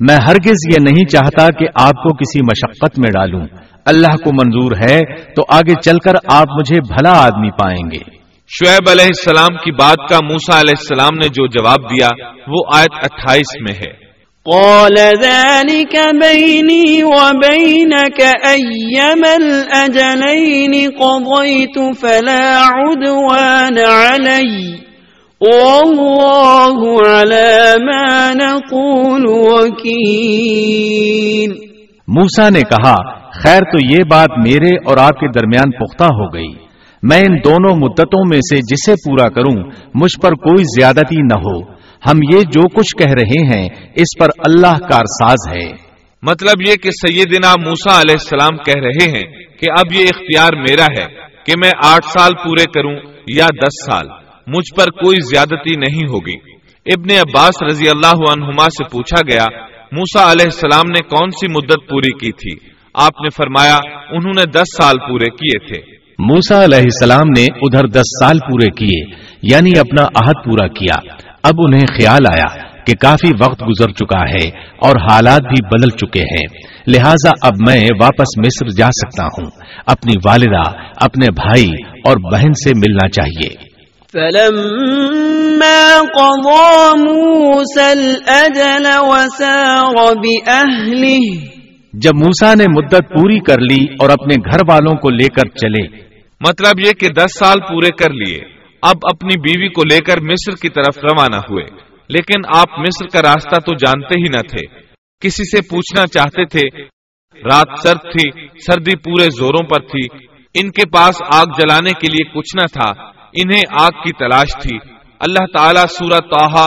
میں 0.00 0.16
ہرگز 0.16 0.56
یہ 0.70 0.76
نہیں 0.80 1.08
چاہتا 1.08 1.46
کہ 1.58 1.66
آپ 1.74 1.94
کو 2.02 2.16
کسی 2.16 2.42
مشقت 2.42 2.98
میں 2.98 3.10
ڈالوں۔ 3.10 3.46
اللہ 3.86 4.16
کو 4.24 4.32
منظور 4.32 4.72
ہے 4.72 5.00
تو 5.34 5.42
آگے 5.48 5.74
چل 5.84 5.98
کر 5.98 6.12
آپ 6.28 6.46
مجھے 6.58 6.80
بھلا 6.80 7.12
آدمی 7.24 7.50
پائیں 7.50 7.90
گے۔ 7.90 8.16
شعیب 8.48 8.88
علیہ 8.90 9.04
السلام 9.04 9.56
کی 9.56 9.72
بات 9.72 10.08
کا 10.08 10.18
موسا 10.24 10.60
علیہ 10.60 10.74
السلام 10.78 11.14
نے 11.14 11.28
جو 11.28 11.46
جواب 11.46 11.90
دیا 11.90 12.08
وہ 12.46 12.62
آیت 12.74 13.04
اٹھائیس 13.04 13.60
میں 13.60 13.74
ہے۔ 13.74 14.06
قال 14.44 14.96
ذلك 15.22 15.96
بيني 16.20 17.02
وبينك 17.02 18.20
أيما 18.48 19.34
الأجلين 19.34 20.90
قضيت 20.90 21.78
فلا 22.00 22.66
عدوان 22.66 23.78
علي۔ 23.78 24.85
والله 25.40 27.20
على 27.20 27.84
ما 27.84 28.32
نقول 28.32 29.28
وكيل. 29.28 31.54
موسا 32.08 32.48
نے 32.48 32.60
کہا 32.60 32.94
خیر 33.42 33.60
تو 33.60 33.90
یہ 33.90 33.98
بات 34.10 34.38
میرے 34.38 34.76
اور 34.86 34.96
آپ 34.96 35.10
کے 35.10 35.28
درمیان 35.28 35.70
پختہ 35.70 36.04
ہو 36.04 36.34
گئی۔ 36.34 36.48
میں 37.02 37.16
ان 37.16 37.36
دونوں 37.44 37.76
مدتوں 37.76 38.28
میں 38.28 38.38
سے 38.38 38.56
جسے 38.56 38.92
پورا 38.92 39.28
کروں 39.28 39.70
مجھ 39.94 40.22
پر 40.22 40.32
کوئی 40.32 40.80
زیادتی 40.80 41.16
نہ 41.16 41.38
ہو۔ 41.38 41.60
ہم 42.10 42.34
یہ 42.34 42.40
جو 42.40 42.68
کچھ 42.68 42.96
کہہ 42.96 43.12
رہے 43.12 43.54
ہیں 43.54 43.68
اس 43.94 44.18
پر 44.18 44.26
اللہ 44.38 44.66
کارساز 44.66 45.52
ہے۔ 45.52 45.70
مطلب 46.22 46.68
یہ 46.68 46.74
کہ 46.74 46.90
سیدنا 46.90 47.52
موسا 47.66 48.00
علیہ 48.00 48.10
السلام 48.10 48.56
کہہ 48.56 48.76
رہے 48.76 48.90
ہیں 48.90 49.22
کہ 49.60 49.66
اب 49.78 49.92
یہ 49.92 50.04
اختیار 50.04 50.56
میرا 50.56 51.00
ہے 51.00 51.06
کہ 51.46 51.52
میں 51.58 51.70
آٹھ 51.84 52.04
سال 52.04 52.30
پورے 52.44 52.64
کروں 52.74 52.96
یا 53.34 53.44
دس 53.44 53.86
سال۔ 53.86 54.25
مجھ 54.46 54.74
پر 54.74 54.90
کوئی 54.90 55.16
زیادتی 55.30 55.76
نہیں 55.76 56.08
ہوگی۔ 56.08 56.56
ابن 56.94 57.10
عباس 57.10 57.62
رضی 57.62 57.88
اللہ 57.88 58.16
عنہما 58.16 58.64
سے 58.64 58.84
پوچھا 58.84 59.32
گیا 59.32 59.44
موسا 59.92 60.32
علیہ 60.32 60.44
السلام 60.44 60.90
نے 60.90 61.00
کون 61.00 61.30
سی 61.30 61.52
مدت 61.52 61.88
پوری 61.88 62.18
کی 62.18 62.32
تھی؟ 62.32 62.68
آپ 62.94 63.20
نے 63.22 63.28
فرمایا، 63.30 63.76
انہوں 64.10 64.32
نے 64.36 64.42
دس 64.50 64.76
سال 64.76 64.98
پورے 64.98 65.24
کیے 65.24 65.58
تھے۔ 65.58 65.96
موسا 66.18 66.64
علیہ 66.64 66.78
السلام 66.78 67.28
نے 67.38 67.42
ادھر 67.42 67.86
دس 67.86 68.00
سال 68.00 68.38
پورے 68.38 68.70
کیے 68.70 69.14
یعنی 69.42 69.70
اپنا 69.78 70.02
عہد 70.02 70.44
پورا 70.44 70.68
کیا۔ 70.68 71.14
اب 71.42 71.54
انہیں 71.58 71.86
خیال 71.86 72.26
آیا 72.32 72.68
کہ 72.86 72.92
کافی 73.00 73.32
وقت 73.40 73.62
گزر 73.62 73.92
چکا 73.92 74.24
ہے 74.24 74.48
اور 74.78 75.12
حالات 75.12 75.40
بھی 75.40 75.66
بدل 75.66 75.90
چکے 75.90 76.22
ہیں۔ 76.22 76.66
لہذا 76.86 77.30
اب 77.42 77.52
میں 77.68 77.88
واپس 78.00 78.38
مصر 78.38 78.68
جا 78.68 78.86
سکتا 78.86 79.24
ہوں۔ 79.24 79.50
اپنی 79.86 80.12
والدہ، 80.24 80.70
اپنے 80.96 81.26
بھائی 81.30 81.68
اور 82.04 82.32
بہن 82.32 82.52
سے 82.52 82.70
ملنا 82.76 83.08
چاہیے۔ 83.08 83.65
فلما 84.16 85.98
قضى 85.98 87.00
موسى 87.00 87.98
الأجل 87.98 88.86
وسار 88.96 90.16
بأهله. 90.16 91.18
جب 91.92 92.10
موسا 92.14 92.54
نے 92.54 92.64
مدت 92.68 93.08
پوری 93.08 93.40
کر 93.40 93.58
لی 93.58 93.84
اور 94.00 94.10
اپنے 94.10 94.34
گھر 94.50 94.60
والوں 94.68 94.96
کو 94.96 95.10
لے 95.10 95.28
کر 95.28 95.48
چلے۔ 95.48 95.86
مطلب 96.40 96.86
یہ 96.86 96.92
کہ 96.92 97.08
دس 97.08 97.38
سال 97.38 97.60
پورے 97.60 97.90
کر 97.90 98.10
لیے۔ 98.10 98.40
اب 98.82 98.96
اپنی 99.02 99.40
بیوی 99.40 99.68
کو 99.68 99.82
لے 99.84 100.00
کر 100.00 100.20
مصر 100.20 100.54
کی 100.62 100.68
طرف 100.68 100.98
روانہ 100.98 101.36
ہوئے۔ 101.36 101.64
لیکن 102.08 102.40
آپ 102.54 102.78
مصر 102.78 103.06
کا 103.06 103.22
راستہ 103.22 103.56
تو 103.56 103.74
جانتے 103.74 104.14
ہی 104.14 104.28
نہ 104.28 104.40
تھے۔ 104.48 104.66
کسی 105.20 105.50
سے 105.50 105.68
پوچھنا 105.70 106.06
چاہتے 106.06 106.44
تھے۔ 106.44 106.82
رات 107.44 107.68
سرد 107.82 108.00
تھی 108.00 108.46
سردی 108.58 108.96
پورے 108.96 109.24
زوروں 109.24 109.62
پر 109.62 109.80
تھی۔ 109.80 110.26
ان 110.54 110.70
کے 110.70 110.82
پاس 110.88 111.14
آگ 111.34 111.46
جلانے 111.46 111.90
کے 111.90 112.06
لیے 112.12 112.38
کچھ 112.38 112.56
نہ 112.56 112.66
تھا۔ 112.66 113.15
انہیں 113.42 113.62
آگ 113.80 113.90
کی 113.90 114.12
تلاش 114.12 114.62
تھی۔ 114.62 114.78
اللہ 115.20 115.58
تعالیٰ 115.58 115.84
سورہ 115.84 116.20
توحا 116.20 116.64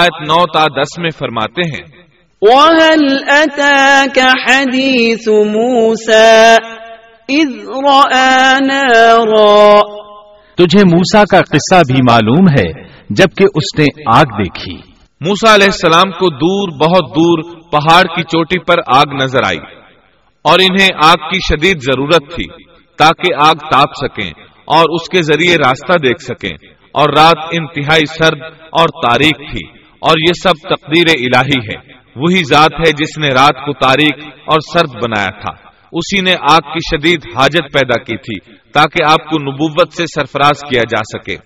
آیت 0.00 0.28
نو 0.28 0.46
تا 0.52 0.82
دس 0.82 0.98
میں 0.98 1.10
فرماتے 1.18 1.60
ہیں۔ 1.60 1.98
وَهَلْ 2.42 3.20
أَتَاكَ 3.36 4.20
حَدِيثُ 4.20 5.32
مُوسَى 5.32 6.56
إِذْ 7.38 7.68
رَأَى 7.68 8.66
نَارًا؟ 8.66 9.80
تجھے 10.54 10.84
موسا 10.84 11.24
کا 11.30 11.40
قصہ 11.40 11.92
بھی 11.92 12.02
معلوم 12.10 12.46
ہے 12.58 12.88
جبکہ 13.10 13.44
اس 13.54 13.78
نے 13.78 14.18
آگ 14.18 14.24
دیکھی۔ 14.24 14.76
موسا 15.20 15.54
علیہ 15.54 15.66
السلام 15.66 16.10
کو 16.10 16.30
دور 16.30 16.68
بہت 16.68 17.10
دور 17.10 17.60
پہاڑ 17.72 18.02
کی 18.02 18.22
چوٹی 18.22 18.58
پر 18.58 18.76
آگ 18.96 19.22
نظر 19.22 19.42
آئی 19.44 19.58
اور 20.42 20.58
انہیں 20.58 20.88
آگ 21.04 21.28
کی 21.30 21.38
شدید 21.38 21.78
ضرورت 21.80 22.34
تھی 22.34 22.62
تاکہ 22.98 23.34
آگ 23.48 23.54
تاپ 23.54 23.88
سکیں۔ 24.02 24.47
اور 24.68 24.84
اس 24.88 25.08
کے 25.08 25.22
ذریعے 25.22 25.56
راستہ 25.56 25.92
دیکھ 25.92 26.22
سکیں۔ 26.22 26.66
اور 26.92 27.12
رات 27.16 27.44
انتہائی 27.52 28.06
سرد 28.06 28.42
اور 28.70 29.10
تاریخ 29.10 29.36
تھی۔ 29.36 29.78
اور 30.00 30.14
یہ 30.18 30.32
سب 30.42 30.74
تقدیر 30.74 31.04
الہی 31.08 31.68
ہے۔ 31.68 31.92
وہی 32.16 32.44
ذات 32.44 32.72
ہے 32.72 32.92
جس 32.92 33.18
نے 33.18 33.28
رات 33.28 33.66
کو 33.66 33.72
تاریخ 33.72 34.24
اور 34.46 34.58
سرد 34.72 34.94
بنایا 34.94 35.40
تھا۔ 35.40 35.68
اسی 35.92 36.20
نے 36.20 36.32
آگ 36.50 36.72
کی 36.72 36.96
شدید 36.96 37.36
حاجت 37.36 37.72
پیدا 37.72 38.02
کی 38.02 38.16
تھی 38.16 38.54
تاکہ 38.72 39.04
آپ 39.06 39.30
کو 39.30 39.38
نبوت 39.42 39.92
سے 39.92 40.04
سرفراز 40.06 40.60
کیا 40.70 40.82
جا 40.90 41.18
سکے۔ 41.18 41.36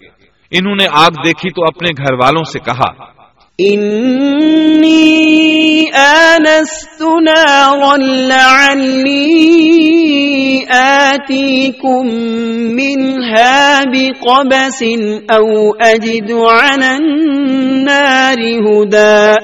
انہوں 0.51 0.75
نے 0.75 0.87
آگ 0.93 1.23
دیکھی 1.27 1.51
تو 1.51 1.63
اپنے 1.65 2.03
گھر 2.03 2.15
والوں 2.15 2.45
سے 2.45 2.59
کہا 2.59 3.22
انی 3.71 5.23
آنست 5.95 7.03
نارا 7.03 7.97
لعلی 8.29 9.43
آتیکم 10.71 12.07
منها 12.75 13.83
بقبس 13.93 14.83
او 15.29 15.69
اجد 15.81 16.31
علی 16.31 16.87
النار 16.87 18.39
ہدا 18.39 19.35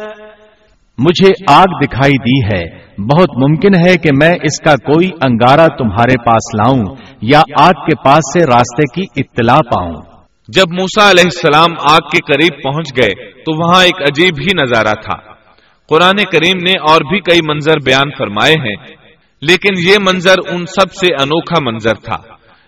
مجھے 0.98 1.30
آگ 1.48 1.84
دکھائی 1.84 2.18
دی 2.18 2.54
ہے۔ 2.54 2.88
بہت 2.98 3.28
ممکن 3.36 3.86
ہے 3.86 3.96
کہ 3.96 4.10
میں 4.22 4.34
اس 4.42 4.60
کا 4.64 4.74
کوئی 4.74 5.10
انگارہ 5.20 5.66
تمہارے 5.78 6.24
پاس 6.26 6.54
لاؤں 6.54 6.96
یا 7.22 7.40
آگ 7.60 7.72
کے 7.72 7.94
پاس 8.04 8.32
سے 8.32 8.40
راستے 8.46 8.82
کی 8.94 9.22
اطلاع 9.22 9.58
پاؤں۔ 9.58 10.07
جب 10.48 10.64
موسا 10.72 11.10
علیہ 11.10 11.24
السلام 11.24 11.74
آگ 11.90 11.98
کے 11.98 12.32
قریب 12.32 12.62
پہنچ 12.62 12.86
گئے 12.96 13.30
تو 13.30 13.66
وہاں 13.66 13.84
ایک 13.84 14.02
عجیب 14.02 14.34
ہی 14.40 14.62
نظارہ 14.62 14.94
تھا۔ 14.94 15.32
قرآن 15.88 16.16
کریم 16.16 16.56
نے 16.62 16.70
اور 16.70 17.00
بھی 17.00 17.20
کئی 17.20 17.40
منظر 17.48 17.74
بیان 17.84 18.10
فرمائے 18.18 18.52
ہیں، 18.52 18.76
لیکن 19.42 19.90
یہ 19.90 19.96
منظر 20.00 20.34
ان 20.48 20.66
سب 20.66 20.92
سے 20.92 21.06
انوکھا 21.06 21.70
منظر 21.70 21.94
تھا۔ 21.94 22.16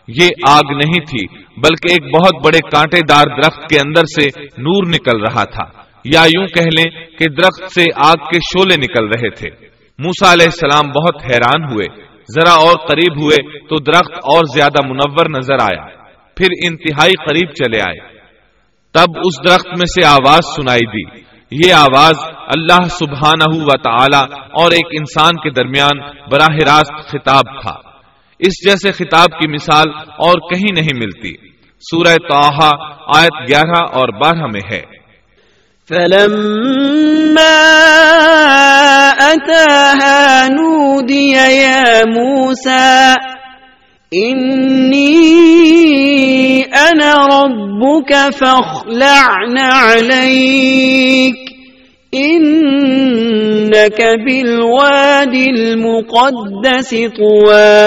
یہ 0.08 0.28
آگ 0.48 0.72
نہیں 0.72 1.00
تھی، 1.00 1.26
بلکہ 1.56 1.92
ایک 1.92 2.14
بہت 2.14 2.46
بڑے 2.46 2.58
کانٹے 2.58 3.00
دار 3.08 3.24
درخت 3.24 3.68
کے 3.68 3.78
اندر 3.86 4.02
سے 4.04 4.42
نور 4.42 4.86
نکل 4.86 5.20
رہا 5.20 5.44
تھا۔ 5.44 5.80
یا 6.04 6.22
یوں 6.24 6.46
کہہ 6.46 6.62
لیں 6.62 7.06
کہ 7.18 7.24
درخت 7.30 7.72
سے 7.74 7.84
آگ 8.04 8.16
کے 8.16 8.38
شولے 8.38 8.76
نکل 8.76 9.06
رہے 9.06 9.30
تھے۔ 9.30 9.48
موسا 9.98 10.32
علیہ 10.32 10.46
السلام 10.46 10.90
بہت 10.90 11.16
حیران 11.24 11.72
ہوئے۔ 11.72 12.02
ذرا 12.34 12.52
اور 12.52 12.86
قریب 12.88 13.22
ہوئے 13.22 13.58
تو 13.58 13.76
درخت 13.80 14.14
اور 14.14 14.40
زیادہ 14.54 14.86
منور 14.86 15.28
نظر 15.38 15.62
آیا۔ 15.62 15.99
پھر 16.40 16.70
انتہائی 16.70 17.12
قریب 17.28 17.50
چلے 17.50 17.78
آئے۔ 17.78 18.20
تب 18.94 19.18
اس 19.24 19.50
درخت 19.50 19.66
میں 19.66 19.86
سے 19.86 20.06
آواز 20.06 20.38
سنائی 20.38 20.86
دی۔ 20.86 21.30
یہ 21.68 21.74
آواز 21.74 22.14
اللہ 22.46 22.88
سبحانہ 22.88 23.64
و 23.64 23.76
تعالی 23.76 24.32
اور 24.32 24.70
ایک 24.70 24.86
انسان 24.92 25.34
کے 25.34 25.50
درمیان 25.50 26.00
براہ 26.32 26.56
راست 26.66 27.08
خطاب 27.08 27.62
تھا۔ 27.62 27.74
اس 28.38 28.68
جیسے 28.68 28.92
خطاب 28.92 29.28
کی 29.40 29.48
مثال 29.48 29.88
اور 29.96 30.54
کہیں 30.54 30.74
نہیں 30.74 30.98
ملتی۔ 30.98 31.48
سورہ 31.80 32.16
توحا 32.28 32.70
آیت 33.20 33.48
گیارہ 33.48 33.84
اور 33.92 34.08
بارہ 34.08 34.46
میں 34.52 34.60
ہے۔ 34.72 35.00
فلما 35.88 37.60
أتاها 39.20 40.46
نودي 40.50 41.32
يا 41.32 41.82
موسى 42.06 43.12
إني 44.14 45.12
أنا 46.62 47.14
ربك 47.26 48.12
فاخلعن 48.38 49.58
عليك 49.58 51.36
إنك 52.16 54.00
بالواد 54.00 55.34
المقدس 55.34 56.90
طوى 56.90 57.86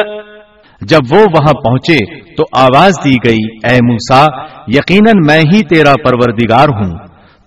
جب 0.81 0.99
وہ 1.11 1.19
وہاں 1.19 1.53
پہنچے 1.53 1.97
تو 2.35 2.43
آواز 2.51 2.93
دی 3.05 3.15
گئی، 3.25 3.57
اے 3.63 3.75
موسا 3.75 4.25
یقیناً 4.67 5.13
میں 5.27 5.39
ہی 5.39 5.63
تیرا 5.63 5.93
پروردگار 5.93 6.69
ہوں۔ 6.69 6.97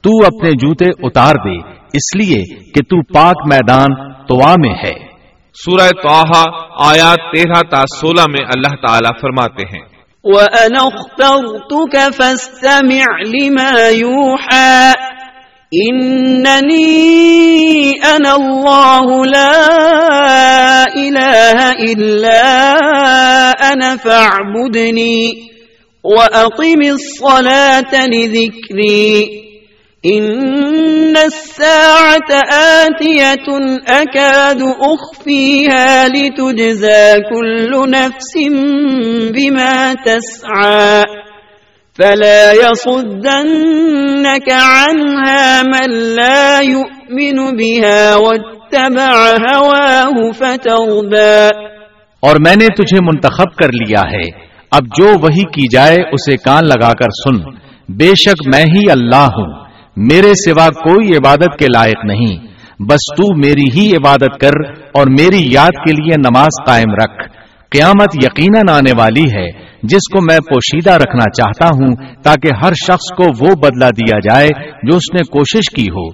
تو 0.03 0.27
اپنے 0.27 0.51
جوتے 0.51 0.85
اتار 1.03 1.35
دے، 1.35 1.57
اس 1.93 2.17
لیے 2.17 2.55
کہ 2.55 2.83
تو 2.83 3.03
پاک 3.03 3.47
میدان 3.47 3.95
توا 4.27 4.55
میں 4.59 4.75
ہے۔ 4.85 5.06
سورہ 5.65 5.91
توحا 6.03 6.45
آیات 6.89 7.19
تیرہ 7.37 7.63
تا 7.71 7.79
سولہ 8.01 8.21
میں 8.29 8.41
اللہ 8.41 8.87
تعالیٰ 8.87 9.11
فرماتے 9.21 9.63
ہیں۔ 9.63 9.85
وَأَنَا 10.25 10.83
اخْتَرْتُكَ 10.83 11.99
فَاسْتَمِعْ 12.17 13.19
لِمَا 13.27 13.89
يُوحَى۔ 13.89 14.93
إِنَّنِي 15.91 16.93
أَنَا 18.17 18.33
اللَّهُ 18.33 19.25
لَا 19.25 20.85
إِلَهَ 20.97 21.71
إِلَّا 21.89 22.71
أَنَا 23.73 23.95
فَاعْبُدْنِي 24.03 25.31
وَأَقِمِ 26.05 26.89
الصَّلَاةَ 26.89 28.07
لِذِكْرِي۔ 28.07 29.46
إن 30.15 31.17
الساعة 31.17 32.31
آتية 32.55 33.49
أكاد 33.89 34.63
أخفيها 34.81 36.09
لتجزى 36.09 37.17
كل 37.31 37.91
نفس 37.91 38.37
بما 39.35 39.95
تسعى 40.05 41.03
فلا 41.99 42.53
يصدنك 42.53 44.51
عنها 44.51 45.63
من 45.63 45.91
لا 45.91 46.61
يؤمن 46.61 47.57
بها 47.57 48.17
واتبع 48.17 49.37
هواه 49.53 50.31
فترضى 50.39 51.51
اور 52.21 52.37
میں 52.37 52.57
نے 52.57 52.67
تجھے 52.69 53.01
منتخب 53.01 53.55
کر 53.59 53.69
لیا 53.69 54.01
ہے۔ 54.01 54.47
اب 54.71 54.85
جو 54.99 55.09
وہی 55.23 55.45
کی 55.45 55.67
جائے 55.73 55.97
اسے 56.13 56.37
کان 56.37 56.65
لگا 56.65 56.93
کر 56.93 57.09
سن۔ 57.11 57.51
بے 57.89 58.15
شک 58.15 58.49
میں 58.55 58.65
ہی 58.65 58.91
اللہ 58.91 59.29
ہوں۔ 59.39 59.66
میرے 59.97 60.51
سوا 60.51 60.69
کوئی 60.69 61.17
عبادت 61.17 61.59
کے 61.59 61.67
لائق 61.67 62.05
نہیں۔ 62.05 62.47
بس 62.79 63.17
تو 63.17 63.37
میری 63.37 63.81
ہی 63.81 63.97
عبادت 63.97 64.41
کر 64.41 64.71
اور 64.95 65.07
میری 65.07 65.53
یاد 65.53 65.71
کے 65.71 65.93
لیے 65.93 66.15
نماز 66.19 66.67
قائم 66.67 66.95
رکھ۔ 66.95 67.33
قیامت 67.71 68.25
یقیناً 68.25 68.77
آنے 68.77 68.93
والی 68.99 69.25
ہے۔ 69.25 69.67
جس 69.83 70.13
کو 70.13 70.25
میں 70.31 70.39
پوشیدہ 70.39 70.93
رکھنا 70.93 71.31
چاہتا 71.31 71.67
ہوں 71.67 72.15
تاکہ 72.23 72.55
ہر 72.65 72.73
شخص 72.73 73.17
کو 73.17 73.25
وہ 73.41 73.55
بدلہ 73.55 73.85
دیا 73.85 74.19
جائے 74.19 74.49
جو 74.83 74.97
اس 74.97 75.15
نے 75.15 75.23
کوشش 75.23 75.75
کی 75.75 75.87
ہو۔ 75.89 76.11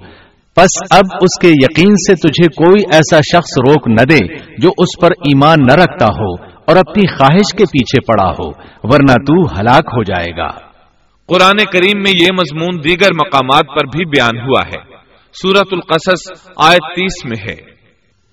پس 0.56 0.68
اب 0.90 1.04
اس 1.20 1.40
کے 1.40 1.48
یقین 1.48 1.94
سے 1.94 2.14
تجھے 2.14 2.48
کوئی 2.48 2.84
ایسا 2.92 3.16
شخص 3.16 3.58
روک 3.68 3.88
نہ 3.88 4.04
دے 4.04 4.34
جو 4.58 4.68
اس 4.78 5.00
پر 5.00 5.08
ایمان 5.10 5.58
نہ 5.68 5.74
رکھتا 5.74 6.06
ہو 6.06 6.42
اور 6.42 6.76
اپنی 6.76 7.06
خواہش 7.06 7.52
کے 7.52 7.64
پیچھے 7.64 8.00
پڑا 8.00 8.30
ہو، 8.30 8.48
ورنہ 8.82 9.12
تو 9.12 9.60
ہلاک 9.60 9.84
ہو 9.84 10.02
جائے 10.02 10.36
گا۔ 10.36 10.61
قرآن 11.26 11.56
کریم 11.72 12.02
میں 12.02 12.12
یہ 12.20 12.32
مضمون 12.32 12.84
دیگر 12.84 13.14
مقامات 13.14 13.66
پر 13.66 13.82
بھی 13.84 14.04
بیان 14.04 14.38
ہوا 14.38 14.66
ہے۔ 14.66 14.96
سورت 15.42 15.68
القصص 15.72 16.48
آیت 16.56 16.76
تیس 16.76 17.24
میں 17.24 17.36
ہے۔ 17.48 17.56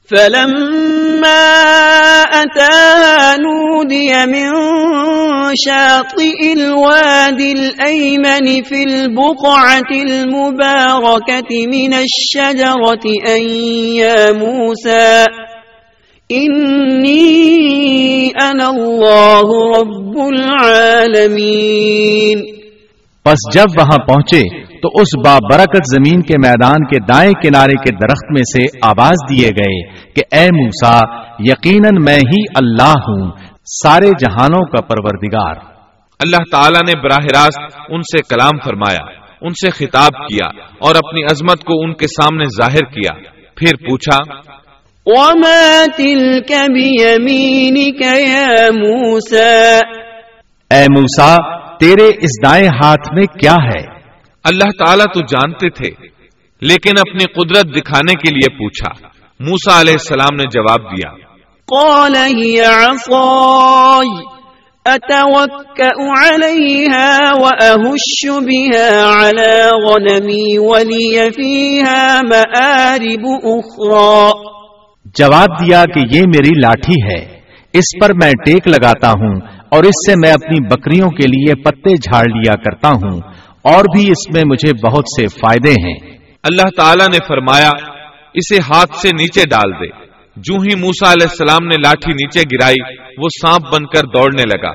فلما 0.09 2.23
أتاها 2.31 3.35
نودي 3.35 4.07
من 4.07 4.51
شاطئ 5.65 6.51
الوادي 6.51 7.51
الأيمن 7.51 8.63
في 8.63 8.83
البقعة 8.83 9.91
المباركة 9.91 11.67
من 11.67 11.93
الشجرة 11.93 13.27
أن 13.27 13.49
يا 13.95 14.31
موسى، 14.31 15.23
إني 16.33 17.47
أنا 18.41 18.69
الله 18.69 19.77
رب 19.77 20.33
العالمين۔ 20.33 22.58
پس 23.29 23.53
جب 23.53 23.65
وہاں 23.79 24.05
پہنچے 24.05 24.63
تو 24.63 24.89
اس 25.01 25.07
بابرکت 25.25 25.95
زمین 25.95 26.21
کے 26.21 26.33
میدان 26.37 26.87
کے 26.87 26.99
دائیں 26.99 27.31
کنارے 27.31 27.73
کے 27.73 27.91
درخت 27.91 28.31
میں 28.31 28.41
سے 28.41 28.77
آواز 28.83 29.15
دیے 29.29 29.49
گئے 29.49 29.83
کہ 30.13 30.35
اے 30.35 30.45
موسا 30.45 30.99
یقیناً 31.39 32.03
میں 32.05 32.19
ہی 32.19 32.41
اللہ 32.55 32.91
ہوں 32.91 33.31
سارے 33.65 34.07
جہانوں 34.07 34.65
کا 34.65 34.81
پروردگار۔ 34.81 35.55
اللہ 36.19 36.43
تعالیٰ 36.51 36.81
نے 36.87 37.01
براہ 37.01 37.25
راست 37.35 37.79
ان 37.89 38.01
سے 38.01 38.21
کلام 38.29 38.57
فرمایا 38.65 39.19
ان 39.41 39.49
سے 39.49 39.69
خطاب 39.69 40.27
کیا 40.27 40.63
اور 40.79 40.95
اپنی 40.95 41.23
عظمت 41.23 41.63
کو 41.63 41.73
ان 41.83 41.93
کے 41.93 42.07
سامنے 42.07 42.43
ظاہر 42.43 42.91
کیا۔ 42.93 43.21
پھر 43.55 43.89
پوچھا 43.89 44.49
وما 45.05 45.83
تلك 45.97 46.51
بيمينك 46.51 48.01
يا 48.01 48.69
موسى؟ 48.71 49.79
اے 50.71 50.83
موسا 50.99 51.58
تیرے 51.79 52.07
اس 52.07 52.43
دائیں 52.43 52.67
ہاتھ 52.67 53.13
میں 53.13 53.23
کیا 53.23 53.53
ہے؟ 53.53 53.99
اللہ 54.43 54.85
تعالیٰ 54.85 55.05
تو 55.05 55.21
جانتے 55.21 55.69
تھے 55.69 56.07
لیکن 56.61 56.91
اپنی 56.99 57.25
قدرت 57.25 57.75
دکھانے 57.75 58.13
کے 58.13 58.33
لیے 58.33 58.57
پوچھا۔ 58.57 59.07
موسا 59.39 59.81
علیہ 59.81 59.93
السلام 59.93 60.35
نے 60.35 60.43
جواب 60.43 60.91
دیا۔ 60.91 61.09
قال 61.65 62.15
هي 62.15 62.59
عصاي 62.59 64.23
أتوكأ 64.89 66.03
عليها 66.19 67.17
وأهش 67.41 68.27
بها 68.29 69.19
على 69.19 69.69
غنمي 69.87 70.57
ولي 70.57 71.29
فيها 71.29 72.21
مآرب 72.21 73.25
أخرى. 73.41 74.31
جواب 75.05 75.65
دیا 75.65 75.83
کہ 75.93 75.99
یہ 76.15 76.21
میری 76.21 76.59
لاٹھی 76.61 77.03
ہے 77.03 77.39
اس 77.73 77.99
پر 78.01 78.09
میں 78.13 78.31
ٹیک 78.45 78.67
لگاتا 78.67 79.09
ہوں۔ 79.11 79.58
اور 79.71 79.83
اس 79.83 80.11
سے 80.11 80.13
میں 80.23 80.31
اپنی 80.31 80.67
بکریوں 80.67 81.09
کے 81.09 81.27
لیے 81.27 81.55
پتے 81.55 81.89
جھاڑ 81.89 82.23
لیا 82.23 82.55
کرتا 82.55 82.89
ہوں 82.89 83.21
اور 83.61 83.83
بھی 83.83 84.11
اس 84.11 84.33
میں 84.33 84.41
مجھے 84.45 84.73
بہت 84.73 85.03
سے 85.03 85.27
فائدے 85.27 85.71
ہیں۔ 85.71 86.17
اللہ 86.43 86.69
تعالیٰ 86.77 87.07
نے 87.07 87.17
فرمایا 87.27 87.69
اسے 88.33 88.57
ہاتھ 88.57 88.97
سے 88.97 89.09
نیچے 89.09 89.43
ڈال 89.49 89.71
دے۔ 89.71 90.09
جو 90.37 90.53
ہی 90.53 90.75
موسا 90.75 91.11
علیہ 91.11 91.27
السلام 91.29 91.67
نے 91.67 91.75
لاٹھی 91.75 92.13
نیچے 92.13 92.41
گرائی 92.41 92.95
وہ 93.17 93.27
سانپ 93.41 93.75
بن 93.75 93.85
کر 93.85 94.01
دوڑنے 94.03 94.43
لگا۔ 94.43 94.73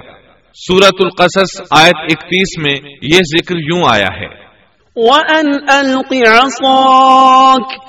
سورت 0.55 0.95
القصص 1.01 1.63
آیت 1.71 1.97
اکتیس 1.97 2.59
میں 2.59 2.91
یہ 3.03 3.19
ذکر 3.19 3.55
یوں 3.57 3.83
آیا 3.89 4.09
ہے۔ 4.21 4.45
وَأَنْ 4.97 5.55
أَلْقِ 5.81 6.17
عَصَاكَ 6.29 7.84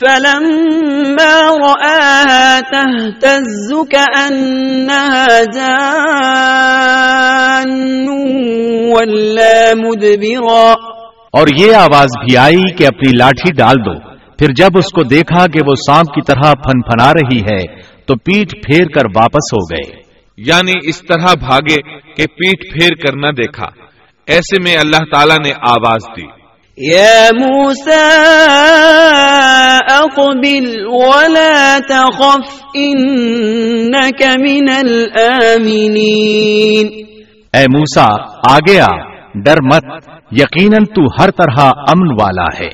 فلما 0.00 1.66
رآها 1.66 2.60
تهتز 2.72 3.72
كأنها 3.90 5.26
جان 5.54 8.06
ولا 8.96 9.74
مدبرا 9.74 10.74
اور 11.32 11.46
یہ 11.58 11.74
آواز 11.74 12.02
بھی 12.02 12.36
آئی 12.36 12.76
کہ 12.76 12.86
اپنی 12.86 13.10
لاٹھی 13.18 13.52
ڈال 13.52 13.84
دو۔ 13.84 13.92
پھر 14.38 14.48
جب 14.56 14.78
اس 14.78 14.86
کو 14.86 15.02
دیکھا 15.02 15.46
کہ 15.46 15.60
وہ 15.66 15.74
سانپ 15.74 16.14
کی 16.14 16.20
طرح 16.20 16.40
پھن 16.40 16.82
پھنا 16.82 17.12
رہی 17.12 17.40
ہے 17.40 17.80
تو 18.06 18.14
پیٹ 18.14 18.50
پھیر 18.50 18.88
کر 18.88 19.02
واپس 19.16 19.44
ہو 19.52 19.58
گئے۔ 19.58 20.02
یعنی 20.36 20.72
اس 20.82 21.00
طرح 21.00 21.34
بھاگے 21.34 21.76
کہ 22.16 22.26
پیٹ 22.26 22.72
پھیر 22.72 22.88
کر 22.88 23.16
نہ 23.16 23.32
دیکھا۔ 23.32 23.66
ایسے 24.26 24.62
میں 24.62 24.76
اللہ 24.76 24.96
تعالیٰ 24.96 25.36
نے 25.46 25.52
آواز 25.68 26.00
دی۔ 26.16 26.39
يا 26.78 27.32
موسى 27.32 28.10
أقبل 29.90 30.86
ولا 30.86 31.78
تخف 31.88 32.76
إنك 32.76 34.38
من 34.38 34.86
الآمنين. 34.86 36.88
اے 37.52 37.62
موسا 37.62 38.06
آگے 38.50 38.80
آ 38.80 38.88
ڈر 39.44 39.56
مت 39.72 39.84
یقیناً 40.32 40.84
تو 40.84 41.02
ہر 41.18 41.30
طرح 41.30 41.64
امن 41.64 42.22
والا 42.22 42.60
ہے۔ 42.60 42.68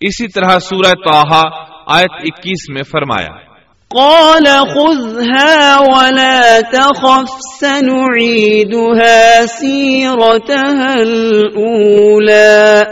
اسی 0.00 0.28
طرح 0.28 0.58
سورہ 0.58 0.92
توحا 0.92 1.42
آیت 1.86 2.12
اکیس 2.12 2.68
میں 2.68 2.82
فرمایا 2.82 3.52
قال 3.94 4.44
خذها 4.44 5.78
ولا 5.78 6.60
تخف 6.72 7.30
سنعيدها 7.60 9.46
سيرتها 9.46 10.94
الأولى۔ 10.94 12.82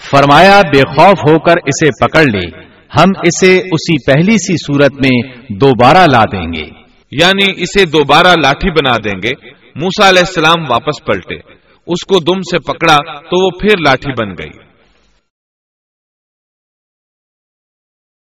فرمایا، 0.00 0.60
بے 0.72 0.78
خوف 0.78 1.30
ہو 1.30 1.38
کر 1.38 1.54
اسے 1.66 2.06
پکڑ 2.06 2.22
لے۔ 2.22 2.66
ہم 2.98 3.08
اسے 3.24 3.58
اسی 3.58 4.12
پہلی 4.12 4.38
سی 4.38 4.56
صورت 4.56 4.92
میں 4.92 5.36
دوبارہ 5.48 6.06
لا 6.12 6.24
دیں 6.32 6.52
گے۔ 6.52 6.70
یعنی 7.10 7.44
اسے 7.56 7.84
دوبارہ 7.84 8.26
لاٹھی 8.26 8.70
بنا 8.70 8.96
دیں 8.96 9.22
گے۔ 9.22 9.50
موسا 9.74 10.08
علیہ 10.08 10.20
السلام 10.20 10.70
واپس 10.70 11.04
پلٹے۔ 11.04 11.34
اس 11.86 12.06
کو 12.06 12.18
دم 12.20 12.40
سے 12.40 12.58
پکڑا 12.58 12.96
تو 13.20 13.44
وہ 13.44 13.50
پھر 13.50 13.78
لاٹھی 13.78 14.12
بن 14.18 14.30
گئی۔ 14.30 14.65